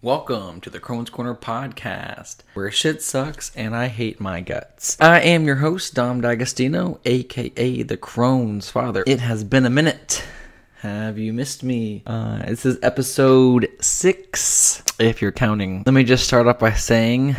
Welcome 0.00 0.60
to 0.60 0.70
the 0.70 0.78
Crohn's 0.78 1.10
Corner 1.10 1.34
podcast, 1.34 2.36
where 2.54 2.70
shit 2.70 3.02
sucks 3.02 3.50
and 3.56 3.74
I 3.74 3.88
hate 3.88 4.20
my 4.20 4.40
guts. 4.40 4.96
I 5.00 5.18
am 5.22 5.44
your 5.44 5.56
host, 5.56 5.94
Dom 5.94 6.20
D'Agostino, 6.20 7.00
aka 7.04 7.82
the 7.82 7.96
Crohn's 7.96 8.70
father. 8.70 9.02
It 9.08 9.18
has 9.18 9.42
been 9.42 9.66
a 9.66 9.70
minute. 9.70 10.22
Have 10.82 11.18
you 11.18 11.32
missed 11.32 11.64
me? 11.64 12.04
Uh, 12.06 12.46
this 12.46 12.64
is 12.64 12.78
episode 12.80 13.68
six, 13.80 14.84
if 15.00 15.20
you're 15.20 15.32
counting. 15.32 15.82
Let 15.84 15.94
me 15.94 16.04
just 16.04 16.24
start 16.24 16.46
off 16.46 16.60
by 16.60 16.74
saying 16.74 17.34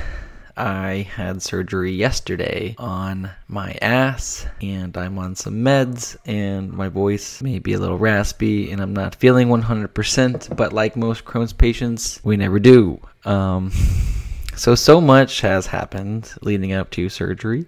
I 0.60 1.08
had 1.16 1.42
surgery 1.42 1.94
yesterday 1.94 2.76
on 2.78 3.30
my 3.48 3.78
ass, 3.82 4.46
and 4.62 4.96
I'm 4.98 5.18
on 5.18 5.36
some 5.36 5.64
meds, 5.64 6.18
and 6.26 6.74
my 6.74 6.90
voice 6.90 7.42
may 7.42 7.60
be 7.60 7.74
a 7.74 7.80
little 7.80 7.98
raspy, 7.98 8.70
and 8.70 8.82
I'm 8.82 8.92
not 8.92 9.16
feeling 9.16 9.48
100%, 9.48 10.58
but 10.58 10.74
like 10.74 10.98
most 10.98 11.24
Crohn's 11.24 11.54
patients, 11.54 12.20
we 12.26 12.36
never 12.36 12.60
do. 12.60 13.00
Um, 13.24 13.72
so, 14.58 14.76
so 14.76 15.00
much 15.00 15.40
has 15.42 15.66
happened 15.66 16.34
leading 16.42 16.74
up 16.74 16.90
to 16.92 17.08
surgery, 17.08 17.66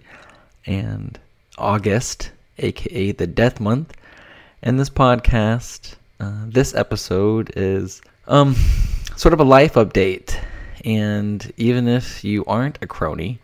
and 0.66 1.18
August, 1.58 2.32
aka 2.58 3.14
the 3.14 3.28
death 3.28 3.62
month, 3.62 3.94
and 4.64 4.78
this 4.78 4.90
podcast, 4.90 5.96
uh, 6.20 6.44
this 6.46 6.76
episode 6.76 7.54
is 7.56 8.02
um, 8.28 8.54
sort 9.16 9.34
of 9.34 9.40
a 9.40 9.46
life 9.46 9.76
update 9.76 10.38
and 10.84 11.52
even 11.58 11.88
if 11.88 12.24
you 12.24 12.44
aren't 12.46 12.80
a 12.82 12.88
crony, 12.88 13.40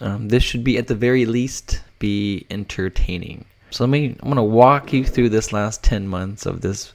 um, 0.00 0.28
this 0.28 0.42
should 0.42 0.64
be 0.64 0.78
at 0.78 0.88
the 0.88 0.94
very 0.94 1.24
least 1.24 1.80
be 1.98 2.46
entertaining. 2.50 3.44
So 3.70 3.84
let 3.84 3.90
me, 3.90 4.16
I'm 4.20 4.34
to 4.34 4.42
walk 4.42 4.92
you 4.92 5.04
through 5.04 5.30
this 5.30 5.52
last 5.52 5.82
10 5.82 6.06
months 6.08 6.46
of 6.46 6.60
this 6.60 6.92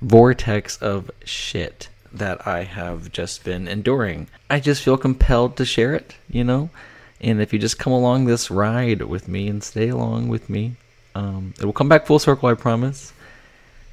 vortex 0.00 0.76
of 0.78 1.10
shit 1.24 1.88
that 2.12 2.46
I 2.46 2.64
have 2.64 3.12
just 3.12 3.44
been 3.44 3.66
enduring. 3.66 4.28
I 4.50 4.60
just 4.60 4.82
feel 4.82 4.96
compelled 4.96 5.56
to 5.56 5.64
share 5.64 5.94
it, 5.94 6.14
you 6.28 6.44
know? 6.44 6.70
And 7.20 7.40
if 7.40 7.52
you 7.52 7.58
just 7.58 7.78
come 7.78 7.92
along 7.92 8.24
this 8.24 8.50
ride 8.50 9.02
with 9.02 9.28
me 9.28 9.48
and 9.48 9.62
stay 9.62 9.88
along 9.88 10.28
with 10.28 10.50
me, 10.50 10.76
um, 11.14 11.54
it 11.58 11.64
will 11.64 11.72
come 11.72 11.88
back 11.88 12.06
full 12.06 12.18
circle, 12.18 12.48
I 12.48 12.54
promise. 12.54 13.12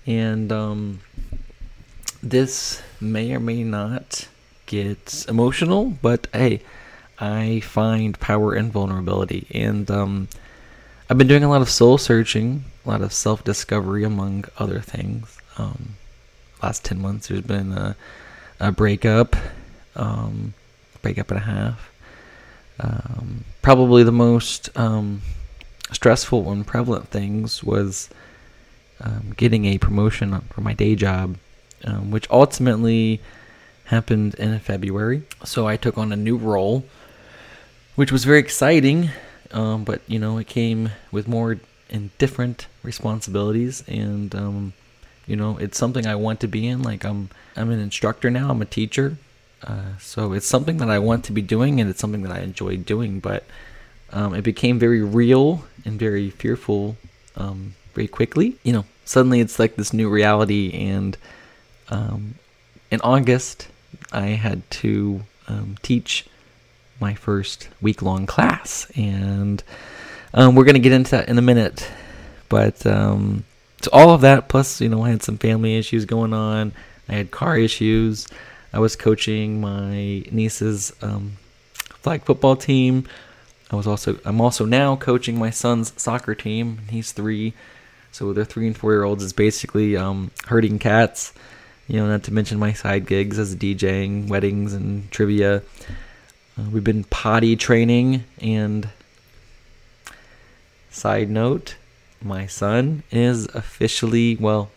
And 0.05 0.51
um, 0.51 0.99
this 2.23 2.81
may 2.99 3.33
or 3.33 3.39
may 3.39 3.63
not 3.63 4.27
get 4.69 5.25
emotional, 5.27 5.97
but 6.01 6.27
hey, 6.31 6.61
I 7.19 7.59
find 7.61 8.17
power 8.19 8.55
in 8.55 8.71
vulnerability. 8.71 9.47
And 9.51 9.89
um, 9.91 10.29
I've 11.09 11.17
been 11.17 11.27
doing 11.27 11.43
a 11.43 11.49
lot 11.49 11.61
of 11.61 11.69
soul 11.69 11.97
searching, 11.97 12.63
a 12.85 12.89
lot 12.89 13.01
of 13.01 13.11
self 13.11 13.43
discovery, 13.43 14.03
among 14.03 14.45
other 14.57 14.79
things. 14.79 15.37
Um, 15.57 15.95
last 16.63 16.85
10 16.85 17.01
months, 17.01 17.27
there's 17.27 17.41
been 17.41 17.73
a, 17.73 17.95
a 18.59 18.71
breakup, 18.71 19.35
um, 19.95 20.53
breakup 21.01 21.31
and 21.31 21.39
a 21.39 21.43
half. 21.43 21.91
Um, 22.79 23.43
probably 23.61 24.03
the 24.03 24.11
most 24.11 24.69
um, 24.77 25.23
stressful 25.91 26.49
and 26.51 26.65
prevalent 26.65 27.09
things 27.09 27.63
was 27.63 28.09
um, 29.01 29.33
getting 29.35 29.65
a 29.65 29.79
promotion 29.79 30.39
for 30.53 30.61
my 30.61 30.73
day 30.73 30.95
job, 30.95 31.37
um, 31.83 32.11
which 32.11 32.29
ultimately 32.29 33.19
happened 33.89 34.35
in 34.35 34.59
February. 34.59 35.23
So 35.43 35.67
I 35.67 35.75
took 35.75 35.97
on 35.97 36.11
a 36.11 36.15
new 36.15 36.37
role, 36.37 36.85
which 37.95 38.11
was 38.11 38.23
very 38.23 38.39
exciting, 38.39 39.09
um, 39.51 39.83
but 39.83 40.01
you 40.07 40.19
know, 40.19 40.37
it 40.37 40.47
came 40.47 40.91
with 41.11 41.27
more 41.27 41.57
and 41.89 42.15
different 42.19 42.67
responsibilities, 42.83 43.83
and 43.87 44.33
um, 44.35 44.73
you 45.25 45.35
know, 45.35 45.57
it's 45.57 45.77
something 45.77 46.05
I 46.05 46.15
want 46.15 46.39
to 46.41 46.47
be 46.47 46.67
in. 46.67 46.83
Like 46.83 47.03
I'm, 47.03 47.29
I'm 47.55 47.71
an 47.71 47.79
instructor 47.79 48.29
now. 48.29 48.51
I'm 48.51 48.61
a 48.61 48.65
teacher, 48.65 49.17
uh, 49.63 49.97
so 49.99 50.33
it's 50.33 50.47
something 50.47 50.77
that 50.77 50.89
I 50.89 50.99
want 50.99 51.25
to 51.25 51.31
be 51.31 51.41
doing, 51.41 51.81
and 51.81 51.89
it's 51.89 51.99
something 51.99 52.21
that 52.23 52.31
I 52.31 52.41
enjoy 52.41 52.77
doing. 52.77 53.19
But 53.19 53.43
um, 54.11 54.35
it 54.35 54.43
became 54.43 54.77
very 54.77 55.01
real 55.01 55.65
and 55.83 55.99
very 55.99 56.29
fearful 56.29 56.95
um, 57.35 57.73
very 57.95 58.07
quickly. 58.07 58.57
You 58.63 58.73
know, 58.73 58.85
suddenly 59.03 59.39
it's 59.39 59.57
like 59.57 59.75
this 59.77 59.93
new 59.93 60.09
reality, 60.09 60.73
and 60.73 61.17
um, 61.89 62.35
in 62.91 63.01
August, 63.01 63.67
I 64.11 64.27
had 64.27 64.69
to 64.71 65.21
um, 65.47 65.77
teach 65.81 66.25
my 66.99 67.13
first 67.13 67.69
week 67.81 68.01
long 68.01 68.25
class. 68.25 68.91
And 68.95 69.63
um, 70.33 70.55
we're 70.55 70.65
going 70.65 70.75
to 70.75 70.81
get 70.81 70.91
into 70.91 71.11
that 71.11 71.29
in 71.29 71.37
a 71.37 71.41
minute. 71.41 71.89
But 72.49 72.85
um, 72.85 73.45
so 73.81 73.89
all 73.93 74.11
of 74.11 74.21
that, 74.21 74.49
plus, 74.49 74.81
you 74.81 74.89
know, 74.89 75.03
I 75.03 75.09
had 75.09 75.23
some 75.23 75.37
family 75.37 75.77
issues 75.77 76.05
going 76.05 76.33
on, 76.33 76.73
I 77.07 77.13
had 77.13 77.31
car 77.31 77.57
issues. 77.57 78.27
I 78.71 78.79
was 78.79 78.95
coaching 78.95 79.59
my 79.59 80.23
niece's 80.31 80.93
um, 81.01 81.37
flag 81.73 82.23
football 82.23 82.55
team. 82.55 83.07
I 83.71 83.75
was 83.75 83.87
also 83.87 84.19
I'm 84.25 84.41
also 84.41 84.65
now 84.65 84.95
coaching 84.95 85.37
my 85.37 85.49
son's 85.49 85.93
soccer 85.99 86.35
team. 86.35 86.79
He's 86.89 87.11
three, 87.11 87.53
so 88.11 88.33
their 88.33 88.45
three 88.45 88.67
and 88.67 88.77
four 88.77 88.91
year 88.93 89.03
olds 89.03 89.23
is 89.23 89.33
basically 89.33 89.97
um, 89.97 90.31
herding 90.45 90.79
cats. 90.79 91.33
You 91.89 91.97
know, 91.97 92.07
not 92.07 92.23
to 92.23 92.33
mention 92.33 92.57
my 92.59 92.73
side 92.73 93.07
gigs 93.07 93.39
as 93.39 93.55
DJing, 93.55 94.27
weddings, 94.27 94.73
and 94.73 95.09
trivia. 95.11 95.63
Uh, 96.55 96.65
we've 96.71 96.83
been 96.83 97.03
potty 97.05 97.55
training, 97.55 98.25
and 98.39 98.87
side 100.91 101.31
note, 101.31 101.77
my 102.21 102.45
son 102.45 103.01
is 103.09 103.47
officially, 103.55 104.35
well, 104.35 104.69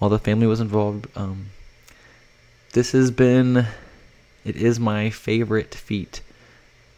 all 0.00 0.08
the 0.08 0.18
family 0.18 0.48
was 0.48 0.58
involved, 0.58 1.06
um, 1.14 1.50
this 2.72 2.90
has 2.90 3.12
been 3.12 3.68
it 4.44 4.56
is 4.56 4.78
my 4.78 5.10
favorite 5.10 5.74
feat. 5.74 6.20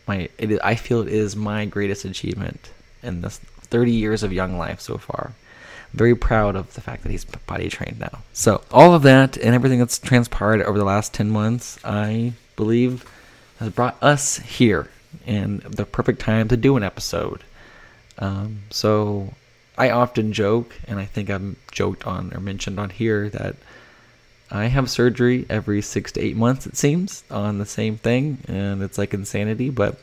My, 0.07 0.29
it, 0.39 0.61
I 0.62 0.75
feel 0.75 1.01
it 1.03 1.09
is 1.09 1.34
my 1.37 1.65
greatest 1.65 2.05
achievement 2.05 2.71
in 3.03 3.23
this 3.23 3.39
30 3.39 3.93
years 3.93 4.23
of 4.23 4.33
young 4.33 4.57
life 4.59 4.81
so 4.81 4.99
far. 4.99 5.33
I'm 5.93 5.99
very 5.99 6.15
proud 6.15 6.57
of 6.57 6.75
the 6.75 6.81
fact 6.81 7.03
that 7.03 7.11
he's 7.11 7.25
body 7.25 7.69
trained 7.69 8.01
now. 8.01 8.23
So 8.33 8.62
all 8.71 8.95
of 8.95 9.03
that 9.03 9.37
and 9.37 9.55
everything 9.55 9.79
that's 9.79 9.99
transpired 9.99 10.62
over 10.62 10.79
the 10.79 10.84
last 10.84 11.15
10 11.15 11.31
months, 11.31 11.79
I 11.84 12.33
believe, 12.57 13.05
has 13.59 13.71
brought 13.71 13.97
us 14.03 14.39
here 14.39 14.91
and 15.27 15.61
the 15.63 15.84
perfect 15.84 16.21
time 16.21 16.49
to 16.49 16.57
do 16.57 16.77
an 16.77 16.83
episode. 16.83 17.43
Um, 18.19 18.63
so 18.71 19.34
I 19.78 19.91
often 19.91 20.33
joke, 20.33 20.75
and 20.87 20.99
I 20.99 21.05
think 21.05 21.31
I've 21.31 21.57
joked 21.71 22.07
on 22.07 22.33
or 22.34 22.41
mentioned 22.41 22.78
on 22.81 22.91
here 22.91 23.28
that 23.31 23.57
I 24.51 24.67
have 24.67 24.89
surgery 24.91 25.45
every 25.51 25.83
six 25.83 26.12
to 26.12 26.21
eight 26.21 26.37
months, 26.37 26.67
it 26.67 26.77
seems, 26.77 27.25
on 27.31 27.59
the 27.59 27.67
same 27.67 27.97
thing, 27.97 28.39
and 28.47 28.83
it's 28.83 28.99
like 28.99 29.12
insanity. 29.12 29.71
But 29.71 29.99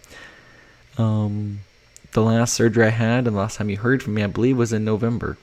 um, 0.97 1.59
the 2.11 2.21
last 2.21 2.53
surgery 2.53 2.85
I 2.85 2.89
had, 2.89 3.25
and 3.27 3.35
the 3.35 3.39
last 3.39 3.57
time 3.57 3.69
you 3.69 3.77
heard 3.77 4.03
from 4.03 4.15
me, 4.15 4.23
I 4.23 4.27
believe, 4.27 4.57
was 4.57 4.73
in 4.73 4.83
November. 4.83 5.37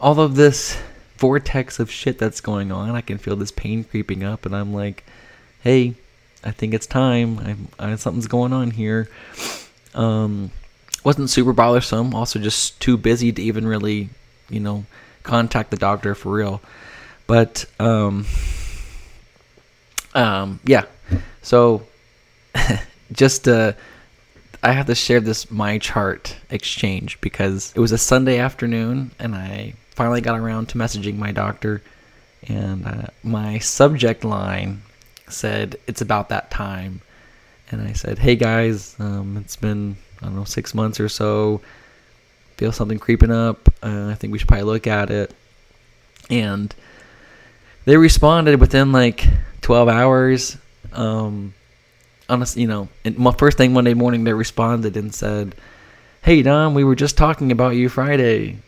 All 0.00 0.18
of 0.20 0.34
this 0.34 0.76
vortex 1.16 1.78
of 1.78 1.90
shit 1.90 2.18
that's 2.18 2.40
going 2.40 2.72
on, 2.72 2.90
I 2.90 3.02
can 3.02 3.18
feel 3.18 3.36
this 3.36 3.52
pain 3.52 3.84
creeping 3.84 4.24
up, 4.24 4.44
and 4.46 4.56
I'm 4.56 4.74
like, 4.74 5.04
hey, 5.62 5.94
I 6.42 6.50
think 6.50 6.74
it's 6.74 6.86
time. 6.86 7.38
I'm, 7.38 7.68
I, 7.78 7.94
something's 7.96 8.26
going 8.26 8.52
on 8.52 8.72
here. 8.72 9.08
Um, 9.94 10.50
wasn't 11.04 11.30
super 11.30 11.52
bothersome. 11.52 12.14
Also, 12.14 12.38
just 12.38 12.80
too 12.80 12.96
busy 12.96 13.30
to 13.32 13.42
even 13.42 13.66
really, 13.66 14.10
you 14.48 14.60
know, 14.60 14.86
contact 15.22 15.70
the 15.70 15.76
doctor 15.76 16.14
for 16.14 16.32
real. 16.32 16.60
But 17.30 17.64
um, 17.78 18.26
um, 20.16 20.58
yeah. 20.64 20.86
So 21.42 21.86
just 23.12 23.46
uh, 23.46 23.74
I 24.64 24.72
have 24.72 24.86
to 24.86 24.96
share 24.96 25.20
this 25.20 25.48
my 25.48 25.78
chart 25.78 26.36
exchange 26.50 27.20
because 27.20 27.72
it 27.76 27.78
was 27.78 27.92
a 27.92 27.98
Sunday 27.98 28.40
afternoon 28.40 29.12
and 29.20 29.36
I 29.36 29.74
finally 29.90 30.20
got 30.20 30.40
around 30.40 30.70
to 30.70 30.78
messaging 30.78 31.18
my 31.18 31.30
doctor 31.30 31.82
and 32.48 32.84
uh, 32.84 33.06
my 33.22 33.60
subject 33.60 34.24
line 34.24 34.82
said 35.28 35.76
it's 35.86 36.00
about 36.00 36.30
that 36.30 36.50
time 36.50 37.00
and 37.70 37.80
I 37.80 37.92
said, 37.92 38.18
"Hey 38.18 38.34
guys, 38.34 38.96
um, 38.98 39.36
it's 39.36 39.54
been 39.54 39.96
I 40.20 40.24
don't 40.24 40.34
know 40.34 40.42
six 40.42 40.74
months 40.74 40.98
or 40.98 41.08
so. 41.08 41.60
Feel 42.56 42.72
something 42.72 42.98
creeping 42.98 43.30
up. 43.30 43.68
Uh, 43.84 44.08
I 44.08 44.14
think 44.14 44.32
we 44.32 44.38
should 44.40 44.48
probably 44.48 44.64
look 44.64 44.88
at 44.88 45.12
it." 45.12 45.32
And 46.28 46.74
they 47.84 47.96
responded 47.96 48.60
within 48.60 48.92
like 48.92 49.26
12 49.62 49.88
hours. 49.88 50.56
Um, 50.92 51.54
honestly, 52.28 52.62
you 52.62 52.68
know, 52.68 52.88
and 53.04 53.18
my 53.18 53.32
first 53.32 53.58
thing 53.58 53.72
Monday 53.72 53.94
morning, 53.94 54.24
they 54.24 54.32
responded 54.32 54.96
and 54.96 55.14
said, 55.14 55.54
"Hey 56.22 56.42
Dom, 56.42 56.74
we 56.74 56.84
were 56.84 56.94
just 56.94 57.16
talking 57.16 57.52
about 57.52 57.76
you 57.76 57.88
Friday, 57.88 58.58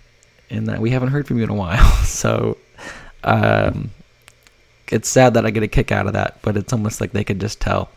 and 0.51 0.67
that 0.69 0.81
we 0.81 0.91
haven't 0.91 1.11
heard 1.11 1.27
from 1.27 1.39
you 1.39 1.45
in 1.45 1.51
a 1.51 1.55
while." 1.55 1.85
so, 2.05 2.59
um, 3.25 3.91
it's 4.91 5.09
sad 5.09 5.35
that 5.35 5.47
I 5.47 5.51
get 5.51 5.63
a 5.63 5.69
kick 5.69 5.91
out 5.93 6.07
of 6.07 6.13
that, 6.13 6.39
but 6.43 6.57
it's 6.57 6.73
almost 6.73 7.01
like 7.01 7.13
they 7.13 7.25
could 7.25 7.41
just 7.41 7.61
tell. 7.61 7.91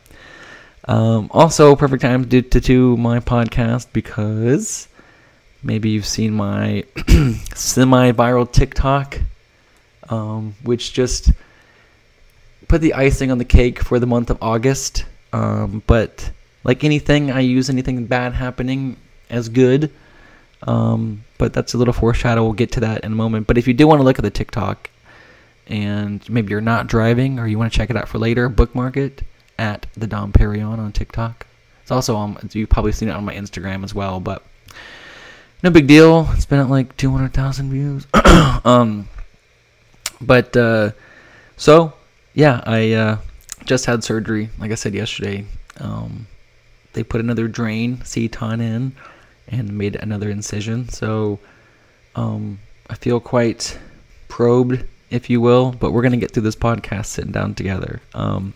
Um, 0.88 1.30
also, 1.32 1.76
perfect 1.76 2.04
time 2.04 2.30
to, 2.30 2.42
to 2.42 2.60
do 2.60 2.96
my 2.96 3.20
podcast 3.20 3.88
because 3.92 4.88
maybe 5.64 5.90
you've 5.90 6.06
seen 6.06 6.34
my 6.34 6.84
semi-viral 7.56 8.52
TikTok, 8.52 9.20
um, 10.10 10.56
which 10.64 10.94
just 10.94 11.32
put 12.68 12.82
the 12.82 12.94
icing 12.94 13.32
on 13.32 13.38
the 13.38 13.46
cake 13.46 13.82
for 13.82 14.00
the 14.00 14.08
month 14.08 14.30
of 14.30 14.38
August. 14.42 15.06
Um, 15.34 15.84
but 15.88 16.32
like 16.64 16.84
anything, 16.84 17.32
I 17.32 17.42
use 17.42 17.70
anything 17.70 18.06
bad 18.06 18.34
happening 18.34 18.98
as 19.30 19.50
good. 19.50 19.92
Um, 20.64 21.24
but 21.38 21.54
that's 21.54 21.74
a 21.74 21.78
little 21.78 21.94
foreshadow. 21.94 22.44
We'll 22.44 22.54
get 22.54 22.72
to 22.74 22.80
that 22.82 23.04
in 23.04 23.12
a 23.12 23.16
moment. 23.16 23.48
But 23.48 23.58
if 23.58 23.68
you 23.68 23.74
do 23.74 23.88
want 23.88 24.00
to 24.00 24.04
look 24.04 24.18
at 24.18 24.24
the 24.24 24.32
TikTok, 24.32 24.90
and 25.68 26.28
maybe 26.30 26.52
you're 26.52 26.62
not 26.62 26.88
driving 26.88 27.40
or 27.40 27.48
you 27.48 27.58
want 27.58 27.72
to 27.72 27.78
check 27.78 27.90
it 27.90 27.98
out 27.98 28.08
for 28.08 28.20
later, 28.20 28.50
bookmark 28.50 28.98
it 28.98 29.24
at 29.58 29.88
the 29.96 30.08
Dom 30.08 30.32
Perignon 30.32 30.80
on 30.80 30.92
TikTok. 30.92 31.48
It's 31.82 31.92
also 31.92 32.16
on. 32.16 32.50
You've 32.52 32.70
probably 32.70 32.92
seen 32.92 33.10
it 33.10 33.14
on 33.14 33.26
my 33.26 33.36
Instagram 33.36 33.84
as 33.84 33.94
well, 33.94 34.20
but 34.20 34.44
no 35.62 35.70
big 35.70 35.88
deal. 35.88 36.28
It's 36.34 36.46
been 36.46 36.60
at 36.60 36.70
like 36.70 36.96
200,000 36.98 37.70
views. 37.70 38.08
um, 38.66 39.08
but 40.26 40.56
uh, 40.58 40.92
so 41.58 41.94
yeah, 42.34 42.62
I 42.66 42.92
uh, 42.94 43.18
just 43.66 43.86
had 43.86 44.04
surgery. 44.04 44.50
Like 44.60 44.72
I 44.72 44.76
said 44.76 44.94
yesterday, 44.94 45.46
um, 45.80 46.28
they 46.94 47.04
put 47.04 47.22
another 47.22 47.48
drain 47.48 48.04
seton 48.04 48.62
in 48.62 48.94
and 49.48 49.78
made 49.78 49.96
another 49.96 50.30
incision. 50.30 50.90
So 50.90 51.40
um, 52.16 52.60
I 52.90 52.96
feel 52.96 53.20
quite 53.20 53.78
probed, 54.28 54.86
if 55.10 55.30
you 55.30 55.42
will. 55.42 55.72
But 55.72 55.92
we're 55.92 56.02
gonna 56.02 56.18
get 56.18 56.32
through 56.32 56.44
this 56.44 56.56
podcast 56.56 57.08
sitting 57.08 57.32
down 57.32 57.56
together. 57.56 58.02
Um, 58.14 58.54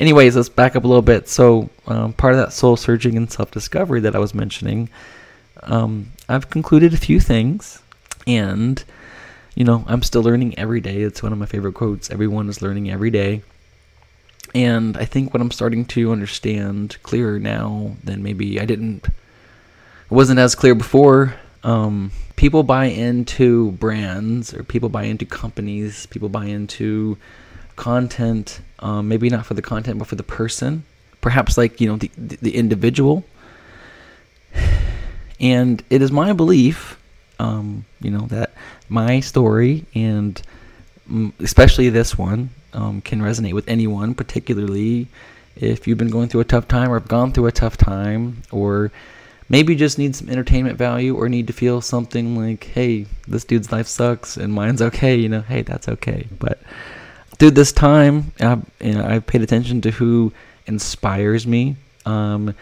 anyways, 0.00 0.36
let's 0.36 0.48
back 0.48 0.76
up 0.76 0.84
a 0.84 0.88
little 0.88 1.02
bit. 1.02 1.28
So 1.28 1.70
um, 1.86 2.12
part 2.12 2.34
of 2.34 2.40
that 2.40 2.52
soul 2.52 2.76
searching 2.76 3.16
and 3.16 3.30
self 3.30 3.50
discovery 3.50 4.00
that 4.00 4.16
I 4.16 4.18
was 4.18 4.34
mentioning, 4.34 4.88
um, 5.62 6.12
I've 6.28 6.50
concluded 6.50 6.94
a 6.94 6.98
few 6.98 7.20
things, 7.20 7.82
and 8.26 8.82
you 9.56 9.64
know, 9.64 9.84
I'm 9.88 10.02
still 10.02 10.22
learning 10.22 10.56
every 10.58 10.80
day. 10.80 11.00
It's 11.00 11.22
one 11.22 11.32
of 11.32 11.38
my 11.38 11.46
favorite 11.46 11.72
quotes. 11.72 12.10
Everyone 12.10 12.48
is 12.48 12.60
learning 12.60 12.90
every 12.90 13.10
day. 13.10 13.42
And 14.54 14.96
I 14.98 15.06
think 15.06 15.32
what 15.32 15.40
I'm 15.40 15.50
starting 15.50 15.86
to 15.86 16.12
understand 16.12 16.98
clearer 17.02 17.38
now 17.38 17.96
than 18.04 18.22
maybe 18.22 18.60
I 18.60 18.66
didn't, 18.66 19.06
it 19.06 19.12
wasn't 20.10 20.38
as 20.38 20.54
clear 20.54 20.74
before. 20.74 21.34
Um, 21.64 22.12
people 22.36 22.62
buy 22.64 22.84
into 22.84 23.72
brands 23.72 24.52
or 24.52 24.62
people 24.62 24.90
buy 24.90 25.04
into 25.04 25.24
companies, 25.24 26.04
people 26.06 26.28
buy 26.28 26.44
into 26.44 27.16
content, 27.76 28.60
um, 28.80 29.08
maybe 29.08 29.30
not 29.30 29.46
for 29.46 29.54
the 29.54 29.62
content, 29.62 29.98
but 29.98 30.06
for 30.06 30.16
the 30.16 30.22
person. 30.22 30.84
Perhaps 31.22 31.56
like, 31.56 31.80
you 31.80 31.88
know, 31.88 31.96
the, 31.96 32.10
the 32.16 32.56
individual. 32.56 33.24
And 35.38 35.84
it 35.90 36.00
is 36.00 36.10
my 36.10 36.32
belief, 36.32 36.98
um, 37.38 37.84
you 38.00 38.10
know, 38.10 38.22
that 38.28 38.54
my 38.88 39.20
story 39.20 39.84
and 39.94 40.40
mm, 41.10 41.32
especially 41.40 41.88
this 41.88 42.16
one 42.16 42.50
um, 42.72 43.00
can 43.00 43.20
resonate 43.20 43.54
with 43.54 43.68
anyone, 43.68 44.14
particularly 44.14 45.08
if 45.56 45.86
you've 45.86 45.98
been 45.98 46.10
going 46.10 46.28
through 46.28 46.42
a 46.42 46.44
tough 46.44 46.68
time 46.68 46.90
or 46.90 46.98
have 46.98 47.08
gone 47.08 47.32
through 47.32 47.46
a 47.46 47.52
tough 47.52 47.76
time 47.76 48.42
or 48.50 48.92
maybe 49.48 49.74
just 49.74 49.98
need 49.98 50.14
some 50.14 50.28
entertainment 50.28 50.76
value 50.76 51.16
or 51.16 51.28
need 51.28 51.46
to 51.46 51.52
feel 51.52 51.80
something 51.80 52.36
like, 52.36 52.64
hey, 52.64 53.06
this 53.26 53.44
dude's 53.44 53.72
life 53.72 53.86
sucks 53.86 54.36
and 54.36 54.52
mine's 54.52 54.82
okay, 54.82 55.16
you 55.16 55.28
know, 55.28 55.40
hey, 55.40 55.62
that's 55.62 55.88
okay. 55.88 56.26
But 56.38 56.60
through 57.38 57.52
this 57.52 57.72
time, 57.72 58.32
I've, 58.40 58.64
you 58.80 58.94
know, 58.94 59.06
I've 59.06 59.26
paid 59.26 59.42
attention 59.42 59.80
to 59.82 59.90
who 59.90 60.32
inspires 60.66 61.46
me 61.46 61.76
um, 62.04 62.54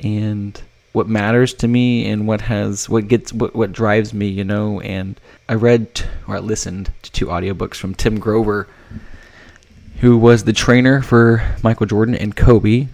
and 0.00 0.60
what 0.92 1.08
matters 1.08 1.54
to 1.54 1.68
me 1.68 2.06
and 2.10 2.26
what 2.26 2.42
has 2.42 2.88
what 2.88 3.08
gets 3.08 3.32
what, 3.32 3.54
what 3.54 3.72
drives 3.72 4.12
me 4.12 4.28
you 4.28 4.44
know? 4.44 4.80
And 4.80 5.18
i 5.48 5.54
read 5.54 6.02
or 6.28 6.36
i 6.36 6.38
listened 6.38 6.90
to 7.02 7.12
two 7.12 7.26
audiobooks 7.26 7.76
from 7.76 7.94
tim 7.94 8.18
grover 8.18 8.68
who 10.00 10.18
was 10.18 10.44
the 10.44 10.52
trainer 10.52 11.02
for 11.02 11.42
michael 11.62 11.86
jordan 11.86 12.14
and 12.14 12.36
kobe. 12.36 12.88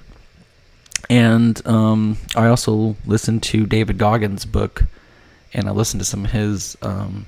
And 1.10 1.66
um, 1.66 2.18
i 2.36 2.46
also 2.46 2.96
listened 3.06 3.42
to 3.44 3.66
david 3.66 3.98
goggins 3.98 4.44
book 4.44 4.84
and 5.52 5.68
i 5.68 5.72
listened 5.72 6.00
to 6.00 6.04
some 6.04 6.24
of 6.24 6.30
his 6.30 6.76
um, 6.82 7.26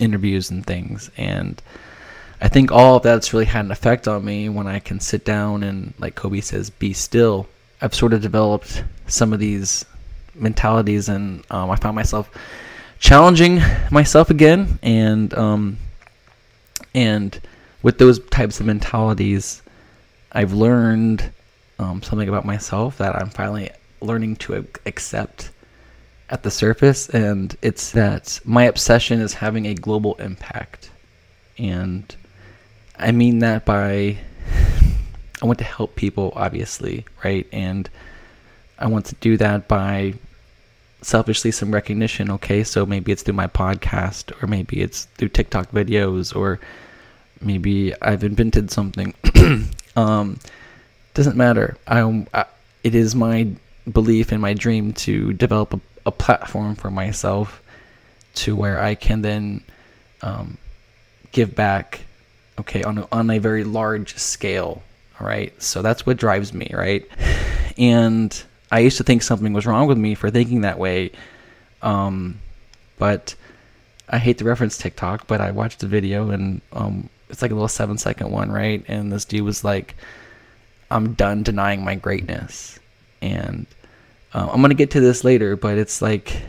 interviews 0.00 0.50
and 0.50 0.64
things. 0.64 1.10
And 1.16 1.60
i 2.40 2.48
think 2.48 2.70
all 2.72 2.96
of 2.96 3.02
that's 3.02 3.32
really 3.32 3.46
had 3.46 3.64
an 3.64 3.70
effect 3.70 4.08
on 4.08 4.24
me 4.24 4.48
when 4.48 4.66
i 4.66 4.78
can 4.78 5.00
sit 5.00 5.24
down 5.24 5.62
and 5.62 5.92
like 5.98 6.14
kobe 6.14 6.40
says 6.40 6.70
be 6.70 6.92
still. 6.92 7.46
I've 7.80 7.94
sort 7.94 8.14
of 8.14 8.22
developed 8.22 8.82
some 9.06 9.34
of 9.34 9.38
these 9.38 9.84
mentalities, 10.38 11.08
and 11.08 11.44
um, 11.50 11.70
I 11.70 11.76
found 11.76 11.96
myself 11.96 12.30
challenging 12.98 13.60
myself 13.90 14.30
again, 14.30 14.78
and 14.82 15.32
um, 15.34 15.78
and 16.94 17.40
with 17.82 17.98
those 17.98 18.18
types 18.28 18.60
of 18.60 18.66
mentalities, 18.66 19.62
I've 20.32 20.52
learned 20.52 21.30
um, 21.78 22.02
something 22.02 22.28
about 22.28 22.44
myself 22.44 22.98
that 22.98 23.16
I'm 23.16 23.30
finally 23.30 23.70
learning 24.00 24.36
to 24.36 24.66
accept 24.86 25.50
at 26.30 26.42
the 26.42 26.50
surface, 26.50 27.08
and 27.10 27.56
it's 27.62 27.92
that 27.92 28.40
my 28.44 28.64
obsession 28.64 29.20
is 29.20 29.34
having 29.34 29.66
a 29.66 29.74
global 29.74 30.14
impact, 30.14 30.90
and 31.58 32.14
I 32.98 33.12
mean 33.12 33.40
that 33.40 33.64
by 33.64 34.18
I 35.42 35.46
want 35.46 35.58
to 35.58 35.64
help 35.64 35.96
people, 35.96 36.32
obviously, 36.34 37.04
right, 37.22 37.46
and 37.52 37.88
I 38.78 38.86
want 38.86 39.06
to 39.06 39.14
do 39.16 39.36
that 39.36 39.68
by 39.68 40.14
selfishly 41.06 41.52
some 41.52 41.72
recognition. 41.72 42.30
Okay, 42.32 42.64
so 42.64 42.84
maybe 42.84 43.12
it's 43.12 43.22
through 43.22 43.34
my 43.34 43.46
podcast, 43.46 44.32
or 44.42 44.48
maybe 44.48 44.80
it's 44.82 45.04
through 45.16 45.28
TikTok 45.28 45.70
videos, 45.70 46.34
or 46.34 46.58
maybe 47.40 47.94
I've 48.02 48.24
invented 48.24 48.70
something. 48.72 49.14
um, 49.96 50.38
doesn't 51.14 51.36
matter. 51.36 51.76
I, 51.86 52.26
I, 52.34 52.44
it 52.82 52.94
is 52.94 53.14
my 53.14 53.48
belief 53.90 54.32
and 54.32 54.42
my 54.42 54.52
dream 54.52 54.92
to 54.94 55.32
develop 55.32 55.74
a, 55.74 55.80
a 56.06 56.10
platform 56.10 56.74
for 56.74 56.90
myself 56.90 57.62
to 58.34 58.56
where 58.56 58.80
I 58.80 58.96
can 58.96 59.22
then 59.22 59.62
um, 60.22 60.58
give 61.30 61.54
back. 61.54 62.00
Okay, 62.58 62.82
on 62.82 62.98
a, 62.98 63.08
on 63.12 63.30
a 63.30 63.38
very 63.38 63.62
large 63.62 64.16
scale. 64.16 64.82
All 65.20 65.26
right, 65.26 65.52
so 65.62 65.82
that's 65.82 66.04
what 66.04 66.16
drives 66.16 66.52
me, 66.52 66.68
right? 66.74 67.06
And 67.78 68.42
I 68.70 68.80
used 68.80 68.96
to 68.98 69.04
think 69.04 69.22
something 69.22 69.52
was 69.52 69.66
wrong 69.66 69.86
with 69.86 69.98
me 69.98 70.14
for 70.14 70.30
thinking 70.30 70.62
that 70.62 70.78
way. 70.78 71.12
Um, 71.82 72.40
but 72.98 73.34
I 74.08 74.18
hate 74.18 74.38
to 74.38 74.44
reference 74.44 74.78
TikTok, 74.78 75.26
but 75.26 75.40
I 75.40 75.50
watched 75.50 75.80
the 75.80 75.86
video 75.86 76.30
and 76.30 76.60
um, 76.72 77.08
it's 77.28 77.42
like 77.42 77.50
a 77.50 77.54
little 77.54 77.68
seven 77.68 77.98
second 77.98 78.30
one, 78.30 78.50
right? 78.50 78.84
And 78.88 79.12
this 79.12 79.24
dude 79.24 79.42
was 79.42 79.64
like, 79.64 79.96
I'm 80.90 81.14
done 81.14 81.42
denying 81.42 81.84
my 81.84 81.94
greatness. 81.94 82.78
And 83.20 83.66
uh, 84.32 84.48
I'm 84.50 84.60
going 84.60 84.70
to 84.70 84.76
get 84.76 84.92
to 84.92 85.00
this 85.00 85.24
later, 85.24 85.56
but 85.56 85.78
it's 85.78 86.00
like, 86.02 86.42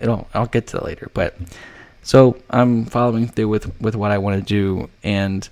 it'll, 0.00 0.28
I'll 0.34 0.46
get 0.46 0.66
to 0.68 0.76
that 0.76 0.84
later. 0.84 1.10
But 1.12 1.36
so 2.02 2.38
I'm 2.50 2.86
following 2.86 3.28
through 3.28 3.48
with, 3.48 3.80
with 3.80 3.96
what 3.96 4.10
I 4.10 4.18
want 4.18 4.38
to 4.38 4.44
do. 4.46 4.88
And 5.02 5.48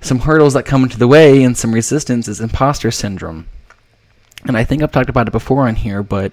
some 0.00 0.20
hurdles 0.20 0.54
that 0.54 0.64
come 0.64 0.82
into 0.82 0.98
the 0.98 1.08
way 1.08 1.42
and 1.42 1.56
some 1.56 1.74
resistance 1.74 2.28
is 2.28 2.40
imposter 2.40 2.90
syndrome 2.90 3.46
and 4.46 4.56
I 4.56 4.64
think 4.64 4.82
I've 4.82 4.92
talked 4.92 5.10
about 5.10 5.28
it 5.28 5.32
before 5.32 5.68
on 5.68 5.76
here, 5.76 6.02
but 6.02 6.32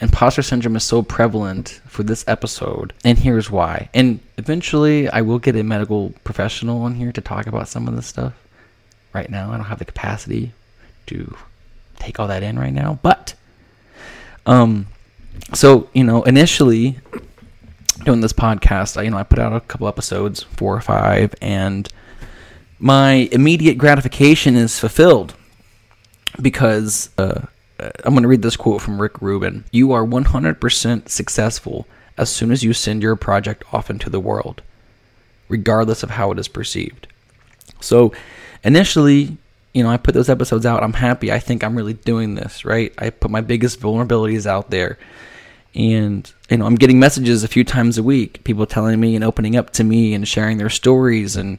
imposter 0.00 0.42
syndrome 0.42 0.76
is 0.76 0.84
so 0.84 1.02
prevalent 1.02 1.80
for 1.86 2.02
this 2.02 2.24
episode, 2.26 2.92
and 3.04 3.18
here's 3.18 3.50
why. 3.50 3.88
And 3.92 4.20
eventually, 4.38 5.08
I 5.08 5.20
will 5.22 5.38
get 5.38 5.56
a 5.56 5.62
medical 5.62 6.14
professional 6.24 6.82
on 6.82 6.94
here 6.94 7.12
to 7.12 7.20
talk 7.20 7.46
about 7.46 7.68
some 7.68 7.88
of 7.88 7.96
this 7.96 8.06
stuff. 8.06 8.34
Right 9.12 9.28
now, 9.28 9.50
I 9.52 9.56
don't 9.56 9.66
have 9.66 9.80
the 9.80 9.84
capacity 9.84 10.52
to 11.06 11.36
take 11.98 12.20
all 12.20 12.28
that 12.28 12.42
in 12.42 12.58
right 12.58 12.72
now, 12.72 12.98
but 13.02 13.34
um, 14.46 14.86
so 15.52 15.88
you 15.92 16.04
know, 16.04 16.22
initially 16.22 16.98
doing 18.04 18.20
this 18.20 18.32
podcast, 18.32 18.96
I 18.96 19.02
you 19.02 19.10
know 19.10 19.18
I 19.18 19.24
put 19.24 19.38
out 19.38 19.52
a 19.52 19.60
couple 19.60 19.88
episodes, 19.88 20.44
four 20.44 20.76
or 20.76 20.80
five, 20.80 21.34
and 21.42 21.88
my 22.78 23.28
immediate 23.32 23.76
gratification 23.76 24.56
is 24.56 24.78
fulfilled 24.78 25.34
because 26.40 27.10
uh, 27.18 27.46
I'm 28.04 28.12
going 28.12 28.22
to 28.22 28.28
read 28.28 28.42
this 28.42 28.56
quote 28.56 28.82
from 28.82 29.00
Rick 29.00 29.20
Rubin. 29.22 29.64
You 29.70 29.92
are 29.92 30.04
100% 30.04 31.08
successful 31.08 31.86
as 32.16 32.30
soon 32.30 32.50
as 32.50 32.62
you 32.62 32.72
send 32.72 33.02
your 33.02 33.16
project 33.16 33.64
off 33.72 33.90
into 33.90 34.10
the 34.10 34.20
world, 34.20 34.62
regardless 35.48 36.02
of 36.02 36.10
how 36.10 36.30
it 36.32 36.38
is 36.38 36.48
perceived. 36.48 37.06
So, 37.80 38.12
initially, 38.62 39.38
you 39.72 39.82
know, 39.82 39.88
I 39.88 39.96
put 39.96 40.14
those 40.14 40.28
episodes 40.28 40.66
out. 40.66 40.82
I'm 40.82 40.92
happy. 40.92 41.32
I 41.32 41.38
think 41.38 41.62
I'm 41.62 41.76
really 41.76 41.94
doing 41.94 42.34
this, 42.34 42.64
right? 42.64 42.92
I 42.98 43.10
put 43.10 43.30
my 43.30 43.40
biggest 43.40 43.80
vulnerabilities 43.80 44.46
out 44.46 44.70
there. 44.70 44.98
And, 45.74 46.30
you 46.50 46.56
know, 46.56 46.66
I'm 46.66 46.74
getting 46.74 46.98
messages 46.98 47.44
a 47.44 47.48
few 47.48 47.62
times 47.62 47.96
a 47.96 48.02
week, 48.02 48.42
people 48.42 48.66
telling 48.66 48.98
me 48.98 49.14
and 49.14 49.24
opening 49.24 49.56
up 49.56 49.70
to 49.74 49.84
me 49.84 50.14
and 50.14 50.26
sharing 50.26 50.58
their 50.58 50.68
stories. 50.68 51.36
And, 51.36 51.58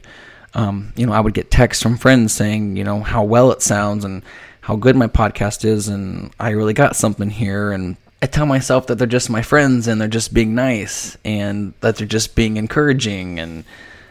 um, 0.52 0.92
you 0.96 1.06
know, 1.06 1.12
I 1.14 1.20
would 1.20 1.32
get 1.32 1.50
texts 1.50 1.82
from 1.82 1.96
friends 1.96 2.34
saying, 2.34 2.76
you 2.76 2.84
know, 2.84 3.00
how 3.00 3.24
well 3.24 3.50
it 3.52 3.62
sounds 3.62 4.04
and 4.04 4.22
how 4.62 4.76
good 4.76 4.96
my 4.96 5.08
podcast 5.08 5.64
is 5.64 5.88
and 5.88 6.32
I 6.40 6.50
really 6.50 6.72
got 6.72 6.96
something 6.96 7.30
here 7.30 7.72
and 7.72 7.96
I 8.22 8.26
tell 8.26 8.46
myself 8.46 8.86
that 8.86 8.96
they're 8.96 9.08
just 9.08 9.28
my 9.28 9.42
friends 9.42 9.88
and 9.88 10.00
they're 10.00 10.08
just 10.08 10.32
being 10.32 10.54
nice 10.54 11.18
and 11.24 11.74
that 11.80 11.96
they're 11.96 12.06
just 12.06 12.36
being 12.36 12.56
encouraging 12.56 13.40
and 13.40 13.64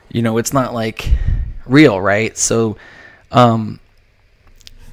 you 0.09 0.21
know 0.21 0.37
it's 0.37 0.53
not 0.53 0.73
like 0.73 1.09
real 1.65 1.99
right? 1.99 2.37
So 2.37 2.77
um 3.31 3.79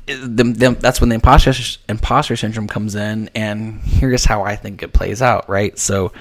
them, 0.06 0.54
them, 0.54 0.76
that's 0.80 1.00
when 1.00 1.10
the 1.10 1.16
imposter 1.16 1.52
imposter 1.88 2.36
syndrome 2.36 2.68
comes 2.68 2.94
in 2.94 3.28
and 3.34 3.80
here's 3.80 4.24
how 4.24 4.42
I 4.42 4.54
think 4.54 4.82
it 4.82 4.92
plays 4.92 5.20
out 5.20 5.48
right? 5.48 5.76
So 5.76 6.12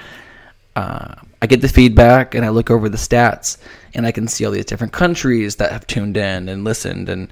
uh, 0.75 1.13
I 1.41 1.45
get 1.45 1.61
the 1.61 1.69
feedback 1.69 2.33
and 2.33 2.43
I 2.43 2.49
look 2.49 2.71
over 2.71 2.89
the 2.89 2.97
stats 2.97 3.57
and 3.93 4.07
I 4.07 4.11
can 4.11 4.27
see 4.27 4.45
all 4.45 4.51
these 4.51 4.65
different 4.65 4.93
countries 4.93 5.57
that 5.57 5.71
have 5.71 5.85
tuned 5.85 6.17
in 6.17 6.49
and 6.49 6.63
listened 6.63 7.07
and 7.07 7.31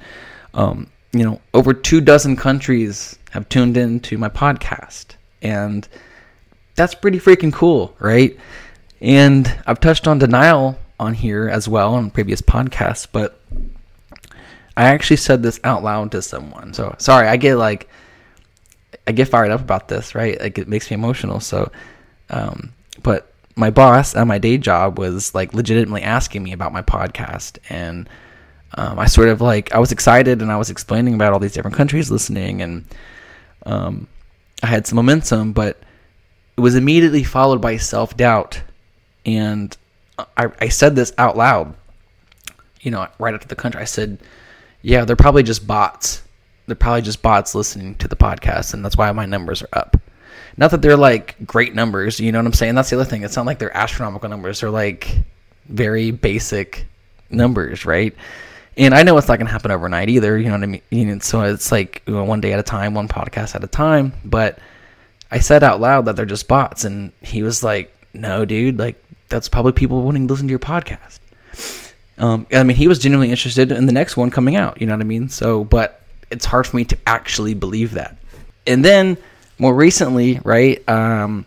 um, 0.53 0.87
you 1.17 1.23
know, 1.23 1.41
over 1.53 1.73
two 1.73 2.01
dozen 2.01 2.35
countries 2.35 3.17
have 3.31 3.47
tuned 3.49 3.77
in 3.77 3.99
to 4.01 4.17
my 4.17 4.29
podcast. 4.29 5.15
And 5.41 5.87
that's 6.75 6.93
pretty 6.93 7.19
freaking 7.19 7.53
cool, 7.53 7.95
right? 7.99 8.37
And 9.01 9.53
I've 9.65 9.79
touched 9.79 10.07
on 10.07 10.19
denial 10.19 10.77
on 10.99 11.13
here 11.13 11.49
as 11.49 11.67
well 11.67 11.95
on 11.95 12.09
previous 12.09 12.41
podcasts, 12.41 13.07
but 13.09 13.39
I 14.77 14.85
actually 14.85 15.17
said 15.17 15.43
this 15.43 15.59
out 15.63 15.83
loud 15.83 16.11
to 16.11 16.21
someone. 16.21 16.73
So 16.73 16.95
sorry, 16.97 17.27
I 17.27 17.37
get 17.37 17.55
like 17.55 17.89
I 19.07 19.11
get 19.11 19.27
fired 19.27 19.51
up 19.51 19.61
about 19.61 19.87
this, 19.87 20.15
right? 20.15 20.39
Like 20.39 20.57
it 20.57 20.67
makes 20.67 20.89
me 20.89 20.95
emotional. 20.95 21.39
So 21.39 21.71
um 22.29 22.73
but 23.03 23.31
my 23.55 23.69
boss 23.69 24.15
at 24.15 24.27
my 24.27 24.37
day 24.37 24.57
job 24.57 24.99
was 24.99 25.33
like 25.33 25.53
legitimately 25.53 26.01
asking 26.01 26.43
me 26.43 26.51
about 26.51 26.73
my 26.73 26.81
podcast 26.81 27.57
and 27.69 28.09
um, 28.75 28.99
I 28.99 29.05
sort 29.05 29.29
of 29.29 29.41
like 29.41 29.73
I 29.73 29.79
was 29.79 29.91
excited 29.91 30.41
and 30.41 30.51
I 30.51 30.57
was 30.57 30.69
explaining 30.69 31.13
about 31.13 31.33
all 31.33 31.39
these 31.39 31.53
different 31.53 31.77
countries 31.77 32.11
listening 32.11 32.61
and 32.61 32.85
um, 33.65 34.07
I 34.61 34.67
had 34.67 34.87
some 34.87 34.97
momentum, 34.97 35.53
but 35.53 35.79
it 36.57 36.61
was 36.61 36.75
immediately 36.75 37.23
followed 37.23 37.61
by 37.61 37.77
self 37.77 38.15
doubt, 38.15 38.61
and 39.25 39.75
I, 40.37 40.49
I 40.59 40.69
said 40.69 40.95
this 40.95 41.13
out 41.17 41.35
loud. 41.35 41.75
You 42.81 42.91
know, 42.91 43.07
right 43.19 43.33
after 43.33 43.47
the 43.47 43.55
country, 43.55 43.81
I 43.81 43.85
said, 43.85 44.19
"Yeah, 44.81 45.05
they're 45.05 45.15
probably 45.15 45.43
just 45.43 45.67
bots. 45.67 46.21
They're 46.67 46.75
probably 46.75 47.01
just 47.01 47.21
bots 47.21 47.55
listening 47.55 47.95
to 47.95 48.07
the 48.07 48.15
podcast, 48.15 48.73
and 48.73 48.83
that's 48.83 48.97
why 48.97 49.11
my 49.11 49.25
numbers 49.25 49.61
are 49.61 49.69
up." 49.73 49.97
Not 50.57 50.71
that 50.71 50.81
they're 50.81 50.95
like 50.95 51.35
great 51.45 51.75
numbers, 51.75 52.19
you 52.19 52.31
know 52.31 52.39
what 52.39 52.45
I'm 52.45 52.53
saying? 52.53 52.75
That's 52.75 52.89
the 52.89 52.95
other 52.95 53.09
thing. 53.09 53.23
It's 53.23 53.35
not 53.35 53.45
like 53.45 53.59
they're 53.59 53.75
astronomical 53.75 54.29
numbers. 54.29 54.61
They're 54.61 54.69
like 54.69 55.09
very 55.67 56.11
basic 56.11 56.85
numbers, 57.29 57.85
right? 57.85 58.15
And 58.77 58.93
I 58.93 59.03
know 59.03 59.17
it's 59.17 59.27
not 59.27 59.37
going 59.37 59.47
to 59.47 59.51
happen 59.53 59.71
overnight 59.71 60.09
either. 60.09 60.37
You 60.37 60.45
know 60.45 60.57
what 60.57 60.63
I 60.63 60.81
mean? 60.91 61.21
So 61.21 61.41
it's 61.41 61.71
like 61.71 62.03
you 62.05 62.13
know, 62.13 62.23
one 62.23 62.41
day 62.41 62.53
at 62.53 62.59
a 62.59 62.63
time, 62.63 62.93
one 62.93 63.07
podcast 63.07 63.55
at 63.55 63.63
a 63.63 63.67
time. 63.67 64.13
But 64.25 64.59
I 65.31 65.39
said 65.39 65.63
out 65.63 65.79
loud 65.79 66.05
that 66.05 66.15
they're 66.15 66.25
just 66.25 66.47
bots, 66.47 66.83
and 66.83 67.11
he 67.21 67.41
was 67.41 67.63
like, 67.63 67.95
"No, 68.13 68.45
dude. 68.45 68.77
Like 68.77 69.01
that's 69.29 69.47
probably 69.49 69.71
people 69.71 70.01
wanting 70.01 70.27
to 70.27 70.33
listen 70.33 70.47
to 70.47 70.51
your 70.51 70.59
podcast." 70.59 71.19
Um, 72.17 72.47
I 72.51 72.63
mean, 72.63 72.77
he 72.77 72.87
was 72.87 72.99
genuinely 72.99 73.29
interested 73.29 73.71
in 73.71 73.85
the 73.85 73.91
next 73.93 74.15
one 74.17 74.29
coming 74.31 74.55
out. 74.55 74.79
You 74.79 74.87
know 74.87 74.93
what 74.93 75.01
I 75.01 75.05
mean? 75.05 75.29
So, 75.29 75.63
but 75.63 76.01
it's 76.31 76.45
hard 76.45 76.67
for 76.67 76.77
me 76.77 76.85
to 76.85 76.97
actually 77.05 77.53
believe 77.53 77.91
that. 77.91 78.17
And 78.67 78.83
then 78.83 79.17
more 79.59 79.73
recently, 79.73 80.39
right? 80.43 80.87
Um, 80.89 81.45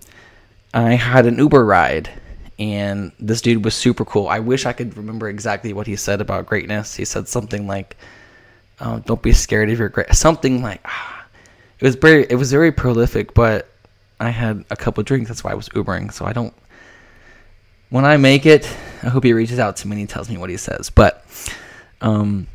I 0.75 0.95
had 0.95 1.27
an 1.27 1.39
Uber 1.39 1.65
ride 1.65 2.11
and 2.59 3.13
this 3.21 3.41
dude 3.41 3.65
was 3.65 3.75
super 3.75 4.05
cool. 4.05 4.29
I 4.29 4.41
wish 4.41 4.67
I 4.67 4.73
could 4.73 4.97
remember 4.97 5.29
exactly 5.29 5.73
what 5.73 5.87
he 5.87 5.97
said 5.97 6.21
about 6.21 6.47
greatness. 6.47 6.95
He 6.95 7.05
said 7.05 7.29
something 7.29 7.67
like, 7.67 7.97
oh, 8.81 8.99
"Don't 9.07 9.23
be 9.23 9.33
scared 9.33 9.71
of 9.71 9.79
your 9.79 9.89
great." 9.89 10.13
Something 10.15 10.63
like, 10.63 10.81
ah. 10.85 11.27
it 11.79 11.85
was 11.85 11.95
very, 11.95 12.27
it 12.29 12.35
was 12.35 12.51
very 12.51 12.73
prolific. 12.73 13.35
But 13.35 13.69
I 14.19 14.31
had 14.31 14.65
a 14.71 14.77
couple 14.77 15.03
drinks. 15.05 15.29
That's 15.29 15.45
why 15.45 15.53
I 15.53 15.55
was 15.55 15.69
Ubering. 15.71 16.13
So 16.13 16.25
I 16.25 16.33
don't. 16.33 16.55
When 17.91 18.05
I 18.05 18.17
make 18.17 18.45
it, 18.45 18.67
I 19.03 19.09
hope 19.09 19.25
he 19.25 19.33
reaches 19.33 19.59
out 19.59 19.77
to 19.77 19.89
me 19.89 19.93
and 19.93 20.01
he 20.01 20.07
tells 20.07 20.29
me 20.29 20.37
what 20.37 20.51
he 20.51 20.59
says. 20.59 20.91
But, 20.91 21.25
um, 22.03 22.47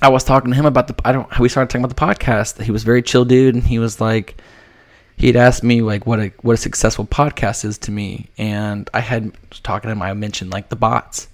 I 0.00 0.08
was 0.08 0.24
talking 0.24 0.50
to 0.50 0.56
him 0.56 0.64
about 0.64 0.86
the. 0.86 0.94
I 1.04 1.12
don't. 1.12 1.38
We 1.38 1.48
started 1.48 1.68
talking 1.68 1.84
about 1.84 1.96
the 1.96 2.24
podcast. 2.24 2.62
He 2.62 2.70
was 2.70 2.84
very 2.84 3.02
chill 3.02 3.24
dude, 3.24 3.54
and 3.54 3.64
he 3.64 3.78
was 3.78 4.00
like 4.00 4.36
he 5.20 5.26
had 5.26 5.36
asked 5.36 5.62
me 5.62 5.82
like 5.82 6.06
what 6.06 6.18
a 6.18 6.32
what 6.40 6.54
a 6.54 6.56
successful 6.56 7.04
podcast 7.04 7.66
is 7.66 7.76
to 7.76 7.90
me, 7.90 8.30
and 8.38 8.88
I 8.94 9.00
had 9.00 9.32
talking 9.62 9.88
to 9.88 9.92
him. 9.92 10.00
I 10.00 10.14
mentioned 10.14 10.50
like 10.50 10.70
the 10.70 10.76
bots, 10.76 11.28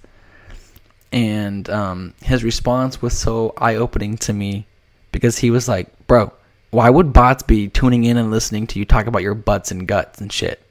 and 1.13 1.69
um, 1.69 2.13
his 2.21 2.43
response 2.43 3.01
was 3.01 3.17
so 3.17 3.53
eye 3.57 3.75
opening 3.75 4.17
to 4.17 4.33
me 4.33 4.67
because 5.13 5.37
he 5.37 5.51
was 5.51 5.69
like, 5.69 5.87
"Bro, 6.05 6.33
why 6.71 6.89
would 6.89 7.13
bots 7.13 7.43
be 7.43 7.69
tuning 7.69 8.03
in 8.03 8.17
and 8.17 8.29
listening 8.29 8.67
to 8.67 8.79
you 8.79 8.83
talk 8.83 9.07
about 9.07 9.21
your 9.21 9.35
butts 9.35 9.71
and 9.71 9.87
guts 9.87 10.19
and 10.19 10.33
shit?" 10.33 10.69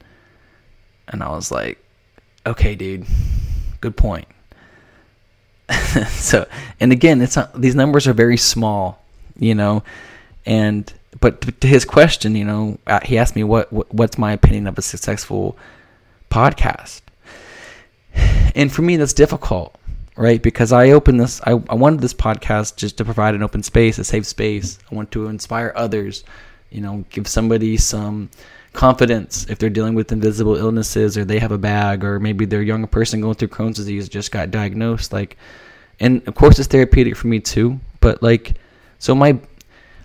And 1.07 1.23
I 1.23 1.29
was 1.29 1.51
like, 1.51 1.83
"Okay, 2.45 2.75
dude, 2.75 3.07
good 3.81 3.97
point." 3.97 4.27
so, 6.09 6.47
and 6.79 6.91
again, 6.91 7.19
it's 7.21 7.35
not, 7.35 7.59
these 7.59 7.73
numbers 7.73 8.05
are 8.05 8.13
very 8.13 8.37
small, 8.37 9.03
you 9.39 9.55
know, 9.55 9.81
and 10.45 10.93
but 11.19 11.61
to 11.61 11.67
his 11.67 11.85
question, 11.85 12.35
you 12.35 12.45
know, 12.45 12.77
uh, 12.87 12.99
he 13.03 13.17
asked 13.17 13.35
me 13.35 13.43
what, 13.43 13.71
what 13.71 13.93
what's 13.93 14.17
my 14.17 14.33
opinion 14.33 14.67
of 14.67 14.77
a 14.77 14.81
successful 14.81 15.57
podcast, 16.29 17.01
and 18.55 18.71
for 18.71 18.81
me 18.81 18.97
that's 18.97 19.13
difficult, 19.13 19.75
right? 20.15 20.41
Because 20.41 20.71
I 20.71 20.91
opened 20.91 21.19
this, 21.19 21.41
I, 21.45 21.51
I 21.51 21.75
wanted 21.75 22.01
this 22.01 22.13
podcast 22.13 22.75
just 22.75 22.97
to 22.97 23.05
provide 23.05 23.35
an 23.35 23.43
open 23.43 23.63
space, 23.63 23.97
a 23.97 24.03
safe 24.03 24.25
space. 24.25 24.79
I 24.91 24.95
want 24.95 25.11
to 25.11 25.27
inspire 25.27 25.71
others, 25.75 26.23
you 26.69 26.81
know, 26.81 27.05
give 27.09 27.27
somebody 27.27 27.77
some 27.77 28.29
confidence 28.77 29.47
if 29.49 29.57
they're 29.57 29.71
dealing 29.71 29.95
with 29.95 30.11
invisible 30.11 30.55
illnesses 30.55 31.17
or 31.17 31.25
they 31.25 31.39
have 31.39 31.51
a 31.51 31.57
bag 31.57 32.03
or 32.03 32.19
maybe 32.19 32.45
they're 32.45 32.61
a 32.61 32.65
young 32.65 32.85
person 32.85 33.21
going 33.21 33.33
through 33.33 33.47
Crohn's 33.47 33.77
disease 33.77 34.07
just 34.07 34.31
got 34.31 34.51
diagnosed 34.51 35.11
like 35.11 35.35
and 35.99 36.21
of 36.27 36.35
course 36.35 36.59
it's 36.59 36.67
therapeutic 36.67 37.15
for 37.15 37.25
me 37.25 37.39
too 37.39 37.79
but 38.01 38.21
like 38.21 38.53
so 38.99 39.15
my 39.15 39.39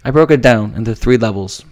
I 0.05 0.11
broke 0.11 0.31
it 0.31 0.43
down 0.43 0.75
into 0.75 0.95
three 0.95 1.17
levels. 1.17 1.65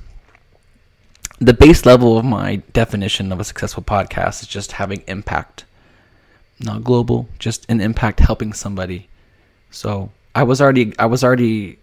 The 1.41 1.55
base 1.55 1.85
level 1.85 2.19
of 2.19 2.25
my 2.25 2.57
definition 2.73 3.33
of 3.33 3.41
a 3.41 3.45
successful 3.45 3.83
podcast 3.83 4.43
is 4.43 4.49
just 4.49 4.73
having 4.73 5.03
impact. 5.07 5.65
Not 6.61 6.85
global, 6.85 7.29
just 7.39 7.67
an 7.71 7.81
impact 7.81 8.21
helping 8.21 8.53
somebody. 8.53 9.09
So 9.71 10.11
I 10.35 10.43
was 10.43 10.61
already 10.61 10.97
I 10.99 11.07
was 11.07 11.25
already 11.25 11.79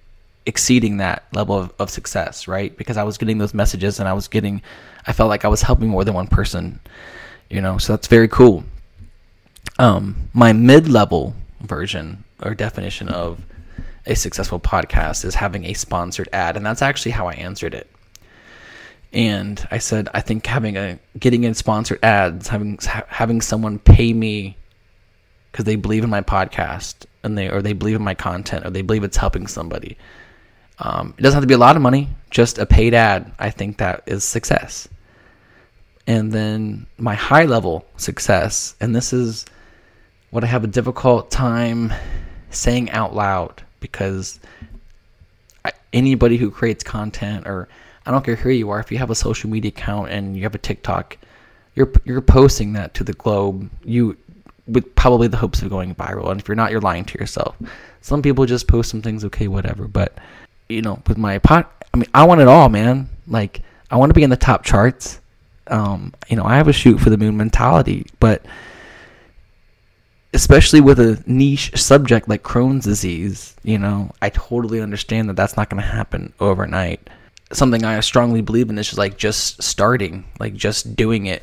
exceeding 0.46 0.98
that 0.98 1.26
level 1.34 1.58
of, 1.58 1.74
of 1.80 1.90
success, 1.90 2.48
right? 2.48 2.76
Because 2.78 2.96
I 2.96 3.04
was 3.04 3.18
getting 3.18 3.40
those 3.40 3.54
messages 3.54 4.00
and 4.00 4.08
I 4.08 4.14
was 4.14 4.28
getting 4.28 4.62
I 5.06 5.14
felt 5.14 5.30
like 5.30 5.44
I 5.44 5.50
was 5.50 5.64
helping 5.64 5.90
more 5.90 6.06
than 6.06 6.14
one 6.14 6.28
person. 6.28 6.80
You 7.50 7.62
know, 7.62 7.78
so 7.78 7.94
that's 7.94 8.08
very 8.08 8.28
cool. 8.28 8.64
Um, 9.80 10.30
my 10.34 10.54
mid 10.54 10.88
level 10.88 11.34
version 11.62 12.24
or 12.42 12.54
definition 12.54 13.10
of 13.10 13.42
a 14.08 14.16
successful 14.16 14.60
podcast 14.60 15.26
is 15.26 15.36
having 15.36 15.66
a 15.66 15.74
sponsored 15.74 16.30
ad, 16.34 16.58
and 16.58 16.66
that's 16.66 16.82
actually 16.82 17.12
how 17.12 17.28
I 17.28 17.34
answered 17.34 17.74
it. 17.74 17.90
And 19.14 19.66
I 19.70 19.78
said, 19.78 20.10
I 20.14 20.22
think 20.22 20.46
having 20.46 20.78
a 20.78 21.00
getting 21.20 21.44
in 21.44 21.54
sponsored 21.54 22.04
ads, 22.04 22.48
having 22.48 22.80
having 23.08 23.42
someone 23.42 23.80
pay 23.80 24.14
me 24.14 24.58
because 25.52 25.66
they 25.66 25.76
believe 25.76 26.04
in 26.04 26.10
my 26.10 26.22
podcast 26.22 27.06
and 27.24 27.38
they 27.38 27.50
or 27.50 27.62
they 27.62 27.74
believe 27.74 27.96
in 27.96 28.04
my 28.04 28.14
content 28.14 28.66
or 28.66 28.70
they 28.70 28.82
believe 28.82 29.04
it's 29.04 29.18
helping 29.18 29.48
somebody. 29.48 29.98
Um, 30.80 31.14
it 31.18 31.22
doesn't 31.22 31.38
have 31.38 31.44
to 31.44 31.48
be 31.48 31.56
a 31.56 31.58
lot 31.58 31.76
of 31.76 31.82
money, 31.82 32.10
just 32.30 32.60
a 32.60 32.66
paid 32.66 32.94
ad. 32.94 33.32
I 33.40 33.50
think 33.50 33.78
that 33.78 34.04
is 34.06 34.24
success. 34.24 34.88
And 36.06 36.32
then 36.32 36.86
my 36.98 37.16
high 37.16 37.46
level 37.46 37.86
success, 37.98 38.76
and 38.80 38.96
this 38.96 39.12
is 39.12 39.46
what 40.30 40.44
I 40.44 40.48
have 40.48 40.64
a 40.64 40.68
difficult 40.68 41.32
time 41.32 41.92
saying 42.50 42.92
out 42.92 43.16
loud 43.16 43.64
because 43.80 44.40
anybody 45.94 46.38
who 46.38 46.52
creates 46.52 46.84
content 46.84 47.48
or 47.48 47.68
I 48.06 48.12
don't 48.12 48.24
care 48.24 48.36
who 48.36 48.50
you 48.50 48.70
are, 48.70 48.80
if 48.80 48.92
you 48.92 48.98
have 49.00 49.10
a 49.10 49.16
social 49.16 49.50
media 49.50 49.70
account 49.70 50.10
and 50.10 50.36
you 50.36 50.44
have 50.44 50.56
a 50.56 50.60
TikTok, 50.60 51.18
you're 51.76 51.92
you're 52.06 52.22
posting 52.22 52.74
that 52.74 52.94
to 52.96 53.04
the 53.04 53.14
globe. 53.14 53.70
You 53.84 54.18
with 54.68 54.96
probably 54.96 55.28
the 55.28 55.38
hopes 55.38 55.62
of 55.62 55.70
going 55.70 55.96
viral. 55.96 56.30
And 56.32 56.40
if 56.40 56.48
you're 56.48 56.56
not, 56.56 56.72
you're 56.72 56.82
lying 56.82 57.06
to 57.06 57.20
yourself. 57.20 57.56
Some 58.02 58.22
people 58.22 58.46
just 58.46 58.68
post 58.68 58.90
some 58.90 59.02
things, 59.02 59.24
okay, 59.26 59.48
whatever. 59.48 59.88
But 59.88 60.18
you 60.70 60.82
know, 60.82 61.02
with 61.08 61.18
my 61.18 61.40
pot, 61.40 61.72
I 61.94 61.98
mean, 61.98 62.10
I 62.14 62.26
want 62.26 62.42
it 62.42 62.48
all, 62.48 62.70
man. 62.70 63.10
Like 63.28 63.62
I 63.92 63.98
want 63.98 64.10
to 64.10 64.14
be 64.14 64.24
in 64.24 64.30
the 64.30 64.38
top 64.38 64.64
charts. 64.64 65.20
Um, 65.68 66.14
you 66.30 66.38
know, 66.38 66.46
I 66.46 66.56
have 66.56 66.68
a 66.68 66.74
shoot 66.74 67.00
for 67.00 67.10
the 67.10 67.18
moon 67.18 67.36
mentality, 67.36 68.06
but 68.20 68.46
especially 70.38 70.82
with 70.82 71.00
a 71.00 71.20
niche 71.26 71.76
subject 71.76 72.30
like 72.30 72.44
Crohn's 72.44 72.86
disease, 72.86 73.56
you 73.64 73.80
know, 73.80 74.12
I 74.22 74.30
totally 74.30 74.82
understand 74.82 75.30
that 75.30 75.36
that's 75.36 75.58
not 75.58 75.68
going 75.68 75.82
to 75.82 75.90
happen 75.90 76.32
overnight. 76.40 77.10
Something 77.52 77.84
I 77.84 78.00
strongly 78.02 78.42
believe 78.42 78.70
in 78.70 78.78
is 78.78 78.86
just 78.86 79.00
like 79.00 79.18
just 79.18 79.64
starting, 79.64 80.26
like 80.40 80.54
just 80.54 80.96
doing 80.96 81.26
it. 81.26 81.42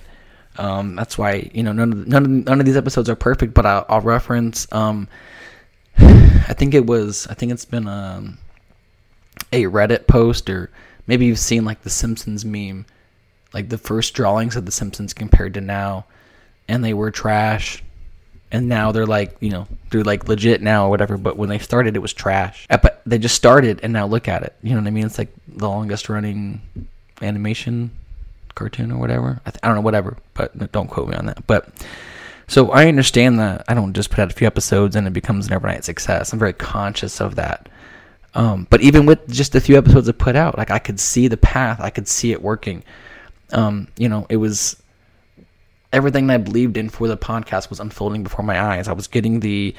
Um, 0.59 0.95
that's 0.95 1.19
why 1.19 1.51
you 1.53 1.65
know 1.65 1.73
none 1.73 1.93
of 1.93 2.07
none 2.07 2.25
of 2.25 2.31
none 2.31 2.61
of 2.61 2.67
these 2.67 2.77
episodes 2.77 3.11
are 3.11 3.17
perfect, 3.17 3.53
but 3.53 3.67
I'll, 3.67 3.85
I'll 3.89 4.01
reference. 4.01 4.73
Um, 4.73 5.09
I 5.99 6.55
think 6.57 6.73
it 6.73 6.87
was. 6.87 7.27
I 7.27 7.35
think 7.35 7.51
it's 7.51 7.65
been 7.65 7.89
um, 7.89 8.39
a 9.53 9.65
Reddit 9.65 10.07
post 10.07 10.49
or 10.49 10.71
maybe 11.09 11.27
you've 11.27 11.41
seen 11.41 11.65
like 11.65 11.83
the 11.83 11.91
Simpsons 11.91 12.45
meme, 12.45 12.87
like 13.53 13.71
the 13.71 13.79
first 13.79 14.15
drawings 14.15 14.55
of 14.55 14.67
the 14.67 14.73
Simpsons 14.73 15.13
compared 15.13 15.55
to 15.55 15.61
now, 15.61 16.07
and 16.69 16.85
they 16.85 16.95
were 16.95 17.11
trash. 17.11 17.84
And 18.55 18.69
now 18.69 18.93
they're 18.93 19.05
like, 19.05 19.37
you 19.41 19.51
know, 19.51 19.67
they're 19.91 20.05
like 20.05 20.29
legit 20.29 20.63
now 20.63 20.87
or 20.87 20.91
whatever. 20.91 21.19
But 21.19 21.37
when 21.37 21.49
they 21.49 21.59
started, 21.59 21.97
it 21.97 21.99
was 21.99 22.13
trash. 22.13 22.69
But 22.71 23.03
they 23.05 23.19
just 23.19 23.35
started, 23.35 23.81
and 23.83 23.93
now 23.93 24.07
look 24.07 24.29
at 24.29 24.45
it. 24.45 24.55
You 24.63 24.71
know 24.75 24.81
what 24.81 24.87
I 24.87 24.91
mean? 24.91 25.05
It's 25.05 25.19
like 25.19 25.33
the 25.49 25.69
longest 25.69 26.09
running 26.09 26.63
animation 27.21 27.91
cartoon 28.55 28.93
or 28.93 28.99
whatever. 28.99 29.41
I, 29.45 29.51
th- 29.51 29.59
I 29.65 29.67
don't 29.67 29.75
know, 29.75 29.83
whatever. 29.83 30.17
But 30.35 30.71
don't 30.71 30.87
quote 30.87 31.09
me 31.09 31.17
on 31.17 31.27
that. 31.27 31.45
But 31.49 31.69
so 32.47 32.71
I 32.71 32.87
understand 32.87 33.41
that 33.41 33.65
I 33.67 33.75
don't 33.75 33.93
just 33.93 34.11
put 34.11 34.21
out 34.21 34.31
a 34.31 34.35
few 34.35 34.47
episodes 34.47 34.95
and 34.95 35.09
it 35.09 35.13
becomes 35.13 35.49
an 35.49 35.53
overnight 35.53 35.83
success. 35.83 36.33
I'm 36.33 36.39
very 36.39 36.53
conscious 36.53 37.21
of 37.21 37.35
that. 37.35 37.69
Um, 38.35 38.69
but 38.71 38.83
even 38.83 39.05
with 39.05 39.27
just 39.29 39.51
the 39.51 39.61
few 39.61 39.77
episodes 39.77 40.09
I 40.09 40.13
put 40.13 40.37
out, 40.37 40.57
like 40.57 40.71
I 40.71 40.79
could 40.79 41.01
see 41.01 41.27
the 41.27 41.37
path, 41.37 41.81
I 41.81 41.91
could 41.91 42.07
see 42.07 42.31
it 42.31 42.41
working. 42.41 42.85
Um, 43.51 43.89
you 43.97 44.09
know, 44.09 44.29
it 44.29 44.37
was 44.37 44.81
everything 45.95 46.27
that 46.27 46.35
I 46.35 46.39
believed 46.39 46.77
in 46.77 46.89
for 46.89 47.09
the 47.09 47.17
podcast 47.17 47.71
was 47.71 47.81
unfolding 47.81 48.23
before 48.23 48.45
my 48.45 48.61
eyes. 48.61 48.89
I 48.89 48.93
was 48.93 49.07
getting 49.07 49.41
the 49.41 49.75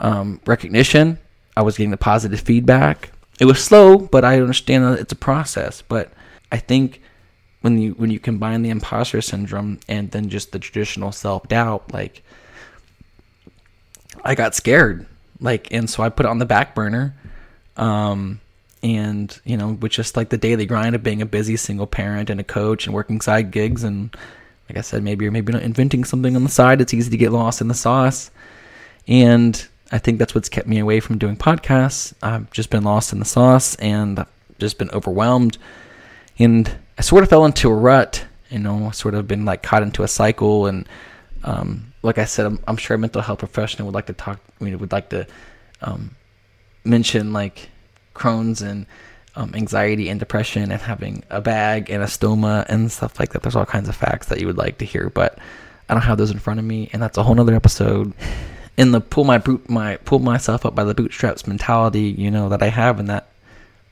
um, 0.00 0.40
recognition, 0.46 1.18
I 1.56 1.62
was 1.62 1.76
getting 1.76 1.90
the 1.90 1.96
positive 1.96 2.40
feedback. 2.40 3.12
It 3.38 3.44
was 3.44 3.62
slow, 3.62 3.98
but 3.98 4.24
I 4.24 4.40
understand 4.40 4.84
that 4.84 4.98
it's 4.98 5.12
a 5.12 5.16
process. 5.16 5.82
But 5.82 6.12
I 6.50 6.58
think 6.58 7.00
when 7.60 7.78
you 7.78 7.92
when 7.92 8.10
you 8.10 8.18
combine 8.18 8.62
the 8.62 8.70
imposter 8.70 9.20
syndrome 9.20 9.80
and 9.88 10.10
then 10.10 10.28
just 10.28 10.52
the 10.52 10.58
traditional 10.58 11.12
self 11.12 11.46
doubt, 11.48 11.92
like 11.92 12.22
I 14.24 14.34
got 14.34 14.54
scared, 14.54 15.06
like, 15.40 15.72
and 15.72 15.88
so 15.88 16.02
I 16.02 16.08
put 16.08 16.26
it 16.26 16.30
on 16.30 16.38
the 16.38 16.46
back 16.46 16.74
burner. 16.74 17.14
Um, 17.76 18.40
and 18.82 19.38
you 19.44 19.56
know, 19.56 19.72
with 19.72 19.92
just 19.92 20.16
like 20.16 20.30
the 20.30 20.38
daily 20.38 20.66
grind 20.66 20.94
of 20.94 21.02
being 21.02 21.22
a 21.22 21.26
busy 21.26 21.56
single 21.56 21.86
parent 21.86 22.30
and 22.30 22.40
a 22.40 22.44
coach 22.44 22.86
and 22.86 22.94
working 22.94 23.20
side 23.20 23.50
gigs, 23.50 23.84
and 23.84 24.14
like 24.70 24.78
I 24.78 24.82
said, 24.82 25.02
maybe 25.02 25.24
you're 25.24 25.32
maybe 25.32 25.52
not 25.52 25.62
inventing 25.62 26.04
something 26.04 26.36
on 26.36 26.44
the 26.44 26.48
side. 26.48 26.80
It's 26.80 26.94
easy 26.94 27.10
to 27.10 27.16
get 27.16 27.32
lost 27.32 27.60
in 27.60 27.66
the 27.66 27.74
sauce, 27.74 28.30
and 29.08 29.66
I 29.90 29.98
think 29.98 30.20
that's 30.20 30.32
what's 30.32 30.48
kept 30.48 30.68
me 30.68 30.78
away 30.78 31.00
from 31.00 31.18
doing 31.18 31.36
podcasts. 31.36 32.14
I've 32.22 32.48
just 32.52 32.70
been 32.70 32.84
lost 32.84 33.12
in 33.12 33.18
the 33.18 33.24
sauce, 33.24 33.74
and 33.76 34.20
I've 34.20 34.28
just 34.60 34.78
been 34.78 34.88
overwhelmed, 34.92 35.58
and 36.38 36.72
I 36.96 37.02
sort 37.02 37.24
of 37.24 37.30
fell 37.30 37.44
into 37.44 37.68
a 37.68 37.74
rut. 37.74 38.24
You 38.48 38.60
know, 38.60 38.92
sort 38.92 39.14
of 39.14 39.26
been 39.26 39.44
like 39.44 39.64
caught 39.64 39.82
into 39.82 40.04
a 40.04 40.08
cycle, 40.08 40.66
and 40.66 40.88
um, 41.42 41.92
like 42.02 42.18
I 42.18 42.24
said, 42.24 42.46
I'm, 42.46 42.60
I'm, 42.68 42.76
sure 42.76 42.94
a 42.94 42.98
mental 42.98 43.22
health 43.22 43.40
professional 43.40 43.86
would 43.86 43.94
like 43.96 44.06
to 44.06 44.12
talk. 44.12 44.38
I 44.60 44.64
mean, 44.64 44.78
would 44.78 44.92
like 44.92 45.08
to 45.08 45.26
um, 45.80 46.14
mention 46.84 47.32
like 47.32 47.70
Crohn's 48.14 48.62
and 48.62 48.86
um, 49.36 49.54
anxiety 49.54 50.08
and 50.08 50.18
depression 50.18 50.70
and 50.70 50.80
having 50.80 51.24
a 51.30 51.40
bag 51.40 51.90
and 51.90 52.02
a 52.02 52.06
stoma 52.06 52.64
and 52.68 52.90
stuff 52.90 53.18
like 53.18 53.30
that. 53.30 53.42
There's 53.42 53.56
all 53.56 53.66
kinds 53.66 53.88
of 53.88 53.96
facts 53.96 54.26
that 54.28 54.40
you 54.40 54.46
would 54.46 54.58
like 54.58 54.78
to 54.78 54.84
hear, 54.84 55.10
but 55.10 55.38
I 55.88 55.94
don't 55.94 56.02
have 56.02 56.18
those 56.18 56.30
in 56.30 56.38
front 56.38 56.60
of 56.60 56.66
me, 56.66 56.90
and 56.92 57.02
that's 57.02 57.18
a 57.18 57.22
whole 57.22 57.34
nother 57.34 57.54
episode. 57.54 58.12
In 58.76 58.92
the 58.92 59.00
pull 59.00 59.24
my 59.24 59.38
boot 59.38 59.68
my 59.68 59.96
pull 59.96 60.20
myself 60.20 60.64
up 60.64 60.74
by 60.74 60.84
the 60.84 60.94
bootstraps 60.94 61.46
mentality, 61.46 62.14
you 62.16 62.30
know 62.30 62.48
that 62.48 62.62
I 62.62 62.68
have, 62.68 62.98
and 62.98 63.08
that 63.08 63.28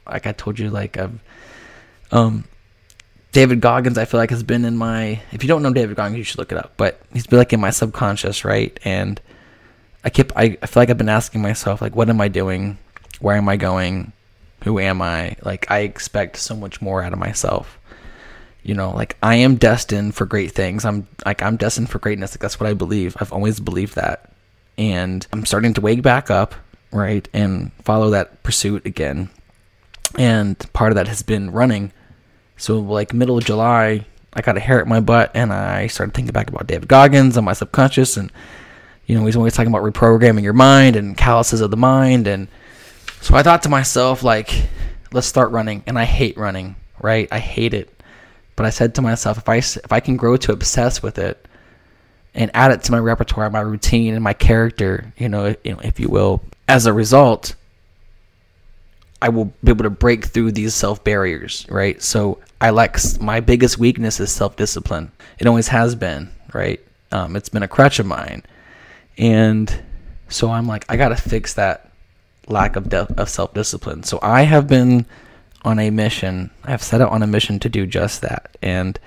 like 0.07 0.27
I 0.27 0.33
told 0.33 0.59
you, 0.59 0.71
like 0.71 0.97
I've 0.97 1.21
um 2.11 2.45
David 3.33 3.61
Goggins, 3.61 3.99
I 3.99 4.05
feel 4.05 4.19
like 4.19 4.31
has 4.31 4.43
been 4.43 4.65
in 4.65 4.77
my. 4.77 5.21
If 5.33 5.43
you 5.43 5.49
don't 5.49 5.63
know 5.63 5.73
David 5.73 5.97
Goggins, 5.97 6.19
you 6.19 6.25
should 6.25 6.39
look 6.39 6.53
it 6.53 6.59
up. 6.59 6.73
But 6.77 7.01
he's 7.13 7.27
been 7.27 7.39
like 7.39 7.53
in 7.53 7.61
my 7.61 7.71
subconscious, 7.71 8.45
right? 8.45 8.79
And 8.85 9.21
I 10.03 10.11
keep. 10.11 10.33
I, 10.37 10.57
I 10.63 10.67
feel 10.67 10.81
like 10.81 10.91
I've 10.91 10.99
been 10.99 11.09
asking 11.09 11.43
myself, 11.43 11.83
like, 11.83 11.95
what 11.95 12.09
am 12.09 12.21
I 12.21 12.29
doing? 12.29 12.79
Where 13.21 13.37
am 13.37 13.49
I 13.49 13.57
going? 13.57 14.13
Who 14.69 14.79
am 14.79 15.01
I? 15.01 15.35
Like, 15.43 15.71
I 15.71 15.79
expect 15.79 16.37
so 16.37 16.55
much 16.55 16.83
more 16.83 17.03
out 17.03 17.15
of 17.15 17.19
myself. 17.19 17.79
You 18.63 18.75
know, 18.75 18.91
like 18.91 19.17
I 19.23 19.37
am 19.37 19.57
destined 19.57 20.15
for 20.15 20.27
great 20.27 20.53
things. 20.53 20.85
I'm 20.85 21.09
like 21.25 21.43
I'm 21.43 21.57
destined 21.57 21.89
for 21.89 21.99
greatness. 21.99 22.33
Like 22.33 22.41
that's 22.41 22.61
what 22.61 22.69
I 22.69 22.75
believe. 22.75 23.17
I've 23.19 23.33
always 23.33 23.61
believed 23.61 23.95
that, 23.95 24.31
and 24.77 25.27
I'm 25.33 25.47
starting 25.47 25.73
to 25.73 25.81
wake 25.81 26.03
back 26.03 26.31
up, 26.31 26.55
right, 26.93 27.27
and 27.33 27.73
follow 27.83 28.11
that 28.11 28.43
pursuit 28.43 28.85
again. 28.85 29.31
And 30.19 30.59
part 30.75 30.93
of 30.93 30.97
that 30.97 31.09
has 31.09 31.23
been 31.23 31.51
running 31.51 31.93
so 32.59 32.79
like 32.79 33.15
middle 33.15 33.39
of 33.39 33.45
July, 33.47 34.05
I 34.35 34.43
got 34.43 34.59
a 34.59 34.61
hair 34.61 34.83
at 34.83 34.87
my 34.87 35.01
butt, 35.01 35.31
and 35.33 35.51
I 35.51 35.87
started 35.87 36.15
thinking 36.15 36.35
back 36.35 36.51
about 36.51 36.67
David 36.67 36.89
Goggins 36.89 37.39
and 37.39 37.47
my 37.47 37.55
subconscious, 37.55 38.19
and 38.19 38.31
you 39.07 39.17
know 39.17 39.25
he's 39.25 39.37
always 39.37 39.55
talking 39.55 39.73
about 39.73 39.83
reprogramming 39.83 40.43
your 40.43 40.53
mind 40.53 40.95
and 40.95 41.17
calluses 41.17 41.63
of 41.63 41.71
the 41.71 41.79
mind, 41.79 42.27
and 42.27 42.49
so 43.21 43.35
I 43.35 43.43
thought 43.43 43.63
to 43.65 43.69
myself 43.69 44.23
like, 44.23 44.69
let's 45.13 45.27
start 45.27 45.51
running, 45.51 45.83
and 45.87 45.99
I 45.99 46.05
hate 46.05 46.37
running, 46.37 46.77
right? 47.01 47.29
I 47.31 47.39
hate 47.39 47.75
it, 47.75 48.03
but 48.57 48.67
I 48.67 48.71
said 48.71 48.95
to 48.97 49.03
myself, 49.03 49.39
if 49.39 49.49
I 49.49 49.57
if 49.57 49.93
I 49.93 50.01
can 50.01 50.17
grow 50.17 50.37
to 50.37 50.53
obsess 50.53 51.03
with 51.03 51.19
it, 51.19 51.47
and 52.35 52.51
add 52.55 52.71
it 52.71 52.83
to 52.85 52.93
my 52.93 52.99
repertoire, 52.99 53.51
my 53.51 53.61
routine, 53.61 54.15
and 54.15 54.23
my 54.23 54.33
character, 54.33 55.13
you 55.17 55.29
know, 55.29 55.57
if, 55.65 55.99
you 55.99 56.09
will, 56.09 56.43
as 56.69 56.87
a 56.87 56.93
result, 56.93 57.55
I 59.21 59.31
will 59.31 59.47
be 59.65 59.71
able 59.71 59.85
to 59.85 59.91
break 59.91 60.27
through 60.27 60.53
these 60.53 60.75
self 60.75 61.03
barriers, 61.03 61.67
right? 61.69 62.01
So 62.01 62.39
I 62.61 62.71
like 62.71 62.97
my 63.21 63.41
biggest 63.41 63.79
weakness 63.79 64.21
is 64.21 64.31
self 64.31 64.57
discipline. 64.57 65.11
It 65.39 65.47
always 65.47 65.69
has 65.69 65.95
been, 65.95 66.31
right? 66.53 66.81
Um, 67.11 67.35
it's 67.35 67.49
been 67.49 67.63
a 67.63 67.69
crutch 67.69 67.99
of 67.99 68.07
mine, 68.07 68.45
and 69.17 69.83
so 70.29 70.51
I'm 70.51 70.67
like, 70.67 70.85
I 70.89 70.97
gotta 70.97 71.17
fix 71.17 71.55
that 71.55 71.88
lack 72.49 72.77
of 72.77 72.89
de- 72.89 73.09
of 73.17 73.29
self 73.29 73.55
discipline. 73.55 74.03
So 74.03 74.19
I 74.23 74.43
have 74.43 74.67
been 74.67 75.07
on 75.63 75.79
a 75.79 75.91
mission. 75.91 76.51
I 76.65 76.71
have 76.71 76.83
set 76.83 77.01
out 77.01 77.11
on 77.11 77.23
a 77.23 77.27
mission 77.27 77.59
to 77.61 77.69
do 77.69 77.87
just 77.87 78.23
that, 78.23 78.57
and 78.63 78.99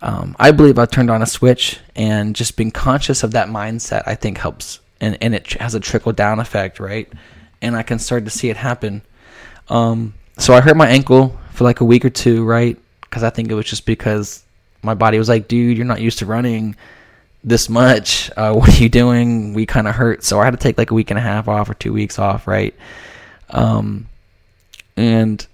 um, 0.00 0.36
I 0.38 0.50
believe 0.50 0.78
I've 0.78 0.90
turned 0.90 1.10
on 1.10 1.22
a 1.22 1.26
switch, 1.26 1.78
and 1.94 2.34
just 2.34 2.56
being 2.56 2.70
conscious 2.70 3.22
of 3.22 3.32
that 3.32 3.48
mindset, 3.48 4.02
I 4.06 4.14
think 4.14 4.38
helps, 4.38 4.80
and 5.00 5.16
and 5.20 5.34
it 5.34 5.52
has 5.54 5.74
a 5.74 5.80
trickle 5.80 6.12
down 6.12 6.40
effect, 6.40 6.80
right? 6.80 7.12
And 7.60 7.76
I 7.76 7.82
can 7.82 7.98
start 7.98 8.24
to 8.24 8.30
see 8.30 8.50
it 8.50 8.56
happen 8.56 9.02
um, 9.68 10.14
so 10.38 10.54
I 10.54 10.60
hurt 10.60 10.76
my 10.76 10.88
ankle 10.88 11.38
for 11.52 11.64
like 11.64 11.80
a 11.80 11.84
week 11.84 12.04
or 12.04 12.10
two, 12.10 12.44
right? 12.44 12.78
Because 13.00 13.22
I 13.22 13.30
think 13.30 13.50
it 13.50 13.54
was 13.54 13.66
just 13.66 13.86
because 13.86 14.44
my 14.82 14.94
body 14.94 15.18
was 15.18 15.28
like, 15.28 15.48
dude, 15.48 15.76
you're 15.76 15.86
not 15.86 16.00
used 16.00 16.18
to 16.20 16.26
running 16.26 16.76
this 17.44 17.68
much. 17.68 18.30
Uh, 18.36 18.52
what 18.54 18.68
are 18.68 18.82
you 18.82 18.88
doing? 18.88 19.54
We 19.54 19.66
kind 19.66 19.88
of 19.88 19.94
hurt. 19.94 20.24
So 20.24 20.40
I 20.40 20.44
had 20.44 20.52
to 20.52 20.56
take 20.56 20.78
like 20.78 20.90
a 20.90 20.94
week 20.94 21.10
and 21.10 21.18
a 21.18 21.22
half 21.22 21.48
off 21.48 21.68
or 21.68 21.74
two 21.74 21.92
weeks 21.92 22.18
off, 22.18 22.46
right? 22.46 22.74
Um, 23.50 24.08
and 24.96 25.46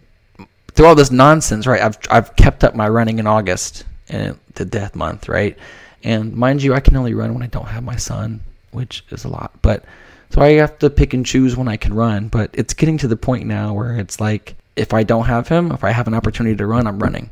through 0.72 0.86
all 0.86 0.94
this 0.94 1.10
nonsense, 1.10 1.66
right? 1.66 1.82
I've 1.82 1.98
I've 2.10 2.36
kept 2.36 2.64
up 2.64 2.74
my 2.74 2.88
running 2.88 3.18
in 3.18 3.26
August 3.26 3.84
and 4.08 4.38
the 4.54 4.64
death 4.64 4.94
month, 4.94 5.28
right? 5.28 5.56
And 6.04 6.34
mind 6.34 6.62
you, 6.62 6.74
I 6.74 6.80
can 6.80 6.96
only 6.96 7.14
run 7.14 7.34
when 7.34 7.42
I 7.42 7.48
don't 7.48 7.66
have 7.66 7.82
my 7.82 7.96
son, 7.96 8.40
which 8.70 9.04
is 9.10 9.24
a 9.24 9.28
lot. 9.28 9.52
But 9.62 9.84
so 10.30 10.42
I 10.42 10.52
have 10.52 10.78
to 10.78 10.90
pick 10.90 11.14
and 11.14 11.26
choose 11.26 11.56
when 11.56 11.68
I 11.68 11.76
can 11.76 11.94
run, 11.94 12.28
but 12.28 12.50
it's 12.52 12.74
getting 12.74 12.98
to 12.98 13.08
the 13.08 13.16
point 13.16 13.46
now 13.46 13.74
where 13.74 13.96
it's 13.96 14.20
like 14.20 14.54
if 14.76 14.94
I 14.94 15.02
don't 15.02 15.24
have 15.24 15.48
him, 15.48 15.72
if 15.72 15.82
I 15.82 15.90
have 15.90 16.06
an 16.06 16.14
opportunity 16.14 16.56
to 16.56 16.66
run, 16.66 16.86
I'm 16.86 17.00
running. 17.00 17.30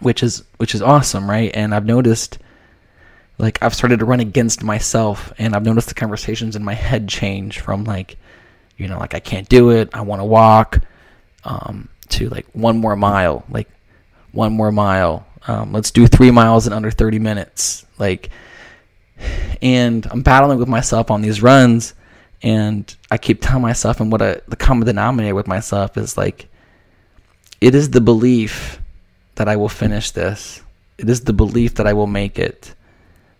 Which 0.00 0.22
is 0.22 0.44
which 0.58 0.74
is 0.74 0.82
awesome, 0.82 1.28
right? 1.28 1.50
And 1.54 1.74
I've 1.74 1.86
noticed 1.86 2.38
like 3.38 3.62
I've 3.62 3.74
started 3.74 3.98
to 4.00 4.04
run 4.04 4.20
against 4.20 4.62
myself 4.62 5.32
and 5.38 5.54
I've 5.54 5.64
noticed 5.64 5.88
the 5.88 5.94
conversations 5.94 6.56
in 6.56 6.64
my 6.64 6.74
head 6.74 7.08
change 7.08 7.60
from 7.60 7.84
like 7.84 8.16
you 8.76 8.88
know, 8.88 8.98
like 8.98 9.14
I 9.14 9.20
can't 9.20 9.48
do 9.48 9.70
it, 9.70 9.88
I 9.92 10.02
want 10.02 10.20
to 10.20 10.24
walk 10.24 10.80
um 11.44 11.88
to 12.08 12.28
like 12.28 12.46
one 12.52 12.78
more 12.78 12.96
mile, 12.96 13.44
like 13.48 13.68
one 14.32 14.52
more 14.52 14.72
mile. 14.72 15.26
Um, 15.48 15.72
let's 15.72 15.92
do 15.92 16.08
3 16.08 16.32
miles 16.32 16.66
in 16.66 16.72
under 16.72 16.90
30 16.90 17.20
minutes. 17.20 17.86
Like 17.98 18.30
and 19.62 20.06
I'm 20.10 20.22
battling 20.22 20.58
with 20.58 20.68
myself 20.68 21.10
on 21.10 21.22
these 21.22 21.42
runs, 21.42 21.94
and 22.42 22.94
I 23.10 23.18
keep 23.18 23.40
telling 23.40 23.62
myself, 23.62 24.00
and 24.00 24.12
what 24.12 24.22
I, 24.22 24.40
the 24.48 24.56
common 24.56 24.86
denominator 24.86 25.34
with 25.34 25.46
myself 25.46 25.96
is 25.96 26.16
like, 26.16 26.48
it 27.60 27.74
is 27.74 27.90
the 27.90 28.00
belief 28.00 28.80
that 29.36 29.48
I 29.48 29.56
will 29.56 29.68
finish 29.68 30.10
this. 30.10 30.62
It 30.98 31.08
is 31.08 31.22
the 31.22 31.32
belief 31.32 31.74
that 31.76 31.86
I 31.86 31.92
will 31.92 32.06
make 32.06 32.38
it. 32.38 32.74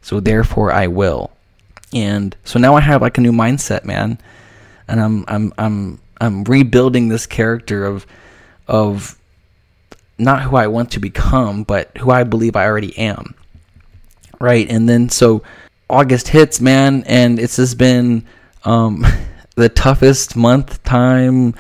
So 0.07 0.21
therefore, 0.21 0.73
I 0.73 0.87
will. 0.87 1.33
And 1.93 2.37
so 2.45 2.61
now 2.61 2.77
I 2.77 2.81
have 2.81 3.03
like 3.03 3.19
a 3.19 3.21
new 3.21 3.33
mindset, 3.33 3.85
man, 3.85 4.19
and 4.87 5.01
I'm 5.01 5.25
I'm 5.27 5.53
I'm 5.59 6.01
I'm 6.21 6.45
rebuilding 6.45 7.09
this 7.09 7.27
character 7.27 7.85
of 7.85 8.07
of 8.69 9.19
not 10.17 10.43
who 10.43 10.55
I 10.55 10.69
want 10.69 10.93
to 10.93 11.01
become, 11.01 11.65
but 11.65 11.91
who 11.99 12.13
I 12.13 12.23
believe 12.23 12.55
I 12.55 12.67
already 12.67 12.97
am. 12.97 13.35
Right, 14.39 14.71
and 14.71 14.89
then 14.89 15.09
so 15.09 15.43
August 15.91 16.29
hits, 16.29 16.61
man, 16.61 17.03
and 17.09 17.41
it's 17.41 17.57
just 17.57 17.77
been 17.77 18.25
um, 18.65 19.05
the 19.57 19.69
toughest 19.69 20.37
month 20.37 20.85
time 20.85 21.53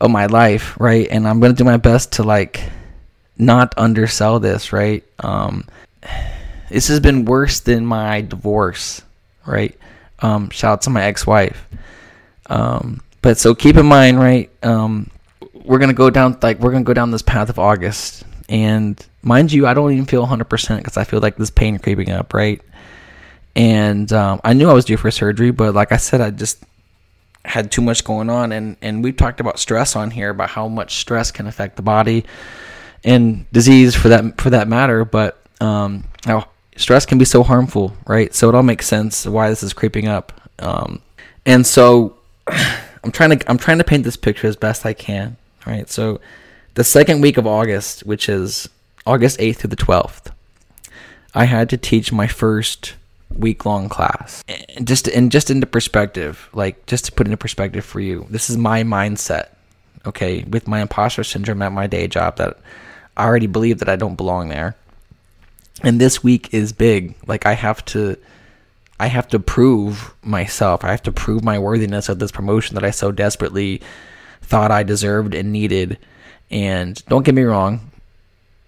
of 0.00 0.12
my 0.12 0.26
life, 0.26 0.78
right? 0.78 1.08
And 1.10 1.26
I'm 1.26 1.40
gonna 1.40 1.54
do 1.54 1.64
my 1.64 1.76
best 1.76 2.12
to 2.12 2.22
like 2.22 2.70
not 3.36 3.74
undersell 3.76 4.38
this, 4.38 4.72
right? 4.72 5.02
Um, 5.18 5.64
this 6.70 6.88
has 6.88 7.00
been 7.00 7.24
worse 7.24 7.60
than 7.60 7.84
my 7.84 8.22
divorce, 8.22 9.02
right? 9.46 9.76
Um, 10.20 10.50
shout 10.50 10.72
out 10.72 10.82
to 10.82 10.90
my 10.90 11.02
ex-wife. 11.02 11.66
Um, 12.46 13.02
but 13.22 13.38
so 13.38 13.54
keep 13.54 13.76
in 13.76 13.86
mind, 13.86 14.18
right? 14.18 14.50
Um, 14.64 15.10
we're 15.52 15.78
gonna 15.78 15.92
go 15.92 16.10
down 16.10 16.38
like 16.42 16.58
we're 16.58 16.72
gonna 16.72 16.84
go 16.84 16.94
down 16.94 17.10
this 17.10 17.22
path 17.22 17.48
of 17.50 17.58
August, 17.58 18.24
and 18.48 19.04
mind 19.22 19.52
you, 19.52 19.66
I 19.66 19.74
don't 19.74 19.92
even 19.92 20.06
feel 20.06 20.20
100 20.20 20.44
percent 20.44 20.82
because 20.82 20.96
I 20.96 21.04
feel 21.04 21.20
like 21.20 21.36
this 21.36 21.50
pain 21.50 21.78
creeping 21.78 22.10
up, 22.10 22.32
right? 22.34 22.60
And 23.56 24.12
um, 24.12 24.40
I 24.44 24.52
knew 24.52 24.70
I 24.70 24.72
was 24.72 24.84
due 24.84 24.96
for 24.96 25.10
surgery, 25.10 25.50
but 25.50 25.74
like 25.74 25.92
I 25.92 25.96
said, 25.96 26.20
I 26.20 26.30
just 26.30 26.64
had 27.44 27.70
too 27.70 27.82
much 27.82 28.04
going 28.04 28.30
on, 28.30 28.52
and 28.52 28.76
and 28.80 29.04
we've 29.04 29.16
talked 29.16 29.40
about 29.40 29.58
stress 29.58 29.96
on 29.96 30.10
here 30.10 30.30
about 30.30 30.50
how 30.50 30.68
much 30.68 30.96
stress 30.96 31.30
can 31.30 31.46
affect 31.46 31.76
the 31.76 31.82
body 31.82 32.24
and 33.04 33.50
disease 33.52 33.94
for 33.94 34.08
that 34.08 34.40
for 34.40 34.50
that 34.50 34.68
matter, 34.68 35.04
but 35.04 35.40
um, 35.60 36.04
stress 36.80 37.06
can 37.06 37.18
be 37.18 37.24
so 37.24 37.42
harmful, 37.42 37.94
right? 38.06 38.34
So 38.34 38.48
it 38.48 38.54
all 38.54 38.62
makes 38.62 38.86
sense 38.86 39.26
why 39.26 39.48
this 39.48 39.62
is 39.62 39.72
creeping 39.72 40.08
up. 40.08 40.32
Um, 40.58 41.00
and 41.46 41.66
so 41.66 42.16
I'm 42.48 43.12
trying 43.12 43.38
to 43.38 43.50
I'm 43.50 43.58
trying 43.58 43.78
to 43.78 43.84
paint 43.84 44.04
this 44.04 44.16
picture 44.16 44.46
as 44.46 44.56
best 44.56 44.84
I 44.84 44.92
can, 44.92 45.36
right? 45.66 45.88
So 45.88 46.20
the 46.74 46.84
second 46.84 47.20
week 47.20 47.36
of 47.36 47.46
August, 47.46 48.04
which 48.06 48.28
is 48.28 48.68
August 49.06 49.38
8th 49.38 49.56
through 49.56 49.70
the 49.70 49.76
12th, 49.76 50.32
I 51.34 51.44
had 51.44 51.70
to 51.70 51.76
teach 51.76 52.12
my 52.12 52.26
first 52.26 52.94
week 53.30 53.64
long 53.64 53.88
class. 53.88 54.44
And 54.48 54.86
just 54.86 55.08
and 55.08 55.30
just 55.32 55.50
into 55.50 55.66
perspective, 55.66 56.48
like 56.52 56.86
just 56.86 57.06
to 57.06 57.12
put 57.12 57.26
into 57.26 57.36
perspective 57.36 57.84
for 57.84 58.00
you, 58.00 58.26
this 58.30 58.50
is 58.50 58.56
my 58.56 58.82
mindset. 58.82 59.48
Okay, 60.06 60.44
with 60.44 60.66
my 60.66 60.80
imposter 60.80 61.24
syndrome 61.24 61.60
at 61.60 61.72
my 61.72 61.86
day 61.86 62.06
job 62.08 62.36
that 62.36 62.58
I 63.16 63.26
already 63.26 63.46
believe 63.46 63.80
that 63.80 63.88
I 63.88 63.96
don't 63.96 64.16
belong 64.16 64.48
there. 64.48 64.76
And 65.82 66.00
this 66.00 66.22
week 66.22 66.52
is 66.52 66.72
big. 66.72 67.14
Like 67.26 67.46
I 67.46 67.54
have 67.54 67.84
to 67.86 68.16
I 68.98 69.06
have 69.06 69.28
to 69.28 69.38
prove 69.38 70.14
myself. 70.22 70.84
I 70.84 70.90
have 70.90 71.02
to 71.04 71.12
prove 71.12 71.42
my 71.42 71.58
worthiness 71.58 72.10
of 72.10 72.18
this 72.18 72.30
promotion 72.30 72.74
that 72.74 72.84
I 72.84 72.90
so 72.90 73.10
desperately 73.10 73.80
thought 74.42 74.70
I 74.70 74.82
deserved 74.82 75.34
and 75.34 75.52
needed. 75.52 75.98
And 76.50 77.02
don't 77.06 77.24
get 77.24 77.34
me 77.34 77.44
wrong, 77.44 77.90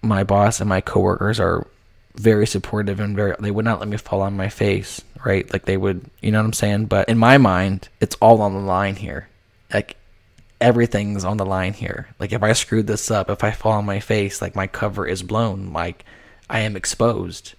my 0.01 0.23
boss 0.23 0.59
and 0.59 0.67
my 0.67 0.81
coworkers 0.81 1.39
are 1.39 1.67
very 2.15 2.47
supportive 2.47 2.99
and 2.99 3.15
very 3.15 3.35
they 3.39 3.51
would 3.51 3.65
not 3.65 3.79
let 3.79 3.89
me 3.89 3.97
fall 3.97 4.21
on 4.21 4.35
my 4.35 4.49
face, 4.49 5.01
right? 5.23 5.51
Like 5.51 5.65
they 5.65 5.77
would, 5.77 6.09
you 6.21 6.31
know 6.31 6.39
what 6.39 6.45
I'm 6.45 6.53
saying? 6.53 6.85
But 6.85 7.09
in 7.09 7.17
my 7.17 7.37
mind, 7.37 7.89
it's 7.99 8.15
all 8.15 8.41
on 8.41 8.53
the 8.53 8.59
line 8.59 8.95
here. 8.95 9.27
Like 9.71 9.97
everything's 10.59 11.25
on 11.25 11.37
the 11.37 11.45
line 11.45 11.73
here. 11.73 12.07
Like 12.19 12.31
if 12.31 12.41
I 12.41 12.53
screw 12.53 12.81
this 12.81 13.11
up, 13.11 13.29
if 13.29 13.43
I 13.43 13.51
fall 13.51 13.73
on 13.73 13.85
my 13.85 13.99
face, 13.99 14.41
like 14.41 14.55
my 14.55 14.65
cover 14.65 15.05
is 15.05 15.21
blown, 15.21 15.73
like 15.73 16.05
I 16.49 16.59
am 16.59 16.75
exposed. 16.75 17.53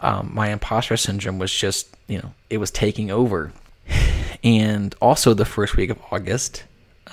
Um, 0.00 0.30
my 0.34 0.48
imposter 0.50 0.96
syndrome 0.96 1.38
was 1.38 1.52
just, 1.52 1.88
you 2.08 2.18
know, 2.18 2.32
it 2.50 2.58
was 2.58 2.70
taking 2.70 3.10
over. 3.10 3.52
And 4.44 4.94
also 5.00 5.32
the 5.32 5.46
first 5.46 5.76
week 5.76 5.88
of 5.88 5.98
August, 6.10 6.64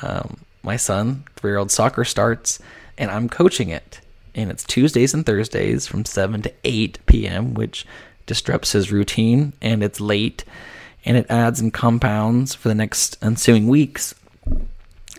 um, 0.02 0.42
my 0.64 0.76
son, 0.76 1.24
three 1.38 1.52
year 1.52 1.58
old 1.58 1.72
soccer 1.72 2.04
starts, 2.04 2.60
and 2.98 3.10
I'm 3.10 3.30
coaching 3.30 3.70
it. 3.70 4.02
And 4.36 4.52
it's 4.52 4.64
Tuesdays 4.64 5.14
and 5.14 5.26
Thursdays 5.26 5.88
from 5.88 6.06
7 6.06 6.42
to 6.42 6.54
8 6.64 7.00
p.m., 7.06 7.54
which 7.54 7.86
disrupts 8.26 8.74
his 8.74 8.92
routine, 8.92 9.54
and 9.62 9.84
it's 9.84 10.00
late, 10.00 10.44
and 11.06 11.18
it 11.18 11.26
adds 11.30 11.60
and 11.60 11.74
compounds 11.74 12.54
for 12.54 12.68
the 12.68 12.76
next 12.76 13.18
ensuing 13.22 13.68
weeks. 13.68 14.14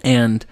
And 0.04 0.44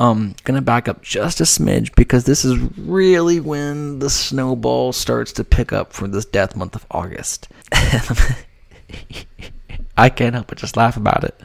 um 0.00 0.34
gonna 0.44 0.62
back 0.62 0.88
up 0.88 1.02
just 1.02 1.40
a 1.40 1.44
smidge 1.44 1.94
because 1.94 2.24
this 2.24 2.44
is 2.44 2.58
really 2.78 3.38
when 3.38 4.00
the 4.00 4.10
snowball 4.10 4.92
starts 4.92 5.32
to 5.34 5.44
pick 5.44 5.72
up 5.72 5.92
for 5.92 6.08
this 6.08 6.24
death 6.24 6.56
month 6.56 6.74
of 6.74 6.84
August. 6.90 7.46
I 9.96 10.08
can't 10.08 10.34
help 10.34 10.48
but 10.48 10.58
just 10.58 10.76
laugh 10.76 10.96
about 10.96 11.22
it. 11.24 11.40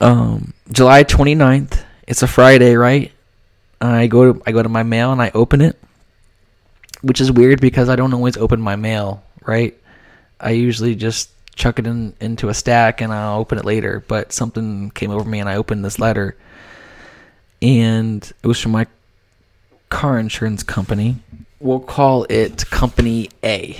Um 0.00 0.54
July 0.70 1.04
29th, 1.04 1.82
it's 2.06 2.22
a 2.22 2.28
Friday, 2.28 2.76
right? 2.76 3.12
I 3.80 4.06
go 4.06 4.32
to 4.32 4.42
I 4.46 4.52
go 4.52 4.62
to 4.62 4.68
my 4.68 4.84
mail 4.84 5.12
and 5.12 5.20
I 5.20 5.30
open 5.34 5.60
it, 5.60 5.76
which 7.02 7.20
is 7.20 7.30
weird 7.30 7.60
because 7.60 7.88
I 7.88 7.96
don't 7.96 8.14
always 8.14 8.36
open 8.36 8.60
my 8.60 8.76
mail, 8.76 9.22
right? 9.44 9.76
I 10.40 10.50
usually 10.50 10.94
just 10.94 11.30
chuck 11.56 11.78
it 11.78 11.86
in 11.86 12.14
into 12.20 12.48
a 12.48 12.54
stack 12.54 13.00
and 13.00 13.12
I'll 13.12 13.40
open 13.40 13.58
it 13.58 13.64
later. 13.64 14.04
But 14.06 14.32
something 14.32 14.90
came 14.90 15.10
over 15.10 15.28
me 15.28 15.40
and 15.40 15.48
I 15.48 15.56
opened 15.56 15.84
this 15.84 15.98
letter, 15.98 16.36
and 17.62 18.32
it 18.42 18.46
was 18.46 18.60
from 18.60 18.72
my 18.72 18.86
car 19.88 20.18
insurance 20.18 20.62
company. 20.62 21.16
We'll 21.60 21.80
call 21.80 22.26
it 22.28 22.68
Company 22.70 23.30
A, 23.42 23.76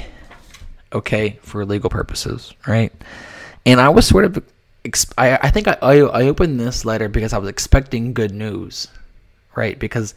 okay, 0.93 1.39
for 1.43 1.65
legal 1.65 1.91
purposes, 1.91 2.55
right? 2.67 2.93
And 3.65 3.81
I 3.81 3.89
was 3.89 4.07
sort 4.07 4.25
of, 4.25 4.43
I, 5.19 5.39
I 5.43 5.51
think 5.51 5.69
I, 5.69 5.77
I, 5.83 6.01
opened 6.01 6.61
this 6.61 6.85
letter 6.85 7.09
because 7.09 7.33
I 7.33 7.39
was 7.39 7.49
expecting 7.49 8.15
good 8.15 8.33
news, 8.33 8.89
right? 9.55 9.79
Because 9.79 10.15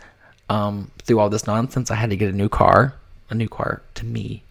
um, 0.50 0.92
through 1.00 1.20
all 1.20 1.30
this 1.30 1.48
nonsense, 1.48 1.92
I 1.92 1.96
had 1.96 2.12
to 2.12 2.16
get 2.16 2.30
a 2.30 2.36
new 2.36 2.50
car, 2.50 2.94
a 3.30 3.36
new 3.36 3.50
car 3.50 3.82
to 3.96 4.06
me, 4.06 4.44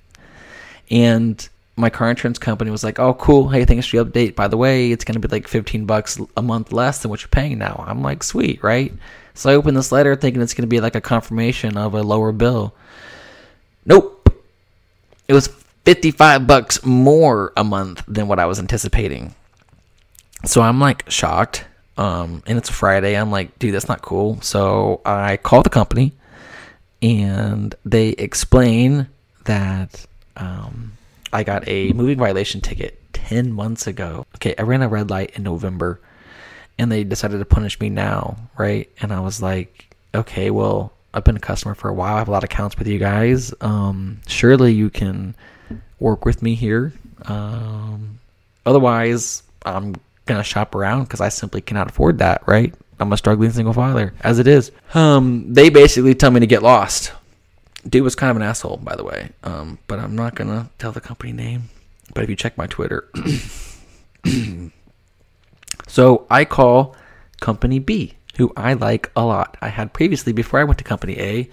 and 0.90 1.49
my 1.78 1.90
car 1.90 2.10
insurance 2.10 2.38
company 2.38 2.70
was 2.70 2.84
like, 2.84 2.98
"Oh, 2.98 3.14
cool. 3.14 3.48
Hey, 3.48 3.64
thanks 3.64 3.86
for 3.86 3.96
your 3.96 4.04
update. 4.04 4.34
By 4.34 4.48
the 4.48 4.56
way, 4.56 4.90
it's 4.90 5.04
gonna 5.04 5.20
be 5.20 5.28
like 5.28 5.48
15 5.48 5.86
bucks 5.86 6.18
a 6.36 6.42
month 6.42 6.72
less 6.72 7.00
than 7.00 7.10
what 7.10 7.22
you're 7.22 7.28
paying 7.28 7.58
now." 7.58 7.84
I'm 7.86 8.02
like, 8.02 8.22
"Sweet, 8.22 8.62
right?" 8.62 8.92
So 9.34 9.50
I 9.50 9.54
open 9.54 9.74
this 9.74 9.92
letter 9.92 10.16
thinking 10.16 10.42
it's 10.42 10.54
gonna 10.54 10.66
be 10.66 10.80
like 10.80 10.96
a 10.96 11.00
confirmation 11.00 11.76
of 11.76 11.94
a 11.94 12.02
lower 12.02 12.32
bill. 12.32 12.74
Nope. 13.86 14.30
It 15.28 15.34
was 15.34 15.48
55 15.84 16.46
bucks 16.46 16.84
more 16.84 17.52
a 17.56 17.64
month 17.64 18.02
than 18.08 18.28
what 18.28 18.38
I 18.38 18.46
was 18.46 18.58
anticipating. 18.58 19.34
So 20.44 20.60
I'm 20.60 20.80
like 20.80 21.08
shocked. 21.10 21.64
Um, 21.96 22.44
and 22.46 22.56
it's 22.56 22.70
Friday. 22.70 23.16
I'm 23.16 23.30
like, 23.32 23.58
dude, 23.58 23.74
that's 23.74 23.88
not 23.88 24.02
cool. 24.02 24.40
So 24.40 25.00
I 25.04 25.36
call 25.36 25.62
the 25.62 25.70
company, 25.70 26.12
and 27.02 27.74
they 27.84 28.10
explain 28.10 29.08
that. 29.44 30.06
Um, 30.36 30.92
I 31.32 31.42
got 31.44 31.68
a 31.68 31.92
moving 31.92 32.18
violation 32.18 32.60
ticket 32.60 33.00
10 33.12 33.52
months 33.52 33.86
ago. 33.86 34.26
Okay, 34.36 34.54
I 34.58 34.62
ran 34.62 34.82
a 34.82 34.88
red 34.88 35.10
light 35.10 35.32
in 35.34 35.42
November 35.42 36.00
and 36.78 36.90
they 36.90 37.04
decided 37.04 37.38
to 37.38 37.44
punish 37.44 37.78
me 37.80 37.90
now, 37.90 38.36
right? 38.56 38.88
And 39.00 39.12
I 39.12 39.20
was 39.20 39.42
like, 39.42 39.94
okay, 40.14 40.50
well, 40.50 40.92
I've 41.12 41.24
been 41.24 41.36
a 41.36 41.40
customer 41.40 41.74
for 41.74 41.88
a 41.88 41.94
while. 41.94 42.14
I 42.14 42.18
have 42.18 42.28
a 42.28 42.30
lot 42.30 42.44
of 42.44 42.50
accounts 42.50 42.78
with 42.78 42.86
you 42.86 42.98
guys. 42.98 43.52
Um, 43.60 44.20
surely 44.26 44.72
you 44.72 44.90
can 44.90 45.34
work 45.98 46.24
with 46.24 46.42
me 46.42 46.54
here. 46.54 46.92
Um, 47.24 48.18
otherwise, 48.64 49.42
I'm 49.64 49.94
going 50.26 50.38
to 50.38 50.44
shop 50.44 50.74
around 50.74 51.04
because 51.04 51.20
I 51.20 51.30
simply 51.30 51.60
cannot 51.60 51.90
afford 51.90 52.18
that, 52.18 52.46
right? 52.46 52.72
I'm 53.00 53.12
a 53.12 53.16
struggling 53.16 53.50
single 53.50 53.72
father 53.72 54.12
as 54.20 54.38
it 54.38 54.46
is. 54.46 54.72
Um, 54.94 55.52
they 55.52 55.68
basically 55.70 56.14
tell 56.14 56.30
me 56.30 56.40
to 56.40 56.46
get 56.46 56.62
lost 56.62 57.12
dude 57.88 58.03
was 58.03 58.14
kind 58.14 58.31
of 58.31 58.37
an 58.37 58.42
asshole, 58.42 58.79
by 58.79 58.96
the 58.96 59.05
way. 59.05 59.31
Um, 59.42 59.79
but 59.87 59.98
I'm 59.98 60.14
not 60.14 60.35
gonna 60.35 60.70
tell 60.79 60.92
the 60.92 61.01
company 61.01 61.33
name. 61.33 61.70
But 62.14 62.24
if 62.24 62.31
you 62.31 62.37
check 62.37 62.57
my 62.57 62.66
Twitter, 62.66 63.09
so 65.87 66.27
I 66.31 66.44
call 66.44 66.96
company 67.40 67.79
B, 67.79 68.14
who 68.37 68.53
I 68.57 68.72
like 68.72 69.11
a 69.14 69.24
lot. 69.24 69.57
I 69.61 69.68
had 69.68 69.92
previously 69.92 70.33
before 70.33 70.61
I 70.61 70.64
went 70.64 70.79
to 70.79 70.85
company 70.85 71.18
A, 71.18 71.51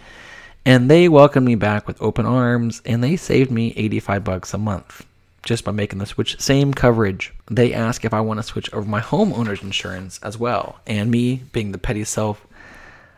and 0.65 0.89
they 0.89 1.09
welcomed 1.09 1.45
me 1.45 1.55
back 1.55 1.87
with 1.87 2.01
open 2.01 2.25
arms, 2.25 2.81
and 2.85 3.03
they 3.03 3.17
saved 3.17 3.51
me 3.51 3.73
85 3.75 4.23
bucks 4.23 4.53
a 4.53 4.57
month 4.57 5.05
just 5.43 5.63
by 5.63 5.71
making 5.71 5.99
the 5.99 6.05
switch. 6.05 6.39
Same 6.39 6.73
coverage. 6.73 7.33
They 7.51 7.73
ask 7.73 8.03
if 8.03 8.13
I 8.13 8.21
want 8.21 8.39
to 8.39 8.43
switch 8.43 8.73
over 8.73 8.87
my 8.87 9.01
homeowner's 9.01 9.61
insurance 9.61 10.19
as 10.23 10.37
well, 10.37 10.79
and 10.87 11.11
me 11.11 11.43
being 11.51 11.71
the 11.71 11.77
petty 11.77 12.03
self 12.03 12.45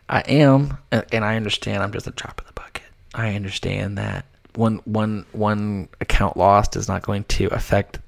I 0.10 0.22
am, 0.22 0.78
and 0.92 1.26
I 1.26 1.36
understand 1.36 1.84
I'm 1.84 1.92
just 1.92 2.08
a 2.08 2.12
drop 2.12 2.40
in 2.40 2.48
the 2.48 2.54
bucket. 2.54 2.67
I 3.14 3.36
understand 3.36 3.98
that 3.98 4.26
one 4.56 4.82
one 4.86 5.26
one 5.32 5.88
account 6.02 6.36
lost 6.38 6.76
is 6.76 6.88
not 6.88 7.04
going 7.04 7.24
to 7.26 7.48
affect 7.48 8.00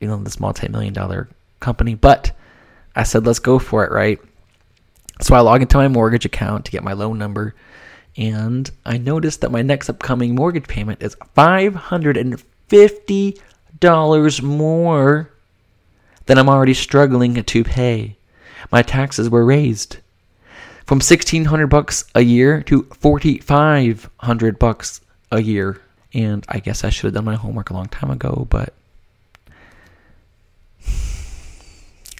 you 0.00 0.08
know 0.08 0.16
this 0.16 0.40
multi-million 0.40 0.92
dollar 0.92 1.28
company, 1.60 1.94
but 1.94 2.32
I 2.94 3.04
said 3.04 3.24
let's 3.26 3.38
go 3.38 3.58
for 3.58 3.84
it, 3.84 3.92
right? 3.92 4.20
So 5.20 5.34
I 5.34 5.40
log 5.40 5.62
into 5.62 5.76
my 5.76 5.88
mortgage 5.88 6.24
account 6.24 6.64
to 6.64 6.72
get 6.72 6.82
my 6.82 6.92
loan 6.92 7.18
number, 7.18 7.54
and 8.16 8.68
I 8.84 8.98
noticed 8.98 9.40
that 9.40 9.52
my 9.52 9.62
next 9.62 9.88
upcoming 9.88 10.34
mortgage 10.34 10.66
payment 10.66 11.02
is 11.02 11.16
five 11.34 11.74
hundred 11.74 12.16
and 12.16 12.40
fifty 12.68 13.38
dollars 13.78 14.42
more 14.42 15.30
than 16.26 16.38
I'm 16.38 16.48
already 16.48 16.74
struggling 16.74 17.42
to 17.42 17.64
pay. 17.64 18.16
My 18.70 18.82
taxes 18.82 19.28
were 19.28 19.44
raised 19.44 19.98
from 20.86 20.96
1600 20.96 21.66
bucks 21.66 22.04
a 22.14 22.20
year 22.22 22.62
to 22.62 22.84
4500 23.00 24.58
bucks 24.58 25.00
a 25.30 25.40
year 25.40 25.80
and 26.14 26.44
i 26.48 26.58
guess 26.58 26.84
i 26.84 26.90
should 26.90 27.04
have 27.04 27.14
done 27.14 27.24
my 27.24 27.36
homework 27.36 27.70
a 27.70 27.74
long 27.74 27.88
time 27.88 28.10
ago 28.10 28.46
but 28.50 28.74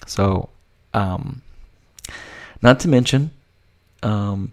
so 0.07 0.49
um 0.93 1.41
not 2.61 2.79
to 2.79 2.87
mention 2.87 3.31
um 4.01 4.51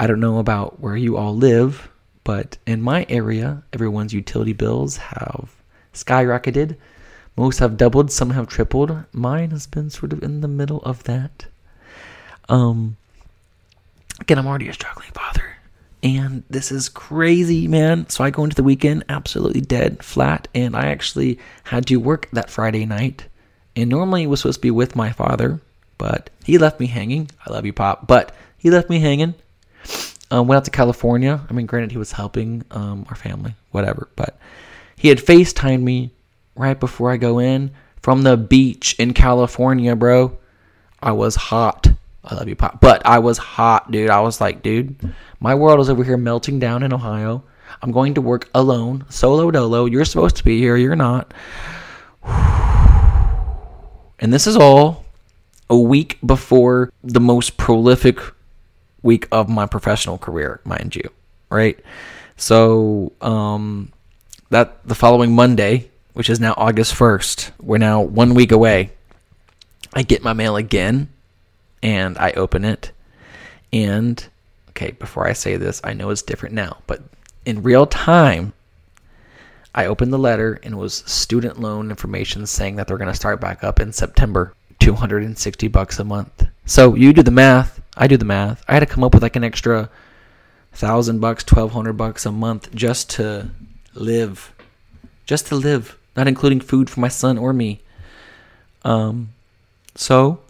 i 0.00 0.06
don't 0.06 0.20
know 0.20 0.38
about 0.38 0.80
where 0.80 0.96
you 0.96 1.16
all 1.16 1.36
live 1.36 1.88
but 2.24 2.56
in 2.66 2.80
my 2.80 3.04
area 3.08 3.62
everyone's 3.72 4.12
utility 4.14 4.52
bills 4.52 4.96
have 4.96 5.50
skyrocketed 5.92 6.76
Most 7.36 7.60
have 7.60 7.76
doubled, 7.76 8.10
some 8.10 8.30
have 8.30 8.48
tripled. 8.48 9.04
Mine 9.12 9.50
has 9.52 9.66
been 9.68 9.90
sort 9.90 10.12
of 10.12 10.24
in 10.24 10.40
the 10.40 10.48
middle 10.48 10.82
of 10.82 11.04
that. 11.04 11.46
Um, 12.48 12.96
again, 14.20 14.38
I'm 14.38 14.46
already 14.46 14.68
a 14.68 14.72
struggling 14.72 15.10
father. 15.12 15.44
And 16.02 16.44
this 16.48 16.70
is 16.70 16.88
crazy, 16.88 17.66
man. 17.66 18.08
So 18.08 18.22
I 18.22 18.30
go 18.30 18.44
into 18.44 18.54
the 18.54 18.62
weekend 18.62 19.04
absolutely 19.08 19.60
dead, 19.60 20.02
flat, 20.02 20.46
and 20.54 20.76
I 20.76 20.86
actually 20.86 21.38
had 21.64 21.86
to 21.86 21.96
work 21.96 22.28
that 22.32 22.50
Friday 22.50 22.86
night. 22.86 23.26
And 23.74 23.90
normally 23.90 24.22
it 24.22 24.26
was 24.26 24.40
supposed 24.40 24.58
to 24.58 24.62
be 24.62 24.70
with 24.70 24.94
my 24.94 25.10
father, 25.10 25.60
but 25.98 26.30
he 26.44 26.58
left 26.58 26.78
me 26.78 26.86
hanging. 26.86 27.30
I 27.44 27.52
love 27.52 27.66
you, 27.66 27.72
Pop. 27.72 28.06
But 28.06 28.34
he 28.58 28.70
left 28.70 28.88
me 28.88 29.00
hanging. 29.00 29.34
Um, 30.30 30.46
went 30.46 30.58
out 30.58 30.64
to 30.66 30.70
California. 30.70 31.40
I 31.48 31.52
mean, 31.52 31.66
granted, 31.66 31.90
he 31.90 31.98
was 31.98 32.12
helping 32.12 32.64
um, 32.70 33.06
our 33.08 33.16
family, 33.16 33.54
whatever. 33.70 34.08
But 34.14 34.38
he 34.96 35.08
had 35.08 35.18
FaceTimed 35.18 35.82
me 35.82 36.10
right 36.54 36.78
before 36.78 37.10
I 37.10 37.16
go 37.16 37.38
in 37.38 37.70
from 38.02 38.22
the 38.22 38.36
beach 38.36 38.94
in 38.98 39.14
California, 39.14 39.96
bro. 39.96 40.38
I 41.00 41.12
was 41.12 41.34
hot. 41.36 41.88
I 42.24 42.34
love 42.34 42.48
you, 42.48 42.56
Pop. 42.56 42.80
But 42.80 43.04
I 43.06 43.18
was 43.20 43.38
hot, 43.38 43.90
dude. 43.90 44.10
I 44.10 44.20
was 44.20 44.40
like, 44.40 44.62
dude, 44.62 45.14
my 45.40 45.54
world 45.54 45.80
is 45.80 45.88
over 45.88 46.04
here 46.04 46.16
melting 46.16 46.58
down 46.58 46.82
in 46.82 46.92
Ohio. 46.92 47.44
I'm 47.82 47.92
going 47.92 48.14
to 48.14 48.20
work 48.20 48.48
alone, 48.54 49.04
solo 49.08 49.50
dolo. 49.50 49.86
You're 49.86 50.04
supposed 50.04 50.36
to 50.36 50.44
be 50.44 50.58
here. 50.58 50.76
You're 50.76 50.96
not. 50.96 51.32
And 54.20 54.32
this 54.32 54.48
is 54.48 54.56
all 54.56 55.04
a 55.70 55.78
week 55.78 56.18
before 56.26 56.92
the 57.04 57.20
most 57.20 57.56
prolific 57.56 58.18
week 59.00 59.28
of 59.30 59.48
my 59.48 59.64
professional 59.64 60.18
career, 60.18 60.60
mind 60.64 60.96
you, 60.96 61.08
right? 61.50 61.78
So, 62.36 63.12
um, 63.20 63.92
that 64.50 64.84
the 64.84 64.96
following 64.96 65.36
Monday, 65.36 65.88
which 66.14 66.30
is 66.30 66.40
now 66.40 66.54
August 66.56 66.94
1st, 66.94 67.52
we're 67.60 67.78
now 67.78 68.00
one 68.00 68.34
week 68.34 68.50
away. 68.50 68.90
I 69.94 70.02
get 70.02 70.24
my 70.24 70.32
mail 70.32 70.56
again 70.56 71.10
and 71.82 72.16
I 72.18 72.32
open 72.32 72.64
it. 72.64 72.92
And, 73.72 74.26
okay, 74.70 74.92
before 74.92 75.26
I 75.26 75.32
say 75.32 75.56
this, 75.56 75.80
I 75.84 75.92
know 75.92 76.10
it's 76.10 76.22
different 76.22 76.54
now, 76.54 76.78
but 76.86 77.02
in 77.44 77.62
real 77.62 77.86
time, 77.86 78.52
I 79.74 79.86
opened 79.86 80.12
the 80.12 80.18
letter 80.18 80.58
and 80.62 80.74
it 80.74 80.78
was 80.78 81.04
student 81.06 81.60
loan 81.60 81.90
information 81.90 82.46
saying 82.46 82.76
that 82.76 82.88
they're 82.88 82.98
going 82.98 83.10
to 83.10 83.14
start 83.14 83.40
back 83.40 83.62
up 83.62 83.80
in 83.80 83.92
September. 83.92 84.54
260 84.80 85.68
bucks 85.68 85.98
a 85.98 86.04
month. 86.04 86.46
So 86.64 86.94
you 86.94 87.12
do 87.12 87.22
the 87.22 87.30
math, 87.30 87.80
I 87.96 88.06
do 88.06 88.16
the 88.16 88.24
math. 88.24 88.64
I 88.68 88.74
had 88.74 88.80
to 88.80 88.86
come 88.86 89.02
up 89.02 89.12
with 89.12 89.22
like 89.22 89.36
an 89.36 89.44
extra 89.44 89.90
thousand 90.72 91.20
bucks, 91.20 91.42
twelve 91.42 91.72
hundred 91.72 91.94
bucks 91.94 92.24
a 92.24 92.32
month 92.32 92.72
just 92.74 93.10
to 93.10 93.50
live, 93.94 94.54
just 95.26 95.48
to 95.48 95.56
live, 95.56 95.98
not 96.16 96.28
including 96.28 96.60
food 96.60 96.88
for 96.88 97.00
my 97.00 97.08
son 97.08 97.36
or 97.36 97.52
me. 97.52 97.80
Um, 98.84 99.30
so 99.94 100.40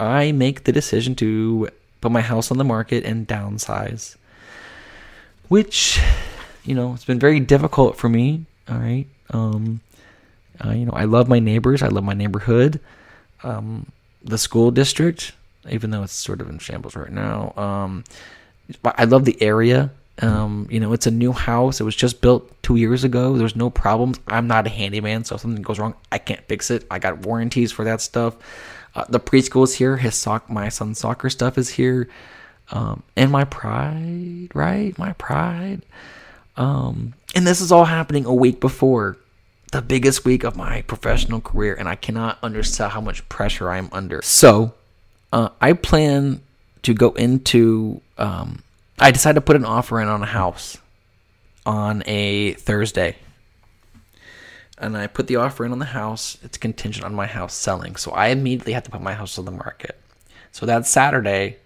I 0.00 0.32
make 0.32 0.64
the 0.64 0.72
decision 0.72 1.14
to 1.16 1.68
put 2.00 2.10
my 2.10 2.20
house 2.22 2.50
on 2.50 2.58
the 2.58 2.64
market 2.64 3.04
and 3.04 3.28
downsize, 3.28 4.16
which 5.48 6.00
you 6.64 6.74
know 6.74 6.94
it's 6.94 7.04
been 7.04 7.18
very 7.18 7.40
difficult 7.40 7.96
for 7.96 8.08
me. 8.08 8.46
All 8.68 8.78
right, 8.78 9.06
um, 9.30 9.80
uh, 10.64 10.70
you 10.70 10.86
know 10.86 10.92
I 10.92 11.04
love 11.04 11.28
my 11.28 11.38
neighbors, 11.38 11.82
I 11.82 11.88
love 11.88 12.04
my 12.04 12.14
neighborhood, 12.14 12.80
um, 13.42 13.90
the 14.24 14.38
school 14.38 14.70
district 14.70 15.32
even 15.68 15.90
though 15.90 16.02
it's 16.02 16.12
sort 16.12 16.40
of 16.40 16.48
in 16.48 16.58
shambles 16.58 16.96
right 16.96 17.12
now. 17.12 17.52
Um, 17.56 18.04
I 18.84 19.04
love 19.04 19.24
the 19.24 19.40
area. 19.42 19.90
Um, 20.22 20.66
you 20.70 20.80
know, 20.80 20.92
it's 20.92 21.06
a 21.06 21.10
new 21.10 21.32
house. 21.32 21.80
It 21.80 21.84
was 21.84 21.96
just 21.96 22.20
built 22.20 22.62
two 22.62 22.76
years 22.76 23.04
ago. 23.04 23.36
There's 23.36 23.56
no 23.56 23.70
problems. 23.70 24.20
I'm 24.26 24.46
not 24.46 24.66
a 24.66 24.70
handyman, 24.70 25.24
so 25.24 25.34
if 25.34 25.40
something 25.40 25.62
goes 25.62 25.78
wrong, 25.78 25.94
I 26.12 26.18
can't 26.18 26.42
fix 26.46 26.70
it. 26.70 26.86
I 26.90 26.98
got 26.98 27.20
warranties 27.20 27.72
for 27.72 27.84
that 27.84 28.00
stuff. 28.00 28.36
Uh, 28.94 29.04
the 29.08 29.20
preschool 29.20 29.64
is 29.64 29.74
here. 29.74 29.96
His 29.96 30.14
sock, 30.14 30.50
my 30.50 30.68
son's 30.68 30.98
soccer 30.98 31.30
stuff 31.30 31.56
is 31.56 31.70
here, 31.70 32.08
um, 32.70 33.02
and 33.16 33.30
my 33.30 33.44
pride, 33.44 34.48
right? 34.54 34.96
My 34.98 35.12
pride. 35.14 35.82
Um, 36.56 37.14
and 37.34 37.46
this 37.46 37.60
is 37.60 37.70
all 37.70 37.84
happening 37.84 38.24
a 38.24 38.34
week 38.34 38.60
before 38.60 39.16
the 39.72 39.80
biggest 39.80 40.24
week 40.24 40.44
of 40.44 40.56
my 40.56 40.82
professional 40.82 41.40
career, 41.40 41.74
and 41.74 41.88
I 41.88 41.94
cannot 41.94 42.38
understand 42.42 42.92
how 42.92 43.00
much 43.00 43.28
pressure 43.28 43.70
I'm 43.70 43.88
under. 43.92 44.20
So 44.22 44.74
uh, 45.32 45.50
I 45.60 45.72
plan 45.74 46.42
to 46.82 46.94
go 46.94 47.10
into. 47.12 48.00
Um, 48.18 48.62
I 48.98 49.10
decided 49.10 49.36
to 49.36 49.40
put 49.40 49.56
an 49.56 49.64
offer 49.64 50.00
in 50.00 50.08
on 50.08 50.22
a 50.22 50.26
house 50.26 50.76
on 51.64 52.02
a 52.06 52.54
Thursday. 52.54 53.16
And 54.80 54.96
I 54.96 55.06
put 55.06 55.26
the 55.26 55.36
offer 55.36 55.64
in 55.64 55.72
on 55.72 55.78
the 55.78 55.84
house. 55.84 56.38
It's 56.42 56.56
contingent 56.56 57.04
on 57.04 57.14
my 57.14 57.26
house 57.26 57.54
selling. 57.54 57.96
So 57.96 58.12
I 58.12 58.28
immediately 58.28 58.72
have 58.72 58.84
to 58.84 58.90
put 58.90 59.02
my 59.02 59.14
house 59.14 59.38
on 59.38 59.44
the 59.44 59.50
market. 59.50 60.00
So 60.52 60.66
that 60.66 60.86
Saturday, 60.86 61.56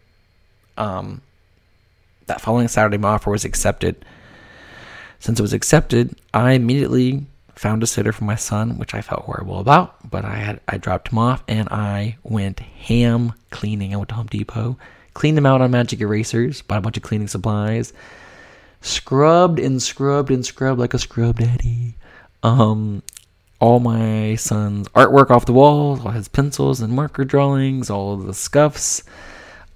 um, 0.77 1.23
that 2.27 2.41
following 2.41 2.69
Saturday, 2.69 2.99
my 2.99 3.11
offer 3.11 3.31
was 3.31 3.45
accepted. 3.45 4.05
Since 5.21 5.39
it 5.39 5.43
was 5.43 5.53
accepted, 5.53 6.19
I 6.35 6.53
immediately 6.53 7.25
found 7.55 7.83
a 7.83 7.87
sitter 7.87 8.13
for 8.13 8.25
my 8.25 8.35
son, 8.35 8.79
which 8.79 8.95
I 8.95 9.01
felt 9.01 9.23
horrible 9.23 9.61
about, 9.61 10.11
but 10.11 10.25
I 10.25 10.37
had 10.37 10.61
I 10.69 10.77
dropped 10.77 11.13
him 11.13 11.19
off 11.19 11.43
and 11.49 11.69
I 11.71 12.17
went 12.23 12.61
ham 12.61 13.33
cleaning. 13.51 13.95
I 13.95 13.97
went 13.97 14.09
to 14.11 14.17
Home 14.17 14.27
Depot, 14.27 14.77
cleaned 15.15 15.39
him 15.39 15.47
out 15.47 15.61
on 15.61 15.71
magic 15.71 16.01
erasers, 16.01 16.63
bought 16.63 16.79
a 16.79 16.83
bunch 16.83 16.97
of 16.97 17.03
cleaning 17.03 17.29
supplies, 17.29 17.93
scrubbed 18.81 19.59
and 19.59 19.83
scrubbed 19.83 20.31
and 20.31 20.45
scrubbed 20.45 20.81
like 20.81 20.95
a 20.95 20.99
scrub 20.99 21.39
daddy. 21.39 21.95
Um, 22.45 23.03
all 23.59 23.81
my 23.81 24.37
son's 24.37 24.87
artwork 24.91 25.31
off 25.31 25.47
the 25.47 25.55
walls, 25.55 26.05
all 26.05 26.13
his 26.13 26.29
pencils 26.29 26.83
and 26.83 26.93
marker 26.93 27.25
drawings, 27.25 27.89
all 27.89 28.19
the 28.19 28.35
scuffs. 28.35 29.03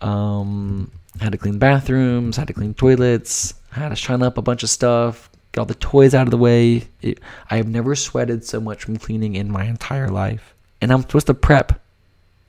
Um, 0.02 0.92
had 1.18 1.32
to 1.32 1.38
clean 1.38 1.58
bathrooms, 1.58 2.36
had 2.36 2.46
to 2.48 2.52
clean 2.52 2.74
toilets, 2.74 3.54
had 3.70 3.88
to 3.88 3.96
shine 3.96 4.22
up 4.22 4.36
a 4.36 4.42
bunch 4.42 4.62
of 4.62 4.68
stuff, 4.68 5.30
get 5.52 5.60
all 5.60 5.66
the 5.66 5.74
toys 5.74 6.14
out 6.14 6.26
of 6.26 6.30
the 6.30 6.36
way. 6.36 6.86
It, 7.00 7.20
I 7.50 7.56
have 7.56 7.66
never 7.66 7.96
sweated 7.96 8.44
so 8.44 8.60
much 8.60 8.84
from 8.84 8.98
cleaning 8.98 9.34
in 9.34 9.50
my 9.50 9.64
entire 9.64 10.10
life. 10.10 10.54
And 10.82 10.92
I'm 10.92 11.00
supposed 11.00 11.26
to 11.28 11.34
prep 11.34 11.80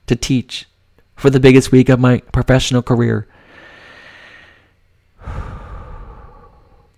to 0.06 0.14
teach 0.14 0.68
for 1.16 1.30
the 1.30 1.40
biggest 1.40 1.72
week 1.72 1.88
of 1.88 1.98
my 1.98 2.18
professional 2.32 2.82
career. 2.82 3.26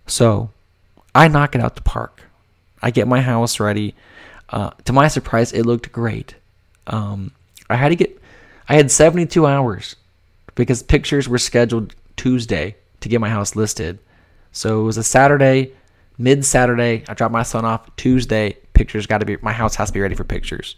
So, 0.08 0.50
I 1.14 1.28
knock 1.28 1.54
it 1.54 1.62
out 1.62 1.76
the 1.76 1.80
park. 1.80 2.24
I 2.82 2.90
get 2.90 3.08
my 3.08 3.20
house 3.20 3.60
ready. 3.60 3.94
Uh, 4.48 4.70
to 4.84 4.92
my 4.92 5.08
surprise, 5.08 5.52
it 5.52 5.64
looked 5.64 5.92
great. 5.92 6.34
Um, 6.86 7.32
I 7.70 7.76
had 7.76 7.90
to 7.90 7.96
get, 7.96 8.20
I 8.68 8.74
had 8.74 8.90
72 8.90 9.46
hours 9.46 9.96
because 10.54 10.82
pictures 10.82 11.28
were 11.28 11.38
scheduled 11.38 11.94
Tuesday 12.16 12.76
to 13.00 13.08
get 13.08 13.20
my 13.20 13.30
house 13.30 13.56
listed. 13.56 13.98
So 14.52 14.80
it 14.80 14.84
was 14.84 14.98
a 14.98 15.04
Saturday 15.04 15.72
mid 16.18 16.44
Saturday. 16.44 17.04
I 17.08 17.14
dropped 17.14 17.32
my 17.32 17.42
son 17.42 17.64
off. 17.64 17.94
Tuesday, 17.96 18.56
pictures 18.74 19.06
got 19.06 19.18
to 19.18 19.26
be, 19.26 19.36
my 19.42 19.52
house 19.52 19.74
has 19.76 19.88
to 19.88 19.94
be 19.94 20.00
ready 20.00 20.14
for 20.14 20.24
pictures. 20.24 20.76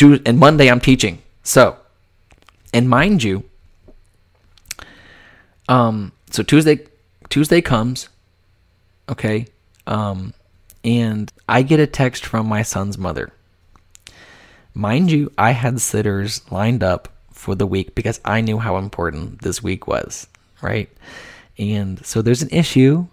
And 0.00 0.38
Monday, 0.38 0.70
I'm 0.70 0.80
teaching. 0.80 1.22
So, 1.42 1.76
and 2.72 2.88
mind 2.88 3.22
you, 3.22 3.44
um, 5.68 6.12
so 6.30 6.42
Tuesday, 6.42 6.86
Tuesday 7.28 7.60
comes, 7.60 8.08
okay, 9.08 9.46
um, 9.86 10.32
and 10.88 11.30
I 11.46 11.60
get 11.60 11.80
a 11.80 11.86
text 11.86 12.24
from 12.24 12.46
my 12.46 12.62
son's 12.62 12.96
mother. 12.96 13.30
Mind 14.72 15.10
you, 15.10 15.30
I 15.36 15.50
had 15.50 15.82
sitters 15.82 16.40
lined 16.50 16.82
up 16.82 17.10
for 17.30 17.54
the 17.54 17.66
week 17.66 17.94
because 17.94 18.20
I 18.24 18.40
knew 18.40 18.56
how 18.56 18.78
important 18.78 19.42
this 19.42 19.62
week 19.62 19.86
was, 19.86 20.26
right? 20.62 20.88
And 21.58 22.04
so 22.06 22.22
there's 22.22 22.40
an 22.40 22.48
issue 22.50 23.06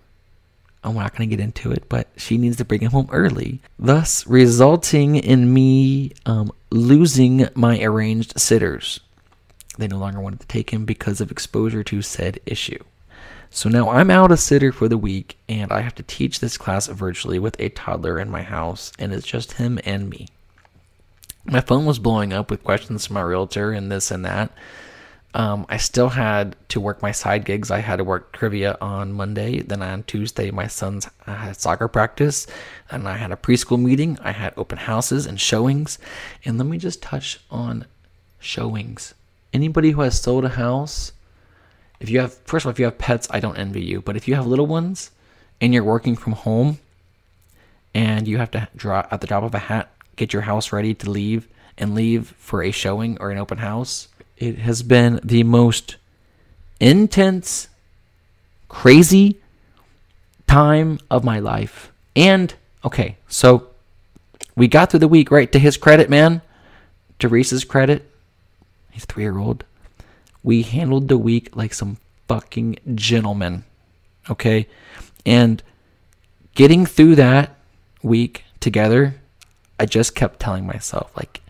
I'm 0.85 0.93
not 0.93 1.15
going 1.15 1.27
to 1.27 1.35
get 1.35 1.43
into 1.43 1.71
it, 1.71 1.89
but 1.89 2.07
she 2.15 2.38
needs 2.38 2.57
to 2.57 2.65
bring 2.65 2.81
him 2.81 2.91
home 2.91 3.09
early, 3.11 3.59
thus 3.79 4.25
resulting 4.27 5.15
in 5.15 5.51
me 5.51 6.13
um, 6.27 6.51
losing 6.69 7.49
my 7.55 7.81
arranged 7.81 8.39
sitters. 8.39 8.99
They 9.79 9.88
no 9.88 9.97
longer 9.97 10.21
wanted 10.21 10.41
to 10.41 10.47
take 10.47 10.69
him 10.69 10.85
because 10.85 11.19
of 11.19 11.31
exposure 11.31 11.83
to 11.83 12.01
said 12.03 12.39
issue. 12.45 12.83
So 13.55 13.69
now 13.69 13.89
I'm 13.89 14.11
out 14.11 14.33
a 14.33 14.37
sitter 14.37 14.73
for 14.73 14.89
the 14.89 14.97
week, 14.97 15.37
and 15.47 15.71
I 15.71 15.79
have 15.79 15.95
to 15.95 16.03
teach 16.03 16.41
this 16.41 16.57
class 16.57 16.87
virtually 16.87 17.39
with 17.39 17.55
a 17.57 17.69
toddler 17.69 18.19
in 18.19 18.29
my 18.29 18.41
house, 18.41 18.91
and 18.99 19.13
it's 19.13 19.25
just 19.25 19.53
him 19.53 19.79
and 19.85 20.09
me. 20.09 20.27
My 21.45 21.61
phone 21.61 21.85
was 21.85 21.97
blowing 21.97 22.33
up 22.33 22.51
with 22.51 22.65
questions 22.65 23.05
from 23.05 23.13
my 23.13 23.21
realtor 23.21 23.71
and 23.71 23.89
this 23.89 24.11
and 24.11 24.25
that. 24.25 24.51
Um, 25.33 25.65
I 25.69 25.77
still 25.77 26.09
had 26.09 26.57
to 26.67 26.81
work 26.81 27.01
my 27.01 27.13
side 27.13 27.45
gigs. 27.45 27.71
I 27.71 27.79
had 27.79 27.95
to 27.95 28.03
work 28.03 28.33
trivia 28.33 28.77
on 28.81 29.13
Monday. 29.13 29.61
Then 29.61 29.81
on 29.81 30.03
Tuesday, 30.03 30.51
my 30.51 30.67
son's 30.67 31.07
had 31.25 31.55
soccer 31.55 31.87
practice, 31.87 32.47
and 32.91 33.07
I 33.07 33.15
had 33.15 33.31
a 33.31 33.37
preschool 33.37 33.81
meeting. 33.81 34.19
I 34.21 34.33
had 34.33 34.53
open 34.57 34.79
houses 34.79 35.25
and 35.25 35.39
showings. 35.39 35.97
And 36.43 36.57
let 36.57 36.67
me 36.67 36.77
just 36.77 37.01
touch 37.01 37.39
on 37.49 37.85
showings. 38.37 39.13
Anybody 39.53 39.91
who 39.91 40.01
has 40.01 40.19
sold 40.19 40.43
a 40.43 40.49
house, 40.49 41.13
if 42.05 42.11
you 42.11 42.19
have, 42.19 42.35
first 42.45 42.63
of 42.63 42.67
all, 42.67 42.71
if 42.71 42.77
you 42.77 42.85
have 42.85 42.99
pets, 42.99 43.27
I 43.31 43.39
don't 43.39 43.57
envy 43.57 43.81
you. 43.81 43.99
But 43.99 44.15
if 44.15 44.27
you 44.27 44.35
have 44.35 44.45
little 44.45 44.67
ones 44.67 45.09
and 45.59 45.73
you're 45.73 45.83
working 45.83 46.15
from 46.15 46.33
home, 46.33 46.77
and 47.95 48.27
you 48.27 48.37
have 48.37 48.51
to 48.51 48.67
draw 48.75 49.07
at 49.09 49.21
the 49.21 49.27
drop 49.27 49.43
of 49.43 49.55
a 49.55 49.57
hat, 49.57 49.89
get 50.17 50.33
your 50.33 50.43
house 50.43 50.71
ready 50.71 50.93
to 50.93 51.09
leave 51.09 51.47
and 51.77 51.95
leave 51.95 52.35
for 52.37 52.61
a 52.61 52.69
showing 52.69 53.17
or 53.19 53.31
an 53.31 53.37
open 53.37 53.57
house. 53.57 54.09
It 54.37 54.59
has 54.59 54.83
been 54.83 55.19
the 55.23 55.43
most 55.43 55.95
intense, 56.79 57.69
crazy 58.67 59.39
time 60.45 60.99
of 61.09 61.23
my 61.23 61.39
life. 61.39 61.91
And 62.15 62.53
okay, 62.83 63.15
so 63.29 63.69
we 64.55 64.67
got 64.67 64.91
through 64.91 64.99
the 64.99 65.07
week, 65.07 65.31
right? 65.31 65.51
To 65.53 65.57
his 65.57 65.77
credit, 65.77 66.09
man, 66.09 66.41
to 67.19 67.29
Reese's 67.29 67.63
credit, 67.63 68.11
he's 68.91 69.05
three 69.05 69.23
year 69.23 69.39
old. 69.39 69.63
We 70.45 70.62
handled 70.62 71.08
the 71.08 71.17
week 71.17 71.55
like 71.55 71.73
some 71.73 71.97
fucking 72.27 72.77
gentlemen. 72.93 73.63
Okay. 74.29 74.67
And 75.25 75.62
getting 76.53 76.86
through 76.86 77.15
that 77.15 77.58
week 78.03 78.43
together, 78.60 79.15
I 79.79 79.88
just 79.88 80.13
kept 80.13 80.39
telling 80.39 80.67
myself, 80.67 81.12
like, 81.17 81.41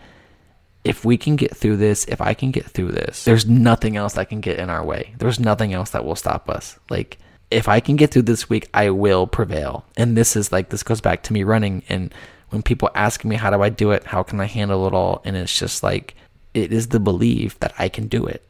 if 0.85 1.03
we 1.03 1.17
can 1.17 1.35
get 1.35 1.53
through 1.57 1.75
this, 1.75 2.05
if 2.05 2.21
I 2.21 2.33
can 2.33 2.51
get 2.51 2.65
through 2.65 2.91
this, 2.91 3.25
there's 3.25 3.45
nothing 3.45 3.97
else 3.97 4.13
that 4.13 4.29
can 4.29 4.39
get 4.39 4.59
in 4.59 4.69
our 4.69 4.83
way. 4.83 5.13
There's 5.17 5.41
nothing 5.41 5.73
else 5.73 5.89
that 5.89 6.05
will 6.05 6.15
stop 6.15 6.49
us. 6.49 6.79
Like, 6.89 7.17
if 7.51 7.67
I 7.67 7.81
can 7.81 7.97
get 7.97 8.11
through 8.11 8.23
this 8.23 8.49
week, 8.49 8.69
I 8.73 8.91
will 8.91 9.27
prevail. 9.27 9.83
And 9.97 10.15
this 10.15 10.37
is 10.37 10.53
like, 10.53 10.69
this 10.69 10.83
goes 10.83 11.01
back 11.01 11.21
to 11.23 11.33
me 11.33 11.43
running. 11.43 11.83
And 11.89 12.13
when 12.49 12.63
people 12.63 12.89
ask 12.95 13.25
me, 13.25 13.35
how 13.35 13.49
do 13.49 13.61
I 13.61 13.69
do 13.69 13.91
it? 13.91 14.05
How 14.05 14.23
can 14.23 14.39
I 14.39 14.45
handle 14.45 14.87
it 14.87 14.93
all? 14.93 15.21
And 15.25 15.35
it's 15.35 15.59
just 15.59 15.83
like, 15.83 16.15
it 16.53 16.71
is 16.71 16.87
the 16.87 16.99
belief 17.01 17.59
that 17.59 17.73
I 17.77 17.89
can 17.89 18.07
do 18.07 18.25
it. 18.25 18.41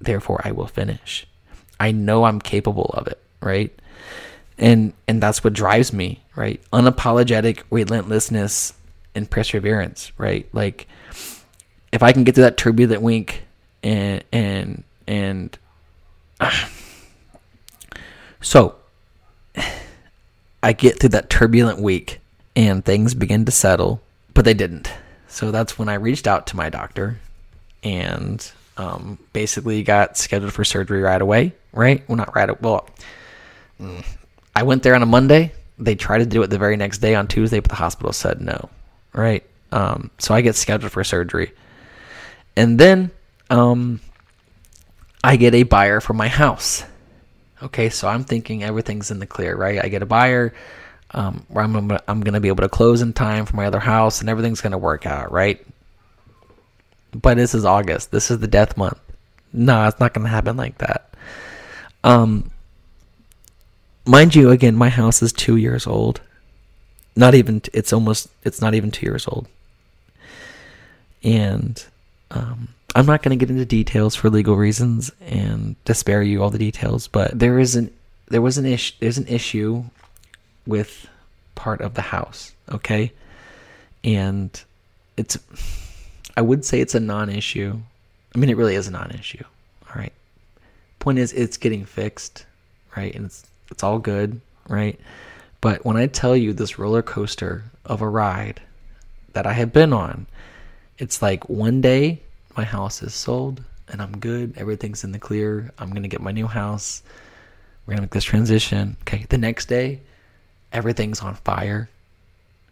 Therefore, 0.00 0.40
I 0.44 0.52
will 0.52 0.66
finish. 0.66 1.26
I 1.80 1.92
know 1.92 2.24
I'm 2.24 2.40
capable 2.40 2.90
of 2.94 3.06
it, 3.06 3.20
right? 3.40 3.72
And 4.58 4.92
and 5.06 5.22
that's 5.22 5.44
what 5.44 5.52
drives 5.52 5.92
me, 5.92 6.22
right? 6.34 6.60
Unapologetic 6.72 7.62
relentlessness 7.70 8.74
and 9.14 9.30
perseverance, 9.30 10.12
right? 10.18 10.48
Like 10.52 10.88
if 11.92 12.02
I 12.02 12.12
can 12.12 12.24
get 12.24 12.34
to 12.36 12.42
that 12.42 12.56
turbulent 12.56 13.02
week 13.02 13.42
and 13.82 14.24
and 14.32 14.84
and 15.06 15.56
uh, 16.40 16.66
so 18.40 18.76
I 20.62 20.72
get 20.72 20.98
through 20.98 21.10
that 21.10 21.30
turbulent 21.30 21.80
week 21.80 22.20
and 22.56 22.84
things 22.84 23.14
begin 23.14 23.44
to 23.44 23.52
settle, 23.52 24.00
but 24.34 24.44
they 24.44 24.54
didn't. 24.54 24.90
So 25.28 25.50
that's 25.50 25.78
when 25.78 25.88
I 25.88 25.94
reached 25.94 26.26
out 26.26 26.46
to 26.48 26.56
my 26.56 26.68
doctor 26.68 27.18
and 27.82 28.50
um, 28.78 29.18
basically 29.32 29.82
got 29.82 30.16
scheduled 30.16 30.52
for 30.52 30.64
surgery 30.64 31.02
right 31.02 31.20
away. 31.20 31.52
Right? 31.72 32.08
Well, 32.08 32.16
not 32.16 32.34
right. 32.34 32.60
Well, 32.62 32.88
I 34.56 34.62
went 34.62 34.82
there 34.82 34.94
on 34.94 35.02
a 35.02 35.06
Monday. 35.06 35.52
They 35.78 35.94
tried 35.94 36.18
to 36.18 36.26
do 36.26 36.42
it 36.42 36.48
the 36.48 36.58
very 36.58 36.76
next 36.76 36.98
day 36.98 37.14
on 37.14 37.28
Tuesday, 37.28 37.60
but 37.60 37.70
the 37.70 37.76
hospital 37.76 38.12
said 38.12 38.40
no. 38.40 38.70
Right? 39.12 39.44
Um, 39.70 40.10
so 40.18 40.34
I 40.34 40.40
get 40.40 40.56
scheduled 40.56 40.92
for 40.92 41.04
surgery, 41.04 41.52
and 42.56 42.78
then 42.78 43.10
um, 43.50 44.00
I 45.22 45.36
get 45.36 45.54
a 45.54 45.64
buyer 45.64 46.00
for 46.00 46.14
my 46.14 46.28
house. 46.28 46.84
Okay, 47.62 47.90
so 47.90 48.08
I'm 48.08 48.24
thinking 48.24 48.62
everything's 48.62 49.10
in 49.10 49.18
the 49.18 49.26
clear, 49.26 49.54
right? 49.54 49.84
I 49.84 49.88
get 49.88 50.02
a 50.02 50.06
buyer 50.06 50.54
um, 51.10 51.44
where 51.48 51.64
I'm 51.64 51.98
I'm 52.08 52.20
gonna 52.20 52.40
be 52.40 52.48
able 52.48 52.62
to 52.62 52.68
close 52.68 53.02
in 53.02 53.12
time 53.12 53.44
for 53.44 53.56
my 53.56 53.66
other 53.66 53.80
house, 53.80 54.20
and 54.20 54.30
everything's 54.30 54.60
gonna 54.60 54.78
work 54.78 55.04
out, 55.04 55.30
right? 55.32 55.64
But 57.12 57.36
this 57.36 57.54
is 57.54 57.64
August. 57.64 58.10
This 58.10 58.30
is 58.30 58.38
the 58.38 58.46
death 58.46 58.76
month. 58.76 59.00
No, 59.52 59.86
it's 59.86 60.00
not 60.00 60.14
gonna 60.14 60.28
happen 60.28 60.56
like 60.56 60.78
that. 60.78 61.14
Um, 62.04 62.50
mind 64.06 64.34
you, 64.34 64.50
again, 64.50 64.76
my 64.76 64.88
house 64.88 65.22
is 65.22 65.32
two 65.32 65.56
years 65.56 65.86
old. 65.86 66.20
Not 67.16 67.34
even. 67.34 67.62
It's 67.72 67.92
almost. 67.92 68.28
It's 68.44 68.60
not 68.60 68.74
even 68.74 68.90
two 68.90 69.06
years 69.06 69.26
old. 69.26 69.48
And 71.24 71.84
um, 72.30 72.68
I'm 72.94 73.06
not 73.06 73.22
going 73.22 73.36
to 73.36 73.44
get 73.44 73.50
into 73.50 73.64
details 73.64 74.14
for 74.14 74.30
legal 74.30 74.56
reasons 74.56 75.10
and 75.20 75.76
to 75.84 75.94
spare 75.94 76.22
you 76.22 76.42
all 76.42 76.50
the 76.50 76.58
details, 76.58 77.08
but 77.08 77.36
there 77.38 77.58
is 77.58 77.74
an 77.76 77.92
there 78.28 78.42
was 78.42 78.58
an 78.58 78.66
issue. 78.66 78.94
There's 79.00 79.18
an 79.18 79.26
issue 79.26 79.84
with 80.66 81.08
part 81.54 81.80
of 81.80 81.94
the 81.94 82.02
house. 82.02 82.52
Okay, 82.70 83.12
and 84.04 84.50
it's. 85.16 85.38
I 86.38 86.40
would 86.40 86.64
say 86.64 86.80
it's 86.80 86.94
a 86.94 87.00
non-issue. 87.00 87.76
I 88.32 88.38
mean, 88.38 88.48
it 88.48 88.56
really 88.56 88.76
is 88.76 88.86
a 88.86 88.92
non-issue. 88.92 89.42
All 89.88 90.00
right. 90.00 90.12
Point 91.00 91.18
is, 91.18 91.32
it's 91.32 91.56
getting 91.56 91.84
fixed, 91.84 92.46
right? 92.96 93.12
And 93.12 93.24
it's 93.26 93.44
it's 93.72 93.82
all 93.82 93.98
good, 93.98 94.40
right? 94.68 95.00
But 95.60 95.84
when 95.84 95.96
I 95.96 96.06
tell 96.06 96.36
you 96.36 96.52
this 96.52 96.78
roller 96.78 97.02
coaster 97.02 97.64
of 97.84 98.02
a 98.02 98.08
ride 98.08 98.62
that 99.32 99.48
I 99.48 99.52
have 99.52 99.72
been 99.72 99.92
on, 99.92 100.28
it's 100.96 101.20
like 101.20 101.48
one 101.48 101.80
day 101.80 102.20
my 102.56 102.62
house 102.62 103.02
is 103.02 103.14
sold 103.14 103.60
and 103.88 104.00
I'm 104.00 104.16
good. 104.18 104.54
Everything's 104.56 105.02
in 105.02 105.10
the 105.10 105.18
clear. 105.18 105.72
I'm 105.76 105.90
gonna 105.90 106.06
get 106.06 106.20
my 106.20 106.30
new 106.30 106.46
house. 106.46 107.02
We're 107.84 107.94
gonna 107.94 108.02
make 108.02 108.12
this 108.12 108.22
transition. 108.22 108.96
Okay. 109.00 109.26
The 109.28 109.38
next 109.38 109.66
day, 109.66 110.02
everything's 110.72 111.20
on 111.20 111.34
fire, 111.34 111.90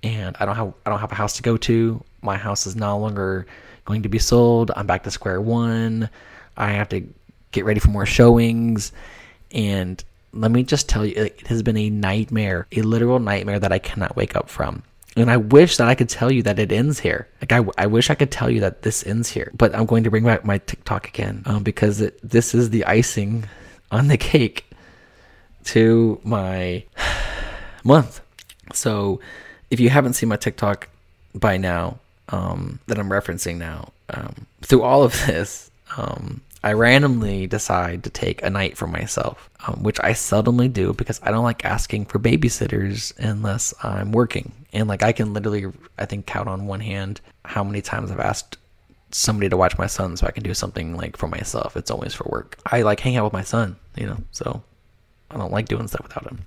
and 0.05 0.37
I 0.39 0.47
don't 0.47 0.55
have 0.55 0.73
I 0.87 0.91
don't 0.91 1.01
have 1.01 1.11
a 1.11 1.17
house 1.17 1.35
to 1.39 1.43
go 1.43 1.57
to. 1.57 2.05
My 2.27 2.37
house 2.37 2.67
is 2.67 2.77
no 2.77 2.99
longer 2.99 3.47
going 3.87 4.03
to 4.03 4.09
be 4.09 4.19
sold. 4.19 4.71
I'm 4.77 4.87
back 4.87 5.05
to 5.05 5.11
square 5.11 5.41
one. 5.41 6.11
I 6.57 6.73
have 6.73 6.91
to 6.91 7.07
get 7.53 7.65
ready 7.65 7.81
for 7.81 7.89
more 7.89 8.05
showings, 8.07 8.93
and 9.51 10.03
let 10.33 10.51
me 10.51 10.63
just 10.63 10.89
tell 10.89 11.07
you, 11.07 11.15
it 11.17 11.47
has 11.47 11.63
been 11.63 11.77
a 11.77 11.89
nightmare, 11.89 12.67
a 12.73 12.83
literal 12.83 13.19
nightmare 13.19 13.59
that 13.59 13.73
I 13.73 13.79
cannot 13.79 14.17
wake 14.17 14.37
up 14.37 14.51
from. 14.51 14.83
And 15.17 15.31
I 15.31 15.39
wish 15.39 15.79
that 15.79 15.89
I 15.89 15.95
could 15.95 16.11
tell 16.11 16.31
you 16.31 16.43
that 16.43 16.59
it 16.59 16.71
ends 16.71 17.01
here. 17.01 17.27
Like 17.41 17.53
I, 17.53 17.65
I 17.79 17.87
wish 17.87 18.11
I 18.11 18.15
could 18.15 18.31
tell 18.31 18.51
you 18.51 18.61
that 18.61 18.83
this 18.83 19.07
ends 19.07 19.31
here. 19.31 19.51
But 19.57 19.75
I'm 19.75 19.87
going 19.87 20.05
to 20.05 20.11
bring 20.11 20.25
back 20.25 20.45
my 20.45 20.59
TikTok 20.59 21.09
again 21.09 21.43
um, 21.47 21.63
because 21.63 22.03
it, 22.03 22.19
this 22.23 22.55
is 22.55 22.69
the 22.69 22.85
icing 22.85 23.49
on 23.91 24.09
the 24.09 24.19
cake 24.19 24.67
to 25.65 26.21
my 26.23 26.85
month. 27.85 28.21
So 28.75 29.21
if 29.71 29.81
you 29.81 29.89
haven't 29.89 30.15
seen 30.15 30.29
my 30.29 30.37
TikTok 30.37 30.89
by 31.35 31.57
now, 31.57 31.99
um, 32.29 32.81
that 32.87 32.99
I'm 32.99 33.09
referencing 33.09 33.59
now, 33.59 33.93
um, 34.11 34.47
through 34.63 34.83
all 34.83 35.03
of 35.03 35.13
this, 35.27 35.71
um, 35.97 36.41
I 36.63 36.73
randomly 36.73 37.47
decide 37.47 38.03
to 38.05 38.11
take 38.11 38.43
a 38.43 38.51
night 38.51 38.77
for 38.77 38.89
myself, 38.89 39.49
um, 39.67 39.83
which 39.83 40.01
I 40.01 40.13
seldomly 40.13 40.73
do 40.73 40.93
because 40.93 41.21
I 41.23 41.31
don't 41.31 41.45
like 41.45 41.65
asking 41.65 42.07
for 42.07 42.19
babysitters 42.19 43.17
unless 43.19 43.73
I'm 43.83 44.11
working. 44.11 44.53
And 44.73 44.89
like 44.89 45.03
I 45.03 45.13
can 45.13 45.33
literally, 45.33 45.67
I 45.97 46.07
think, 46.07 46.27
count 46.27 46.49
on 46.49 46.67
one 46.67 46.81
hand 46.81 47.21
how 47.45 47.63
many 47.63 47.83
times 47.83 48.11
I've 48.11 48.19
asked 48.19 48.59
somebody 49.13 49.49
to 49.49 49.57
watch 49.57 49.79
my 49.79 49.87
son 49.87 50.17
so 50.17 50.27
I 50.27 50.33
can 50.33 50.43
do 50.43 50.55
something 50.55 50.97
like 50.97 51.17
for 51.17 51.29
myself. 51.29 51.77
It's 51.77 51.91
always 51.91 52.15
for 52.15 52.25
work. 52.29 52.59
I 52.67 52.83
like 52.83 52.99
hang 52.99 53.17
out 53.17 53.25
with 53.25 53.33
my 53.33 53.45
son, 53.45 53.77
you 53.97 54.07
know, 54.07 54.19
so 54.33 54.63
I 55.31 55.37
don't 55.37 55.53
like 55.53 55.69
doing 55.69 55.87
stuff 55.87 56.03
without 56.03 56.27
him. 56.27 56.45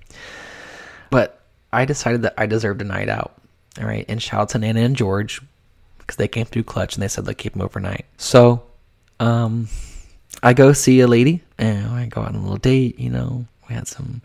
But 1.10 1.40
I 1.72 1.84
decided 1.86 2.22
that 2.22 2.34
I 2.36 2.46
deserved 2.46 2.82
a 2.82 2.84
night 2.84 3.08
out. 3.08 3.40
All 3.78 3.86
right. 3.86 4.04
And 4.08 4.22
shout 4.22 4.40
out 4.40 4.48
to 4.50 4.58
Nana 4.58 4.80
and 4.80 4.96
George 4.96 5.40
because 6.10 6.16
they 6.16 6.26
came 6.26 6.44
through 6.44 6.64
clutch 6.64 6.96
and 6.96 7.02
they 7.04 7.06
said 7.06 7.24
they'd 7.24 7.38
keep 7.38 7.54
him 7.54 7.62
overnight. 7.62 8.04
So, 8.16 8.64
um, 9.20 9.68
I 10.42 10.54
go 10.54 10.72
see 10.72 10.98
a 11.00 11.06
lady 11.06 11.40
and 11.56 11.86
I 11.86 12.06
go 12.06 12.22
on 12.22 12.34
a 12.34 12.40
little 12.40 12.56
date, 12.56 12.98
you 12.98 13.10
know. 13.10 13.46
We 13.68 13.76
had 13.76 13.86
some 13.86 14.20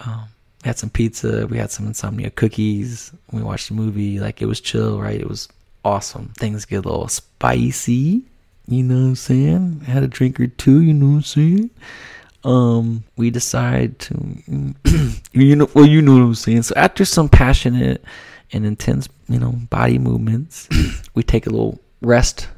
um, 0.00 0.24
we 0.64 0.68
had 0.68 0.78
some 0.78 0.88
pizza, 0.88 1.46
we 1.46 1.58
had 1.58 1.70
some 1.70 1.86
insomnia 1.86 2.30
cookies, 2.30 3.12
we 3.30 3.42
watched 3.42 3.68
a 3.68 3.74
movie, 3.74 4.20
like 4.20 4.40
it 4.40 4.46
was 4.46 4.58
chill, 4.58 4.98
right? 5.02 5.20
It 5.20 5.28
was 5.28 5.48
awesome. 5.84 6.32
Things 6.38 6.64
get 6.64 6.86
a 6.86 6.88
little 6.88 7.08
spicy, 7.08 8.22
you 8.66 8.82
know 8.82 8.94
what 8.94 9.08
I'm 9.08 9.16
saying? 9.16 9.82
I 9.86 9.90
had 9.90 10.02
a 10.02 10.08
drink 10.08 10.40
or 10.40 10.46
two, 10.46 10.80
you 10.80 10.94
know 10.94 11.08
what 11.08 11.16
I'm 11.16 11.22
saying? 11.24 11.70
Um, 12.44 13.04
we 13.16 13.28
decide 13.28 13.98
to 13.98 14.14
you 15.32 15.56
know 15.56 15.68
well 15.74 15.86
you 15.86 16.00
know 16.00 16.14
what 16.14 16.22
I'm 16.22 16.34
saying. 16.34 16.62
So 16.62 16.74
after 16.74 17.04
some 17.04 17.28
passionate 17.28 18.02
and 18.52 18.66
intense, 18.66 19.08
you 19.28 19.38
know, 19.38 19.52
body 19.52 19.98
movements, 19.98 20.68
we 21.14 21.22
take 21.22 21.46
a 21.46 21.50
little 21.50 21.80
rest 22.00 22.48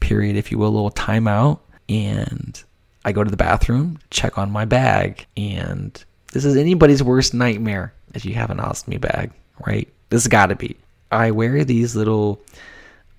period, 0.00 0.36
if 0.36 0.50
you 0.50 0.58
will, 0.58 0.68
a 0.68 0.70
little 0.70 0.90
timeout 0.90 1.60
and 1.88 2.62
I 3.04 3.12
go 3.12 3.22
to 3.22 3.30
the 3.30 3.36
bathroom, 3.36 3.98
check 4.10 4.36
on 4.36 4.50
my 4.50 4.64
bag, 4.64 5.26
and 5.36 6.04
this 6.32 6.44
is 6.44 6.56
anybody's 6.56 7.02
worst 7.02 7.34
nightmare 7.34 7.92
if 8.14 8.24
you 8.24 8.34
have 8.34 8.50
an 8.50 8.58
ostomy 8.58 9.00
bag, 9.00 9.30
right? 9.64 9.88
This 10.10 10.24
has 10.24 10.28
got 10.28 10.46
to 10.46 10.56
be. 10.56 10.76
I 11.12 11.30
wear 11.30 11.64
these 11.64 11.94
little, 11.94 12.40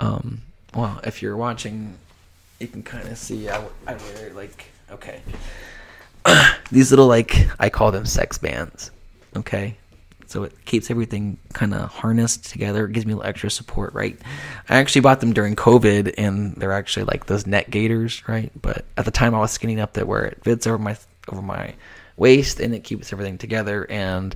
um, 0.01 0.41
well, 0.75 0.99
if 1.05 1.21
you're 1.21 1.37
watching, 1.37 1.93
you 2.59 2.67
can 2.67 2.83
kind 2.83 3.07
of 3.07 3.17
see. 3.17 3.47
I, 3.49 3.63
I 3.87 3.95
wear 3.95 4.33
like 4.33 4.65
okay, 4.91 5.21
these 6.71 6.91
little 6.91 7.07
like 7.07 7.47
I 7.57 7.69
call 7.69 7.91
them 7.91 8.05
sex 8.05 8.37
bands, 8.37 8.91
okay, 9.37 9.77
so 10.27 10.43
it 10.43 10.65
keeps 10.65 10.91
everything 10.91 11.37
kind 11.53 11.73
of 11.73 11.89
harnessed 11.89 12.45
together. 12.49 12.85
It 12.85 12.93
gives 12.93 13.05
me 13.05 13.13
a 13.13 13.15
little 13.17 13.29
extra 13.29 13.49
support, 13.49 13.93
right? 13.93 14.19
I 14.69 14.77
actually 14.77 15.01
bought 15.01 15.19
them 15.19 15.33
during 15.33 15.55
COVID, 15.55 16.15
and 16.17 16.55
they're 16.55 16.73
actually 16.73 17.05
like 17.05 17.25
those 17.25 17.47
neck 17.47 17.69
gaiters, 17.69 18.27
right? 18.27 18.51
But 18.61 18.85
at 18.97 19.05
the 19.05 19.11
time, 19.11 19.33
I 19.33 19.39
was 19.39 19.51
skinny 19.51 19.79
up 19.79 19.93
that 19.93 20.07
where 20.07 20.25
it 20.25 20.43
fits 20.43 20.67
over 20.67 20.77
my 20.77 20.97
over 21.29 21.41
my 21.41 21.73
waist, 22.17 22.59
and 22.59 22.73
it 22.75 22.83
keeps 22.83 23.11
everything 23.13 23.37
together 23.37 23.85
and 23.89 24.35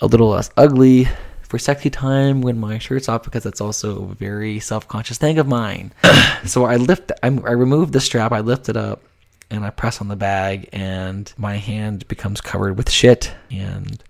a 0.00 0.06
little 0.06 0.28
less 0.28 0.50
ugly 0.56 1.08
for 1.42 1.58
sexy 1.58 1.90
time 1.90 2.40
when 2.40 2.58
my 2.58 2.78
shirt's 2.78 3.08
off 3.08 3.22
because 3.22 3.42
that's 3.42 3.60
also 3.60 4.04
a 4.04 4.14
very 4.14 4.58
self-conscious 4.58 5.18
thing 5.18 5.38
of 5.38 5.46
mine. 5.46 5.92
so 6.46 6.64
I 6.64 6.76
lift, 6.76 7.12
I, 7.22 7.26
I 7.26 7.52
remove 7.52 7.92
the 7.92 8.00
strap, 8.00 8.32
I 8.32 8.40
lift 8.40 8.68
it 8.68 8.76
up, 8.76 9.02
and 9.50 9.64
I 9.64 9.70
press 9.70 10.00
on 10.00 10.08
the 10.08 10.16
bag, 10.16 10.70
and 10.72 11.32
my 11.36 11.58
hand 11.58 12.08
becomes 12.08 12.40
covered 12.40 12.78
with 12.78 12.90
shit, 12.90 13.32
and 13.50 14.02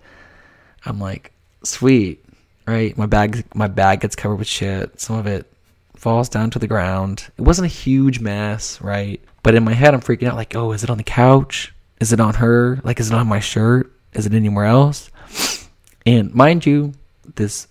I'm 0.85 0.99
like, 0.99 1.33
sweet, 1.65 2.25
right? 2.67 2.97
My 2.97 3.07
bag, 3.07 3.45
my 3.55 3.69
bag 3.69 4.01
gets 4.01 4.17
covered 4.17 4.37
with 4.37 4.49
shit. 4.49 5.01
Some 5.01 5.17
of 5.17 5.27
it 5.27 5.51
falls 5.95 6.29
down 6.29 6.51
to 6.51 6.59
the 6.59 6.67
ground. 6.67 7.31
It 7.39 7.43
wasn't 7.43 7.67
a 7.67 7.75
huge 7.75 8.21
mess, 8.21 8.81
right? 8.81 9.21
But 9.43 9.55
in 9.55 9.65
my 9.65 9.73
head, 9.73 9.95
I'm 9.95 10.01
freaking 10.01 10.29
out, 10.29 10.37
like, 10.37 10.57
oh, 10.57 10.73
is 10.73 10.85
it 10.85 10.91
on 10.91 10.99
the 10.99 11.05
couch? 11.05 11.73
Is 12.01 12.13
it 12.13 12.21
on 12.21 12.35
her? 12.35 12.81
Like, 12.83 12.99
is 12.99 13.11
it 13.11 13.15
on 13.15 13.29
my 13.29 13.41
shirt? 13.41 13.93
Is 14.13 14.27
it 14.27 14.35
anywhere 14.35 14.65
else? 14.65 15.11
And 16.05 16.35
mind 16.35 16.67
you, 16.67 16.93
this 17.37 17.69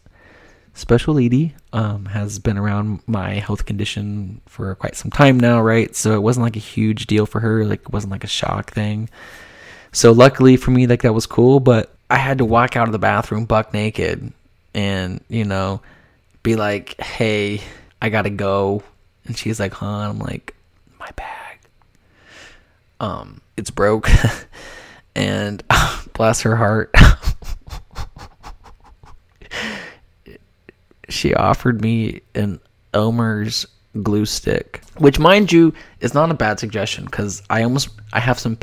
special 0.73 1.15
lady 1.15 1.53
um, 1.73 2.05
has 2.05 2.39
been 2.39 2.57
around 2.57 3.01
my 3.05 3.33
health 3.33 3.65
condition 3.65 4.41
for 4.45 4.73
quite 4.75 4.95
some 4.95 5.11
time 5.11 5.37
now, 5.37 5.61
right? 5.61 5.93
So 5.95 6.13
it 6.15 6.21
wasn't 6.21 6.45
like 6.45 6.55
a 6.55 6.59
huge 6.59 7.07
deal 7.07 7.25
for 7.25 7.41
her. 7.41 7.65
Like, 7.65 7.81
it 7.81 7.91
wasn't 7.91 8.11
like 8.11 8.23
a 8.23 8.27
shock 8.27 8.71
thing. 8.71 9.09
So 9.91 10.13
luckily 10.13 10.55
for 10.55 10.71
me, 10.71 10.87
like 10.87 11.01
that 11.01 11.13
was 11.13 11.25
cool. 11.25 11.59
But 11.59 11.90
I 12.11 12.17
had 12.17 12.39
to 12.39 12.45
walk 12.45 12.75
out 12.75 12.89
of 12.89 12.91
the 12.91 12.99
bathroom 12.99 13.45
buck 13.45 13.73
naked 13.73 14.33
and 14.73 15.23
you 15.29 15.45
know 15.45 15.81
be 16.43 16.57
like, 16.57 16.99
"Hey, 16.99 17.61
I 18.01 18.09
gotta 18.09 18.29
go," 18.29 18.83
and 19.23 19.37
she's 19.37 19.61
like, 19.61 19.73
"Huh?" 19.73 19.85
And 19.85 20.11
I'm 20.11 20.19
like, 20.19 20.53
"My 20.99 21.09
bag, 21.15 21.59
um, 22.99 23.39
it's 23.55 23.71
broke," 23.71 24.09
and 25.15 25.63
bless 26.13 26.41
her 26.41 26.57
heart. 26.57 26.93
she 31.07 31.33
offered 31.33 31.81
me 31.81 32.19
an 32.35 32.59
Elmer's 32.93 33.65
glue 34.03 34.25
stick, 34.25 34.81
which, 34.97 35.17
mind 35.17 35.49
you, 35.53 35.73
is 36.01 36.13
not 36.13 36.29
a 36.29 36.33
bad 36.33 36.59
suggestion 36.59 37.05
because 37.05 37.41
I 37.49 37.63
almost 37.63 37.87
I 38.11 38.19
have 38.19 38.37
some. 38.37 38.57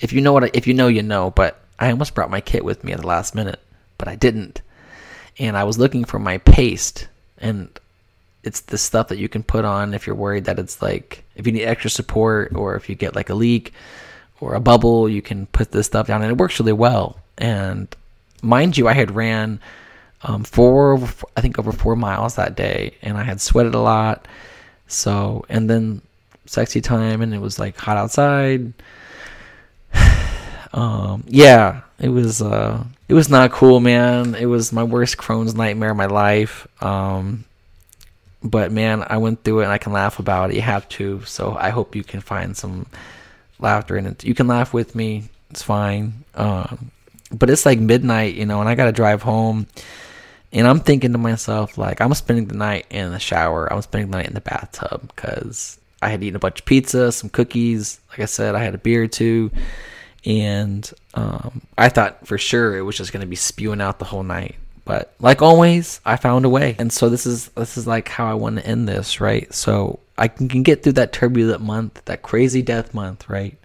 If 0.00 0.12
you 0.12 0.20
know 0.20 0.34
what, 0.34 0.44
I, 0.44 0.50
if 0.52 0.66
you 0.66 0.74
know, 0.74 0.88
you 0.88 1.02
know. 1.02 1.30
But 1.30 1.63
I 1.84 1.90
almost 1.90 2.14
brought 2.14 2.30
my 2.30 2.40
kit 2.40 2.64
with 2.64 2.84
me 2.84 2.92
at 2.92 3.00
the 3.00 3.06
last 3.06 3.34
minute, 3.34 3.60
but 3.98 4.08
I 4.08 4.16
didn't, 4.16 4.62
and 5.38 5.56
I 5.56 5.64
was 5.64 5.78
looking 5.78 6.04
for 6.04 6.18
my 6.18 6.38
paste, 6.38 7.08
and 7.38 7.68
it's 8.42 8.60
the 8.60 8.78
stuff 8.78 9.08
that 9.08 9.18
you 9.18 9.28
can 9.28 9.42
put 9.42 9.64
on 9.64 9.94
if 9.94 10.06
you're 10.06 10.16
worried 10.16 10.44
that 10.44 10.58
it's 10.58 10.82
like 10.82 11.24
if 11.34 11.46
you 11.46 11.52
need 11.52 11.64
extra 11.64 11.90
support 11.90 12.54
or 12.54 12.76
if 12.76 12.88
you 12.88 12.94
get 12.94 13.14
like 13.14 13.30
a 13.30 13.34
leak 13.34 13.72
or 14.40 14.54
a 14.54 14.60
bubble, 14.60 15.08
you 15.08 15.22
can 15.22 15.46
put 15.46 15.72
this 15.72 15.86
stuff 15.86 16.06
down, 16.06 16.22
and 16.22 16.30
it 16.30 16.38
works 16.38 16.60
really 16.60 16.72
well. 16.72 17.18
And 17.38 17.94
mind 18.42 18.76
you, 18.76 18.88
I 18.88 18.92
had 18.92 19.14
ran 19.14 19.60
um, 20.22 20.44
four, 20.44 20.98
I 21.36 21.40
think 21.40 21.58
over 21.58 21.72
four 21.72 21.96
miles 21.96 22.36
that 22.36 22.56
day, 22.56 22.94
and 23.02 23.16
I 23.16 23.22
had 23.22 23.40
sweated 23.40 23.74
a 23.74 23.80
lot. 23.80 24.26
So, 24.86 25.44
and 25.48 25.68
then 25.68 26.02
sexy 26.46 26.80
time, 26.80 27.20
and 27.22 27.34
it 27.34 27.40
was 27.40 27.58
like 27.58 27.76
hot 27.76 27.96
outside. 27.96 28.72
um, 30.74 31.24
yeah, 31.26 31.82
it 31.98 32.08
was, 32.10 32.42
uh, 32.42 32.84
it 33.08 33.14
was 33.14 33.30
not 33.30 33.52
cool, 33.52 33.80
man. 33.80 34.34
It 34.34 34.46
was 34.46 34.72
my 34.72 34.84
worst 34.84 35.16
Crohn's 35.16 35.54
nightmare 35.54 35.92
of 35.92 35.96
my 35.96 36.06
life. 36.06 36.66
Um, 36.82 37.44
but 38.42 38.70
man, 38.70 39.02
I 39.06 39.16
went 39.16 39.42
through 39.42 39.60
it, 39.60 39.64
and 39.64 39.72
I 39.72 39.78
can 39.78 39.92
laugh 39.92 40.18
about 40.18 40.50
it. 40.50 40.56
You 40.56 40.62
have 40.62 40.86
to, 40.90 41.22
so 41.24 41.56
I 41.58 41.70
hope 41.70 41.96
you 41.96 42.04
can 42.04 42.20
find 42.20 42.54
some 42.54 42.86
laughter 43.58 43.96
in 43.96 44.06
it. 44.06 44.22
You 44.24 44.34
can 44.34 44.46
laugh 44.46 44.74
with 44.74 44.94
me; 44.94 45.30
it's 45.48 45.62
fine. 45.62 46.24
Um, 46.34 46.90
but 47.32 47.48
it's 47.48 47.64
like 47.64 47.78
midnight, 47.78 48.34
you 48.34 48.44
know, 48.44 48.60
and 48.60 48.68
I 48.68 48.74
got 48.74 48.84
to 48.84 48.92
drive 48.92 49.22
home 49.22 49.66
and 50.54 50.68
I'm 50.68 50.78
thinking 50.78 51.12
to 51.12 51.18
myself, 51.18 51.76
like, 51.76 52.00
I'm 52.00 52.14
spending 52.14 52.46
the 52.46 52.54
night 52.54 52.86
in 52.88 53.10
the 53.10 53.18
shower. 53.18 53.70
I'm 53.70 53.82
spending 53.82 54.12
the 54.12 54.18
night 54.18 54.28
in 54.28 54.34
the 54.34 54.40
bathtub 54.40 55.10
because 55.14 55.80
I 56.00 56.10
had 56.10 56.22
eaten 56.22 56.36
a 56.36 56.38
bunch 56.38 56.60
of 56.60 56.64
pizza, 56.64 57.10
some 57.10 57.28
cookies. 57.28 57.98
Like 58.10 58.20
I 58.20 58.26
said, 58.26 58.54
I 58.54 58.62
had 58.62 58.74
a 58.74 58.78
beer 58.78 59.02
or 59.02 59.08
two. 59.08 59.50
And 60.24 60.90
um, 61.14 61.62
I 61.76 61.88
thought 61.88 62.26
for 62.26 62.38
sure 62.38 62.76
it 62.76 62.82
was 62.82 62.96
just 62.96 63.12
going 63.12 63.20
to 63.20 63.26
be 63.26 63.36
spewing 63.36 63.80
out 63.80 63.98
the 63.98 64.04
whole 64.04 64.22
night. 64.22 64.56
But 64.84 65.14
like 65.18 65.42
always, 65.42 66.00
I 66.04 66.16
found 66.16 66.44
a 66.44 66.48
way. 66.48 66.76
And 66.78 66.92
so 66.92 67.08
this 67.08 67.26
is 67.26 67.48
this 67.48 67.76
is 67.76 67.86
like 67.86 68.08
how 68.08 68.26
I 68.26 68.34
want 68.34 68.56
to 68.56 68.66
end 68.66 68.88
this, 68.88 69.20
right? 69.20 69.52
So 69.52 70.00
I 70.18 70.28
can, 70.28 70.48
can 70.48 70.62
get 70.62 70.82
through 70.82 70.92
that 70.94 71.12
turbulent 71.12 71.62
month, 71.62 72.04
that 72.04 72.22
crazy 72.22 72.62
death 72.62 72.94
month, 72.94 73.28
right? 73.28 73.56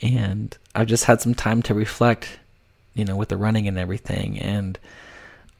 And 0.00 0.56
I've 0.74 0.88
just 0.88 1.04
had 1.04 1.20
some 1.20 1.34
time 1.34 1.62
to 1.62 1.74
reflect, 1.74 2.28
you 2.94 3.04
know, 3.04 3.16
with 3.16 3.28
the 3.28 3.36
running 3.36 3.68
and 3.68 3.78
everything. 3.78 4.38
And 4.40 4.78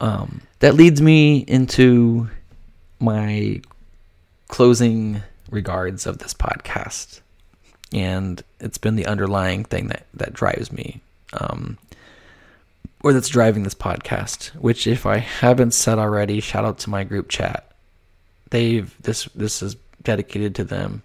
um, 0.01 0.43
that 0.59 0.75
leads 0.75 1.01
me 1.01 1.39
into 1.39 2.29
my 2.99 3.63
closing 4.49 5.23
regards 5.51 6.07
of 6.07 6.19
this 6.19 6.35
podcast. 6.35 7.22
And 7.93 8.43
it's 8.61 8.79
been 8.79 8.97
the 8.97 9.07
underlying 9.07 9.65
thing 9.65 9.89
that, 9.89 10.07
that 10.15 10.33
drives 10.33 10.73
me, 10.73 11.01
um, 11.35 11.77
or 13.03 13.13
that's 13.13 13.29
driving 13.29 13.65
this 13.65 13.75
podcast. 13.75 14.47
Which, 14.55 14.87
if 14.87 15.05
I 15.05 15.19
haven't 15.19 15.73
said 15.73 15.99
already, 15.99 16.41
shout 16.41 16.65
out 16.65 16.79
to 16.81 16.91
my 16.91 17.05
group 17.05 17.29
chat. 17.29 17.71
They've 18.51 18.95
this 19.03 19.25
this 19.35 19.63
is 19.63 19.77
dedicated 20.03 20.55
to 20.57 20.65
them. 20.65 21.03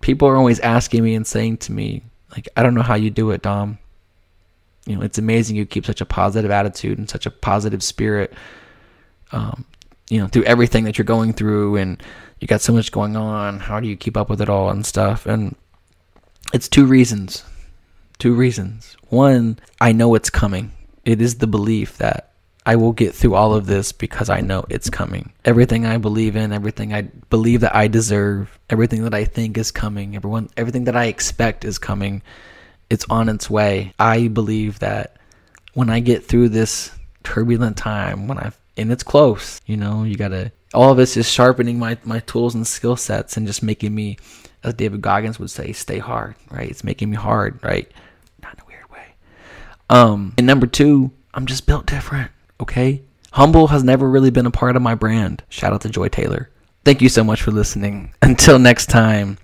People 0.00 0.28
are 0.28 0.36
always 0.36 0.60
asking 0.60 1.04
me 1.04 1.14
and 1.14 1.26
saying 1.26 1.58
to 1.58 1.72
me, 1.72 2.02
like, 2.34 2.48
I 2.56 2.62
don't 2.62 2.74
know 2.74 2.82
how 2.82 2.94
you 2.94 3.10
do 3.10 3.30
it, 3.32 3.42
Dom 3.42 3.78
you 4.86 4.96
know, 4.96 5.02
it's 5.02 5.18
amazing 5.18 5.56
you 5.56 5.66
keep 5.66 5.86
such 5.86 6.00
a 6.00 6.06
positive 6.06 6.50
attitude 6.50 6.98
and 6.98 7.08
such 7.08 7.26
a 7.26 7.30
positive 7.30 7.82
spirit, 7.82 8.32
um, 9.32 9.64
you 10.08 10.18
know, 10.18 10.26
through 10.26 10.44
everything 10.44 10.84
that 10.84 10.98
you're 10.98 11.04
going 11.04 11.32
through, 11.32 11.76
and 11.76 12.02
you 12.40 12.48
got 12.48 12.60
so 12.60 12.72
much 12.72 12.90
going 12.90 13.16
on. 13.16 13.60
How 13.60 13.78
do 13.78 13.86
you 13.86 13.96
keep 13.96 14.16
up 14.16 14.28
with 14.28 14.40
it 14.40 14.48
all 14.48 14.70
and 14.70 14.84
stuff? 14.84 15.26
And 15.26 15.54
it's 16.52 16.68
two 16.68 16.86
reasons. 16.86 17.44
Two 18.18 18.34
reasons. 18.34 18.96
One, 19.08 19.58
I 19.80 19.92
know 19.92 20.14
it's 20.14 20.30
coming. 20.30 20.72
It 21.04 21.20
is 21.20 21.36
the 21.36 21.46
belief 21.46 21.98
that 21.98 22.32
I 22.66 22.76
will 22.76 22.92
get 22.92 23.14
through 23.14 23.34
all 23.34 23.54
of 23.54 23.66
this 23.66 23.92
because 23.92 24.28
I 24.28 24.40
know 24.40 24.64
it's 24.68 24.90
coming. 24.90 25.32
Everything 25.44 25.86
I 25.86 25.96
believe 25.96 26.36
in, 26.36 26.52
everything 26.52 26.92
I 26.92 27.02
believe 27.30 27.62
that 27.62 27.74
I 27.74 27.88
deserve, 27.88 28.58
everything 28.68 29.04
that 29.04 29.14
I 29.14 29.24
think 29.24 29.56
is 29.56 29.70
coming, 29.70 30.14
everyone, 30.14 30.50
everything 30.56 30.84
that 30.84 30.96
I 30.96 31.06
expect 31.06 31.64
is 31.64 31.78
coming 31.78 32.22
it's 32.90 33.06
on 33.08 33.28
its 33.28 33.48
way. 33.48 33.94
I 33.98 34.28
believe 34.28 34.80
that 34.80 35.16
when 35.72 35.88
I 35.88 36.00
get 36.00 36.26
through 36.26 36.50
this 36.50 36.90
turbulent 37.22 37.76
time, 37.76 38.26
when 38.26 38.36
I 38.36 38.52
and 38.76 38.92
it's 38.92 39.02
close, 39.04 39.60
you 39.64 39.76
know, 39.76 40.02
you 40.02 40.16
gotta. 40.16 40.52
All 40.74 40.90
of 40.90 40.96
this 40.96 41.16
is 41.16 41.30
sharpening 41.30 41.78
my 41.78 41.96
my 42.04 42.18
tools 42.20 42.54
and 42.54 42.66
skill 42.66 42.96
sets 42.96 43.36
and 43.36 43.46
just 43.46 43.62
making 43.62 43.94
me, 43.94 44.18
as 44.62 44.74
David 44.74 45.02
Goggins 45.02 45.38
would 45.38 45.50
say, 45.50 45.72
stay 45.72 45.98
hard. 45.98 46.34
Right? 46.50 46.70
It's 46.70 46.84
making 46.84 47.10
me 47.10 47.16
hard. 47.16 47.62
Right? 47.62 47.90
Not 48.42 48.54
in 48.54 48.60
a 48.60 48.66
weird 48.66 48.90
way. 48.90 49.14
Um, 49.88 50.34
and 50.38 50.46
number 50.46 50.66
two, 50.66 51.10
I'm 51.34 51.46
just 51.46 51.66
built 51.66 51.86
different. 51.86 52.30
Okay. 52.60 53.02
Humble 53.32 53.68
has 53.68 53.84
never 53.84 54.08
really 54.08 54.30
been 54.30 54.46
a 54.46 54.50
part 54.50 54.76
of 54.76 54.82
my 54.82 54.94
brand. 54.94 55.42
Shout 55.48 55.72
out 55.72 55.82
to 55.82 55.88
Joy 55.88 56.08
Taylor. 56.08 56.50
Thank 56.84 57.00
you 57.00 57.08
so 57.08 57.22
much 57.22 57.42
for 57.42 57.50
listening. 57.52 58.12
Until 58.22 58.58
next 58.58 58.86
time. 58.86 59.38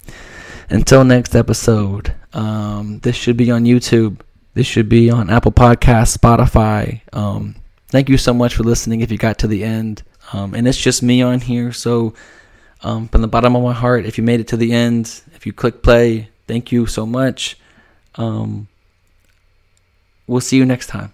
Until 0.71 1.05
next 1.05 1.37
episode. 1.37 2.15
Um, 2.33 2.99
this 3.01 3.15
should 3.15 3.37
be 3.37 3.51
on 3.51 3.65
YouTube. 3.65 4.21
This 4.55 4.67
should 4.67 4.89
be 4.89 5.11
on 5.11 5.31
Apple 5.31 5.53
Podcasts, 5.53 6.17
Spotify. 6.17 7.03
Um, 7.13 7.57
thank 7.89 8.09
you 8.09 8.19
so 8.19 8.35
much 8.35 8.55
for 8.55 8.65
listening 8.65 9.03
if 9.03 9.13
you 9.13 9.19
got 9.19 9.39
to 9.39 9.47
the 9.47 9.63
end. 9.63 10.03
Um, 10.33 10.55
and 10.55 10.67
it's 10.67 10.79
just 10.79 11.03
me 11.03 11.23
on 11.23 11.41
here. 11.41 11.73
So, 11.73 12.15
um, 12.83 13.09
from 13.09 13.23
the 13.23 13.29
bottom 13.29 13.57
of 13.57 13.63
my 13.63 13.73
heart, 13.73 14.07
if 14.07 14.19
you 14.19 14.25
made 14.25 14.41
it 14.41 14.49
to 14.49 14.57
the 14.57 14.73
end, 14.73 15.23
if 15.35 15.47
you 15.47 15.53
click 15.53 15.83
play, 15.83 16.29
thank 16.47 16.73
you 16.73 16.87
so 16.87 17.07
much. 17.07 17.59
Um, 18.17 18.69
we'll 20.27 20.41
see 20.41 20.57
you 20.57 20.65
next 20.65 20.89
time. 20.89 21.13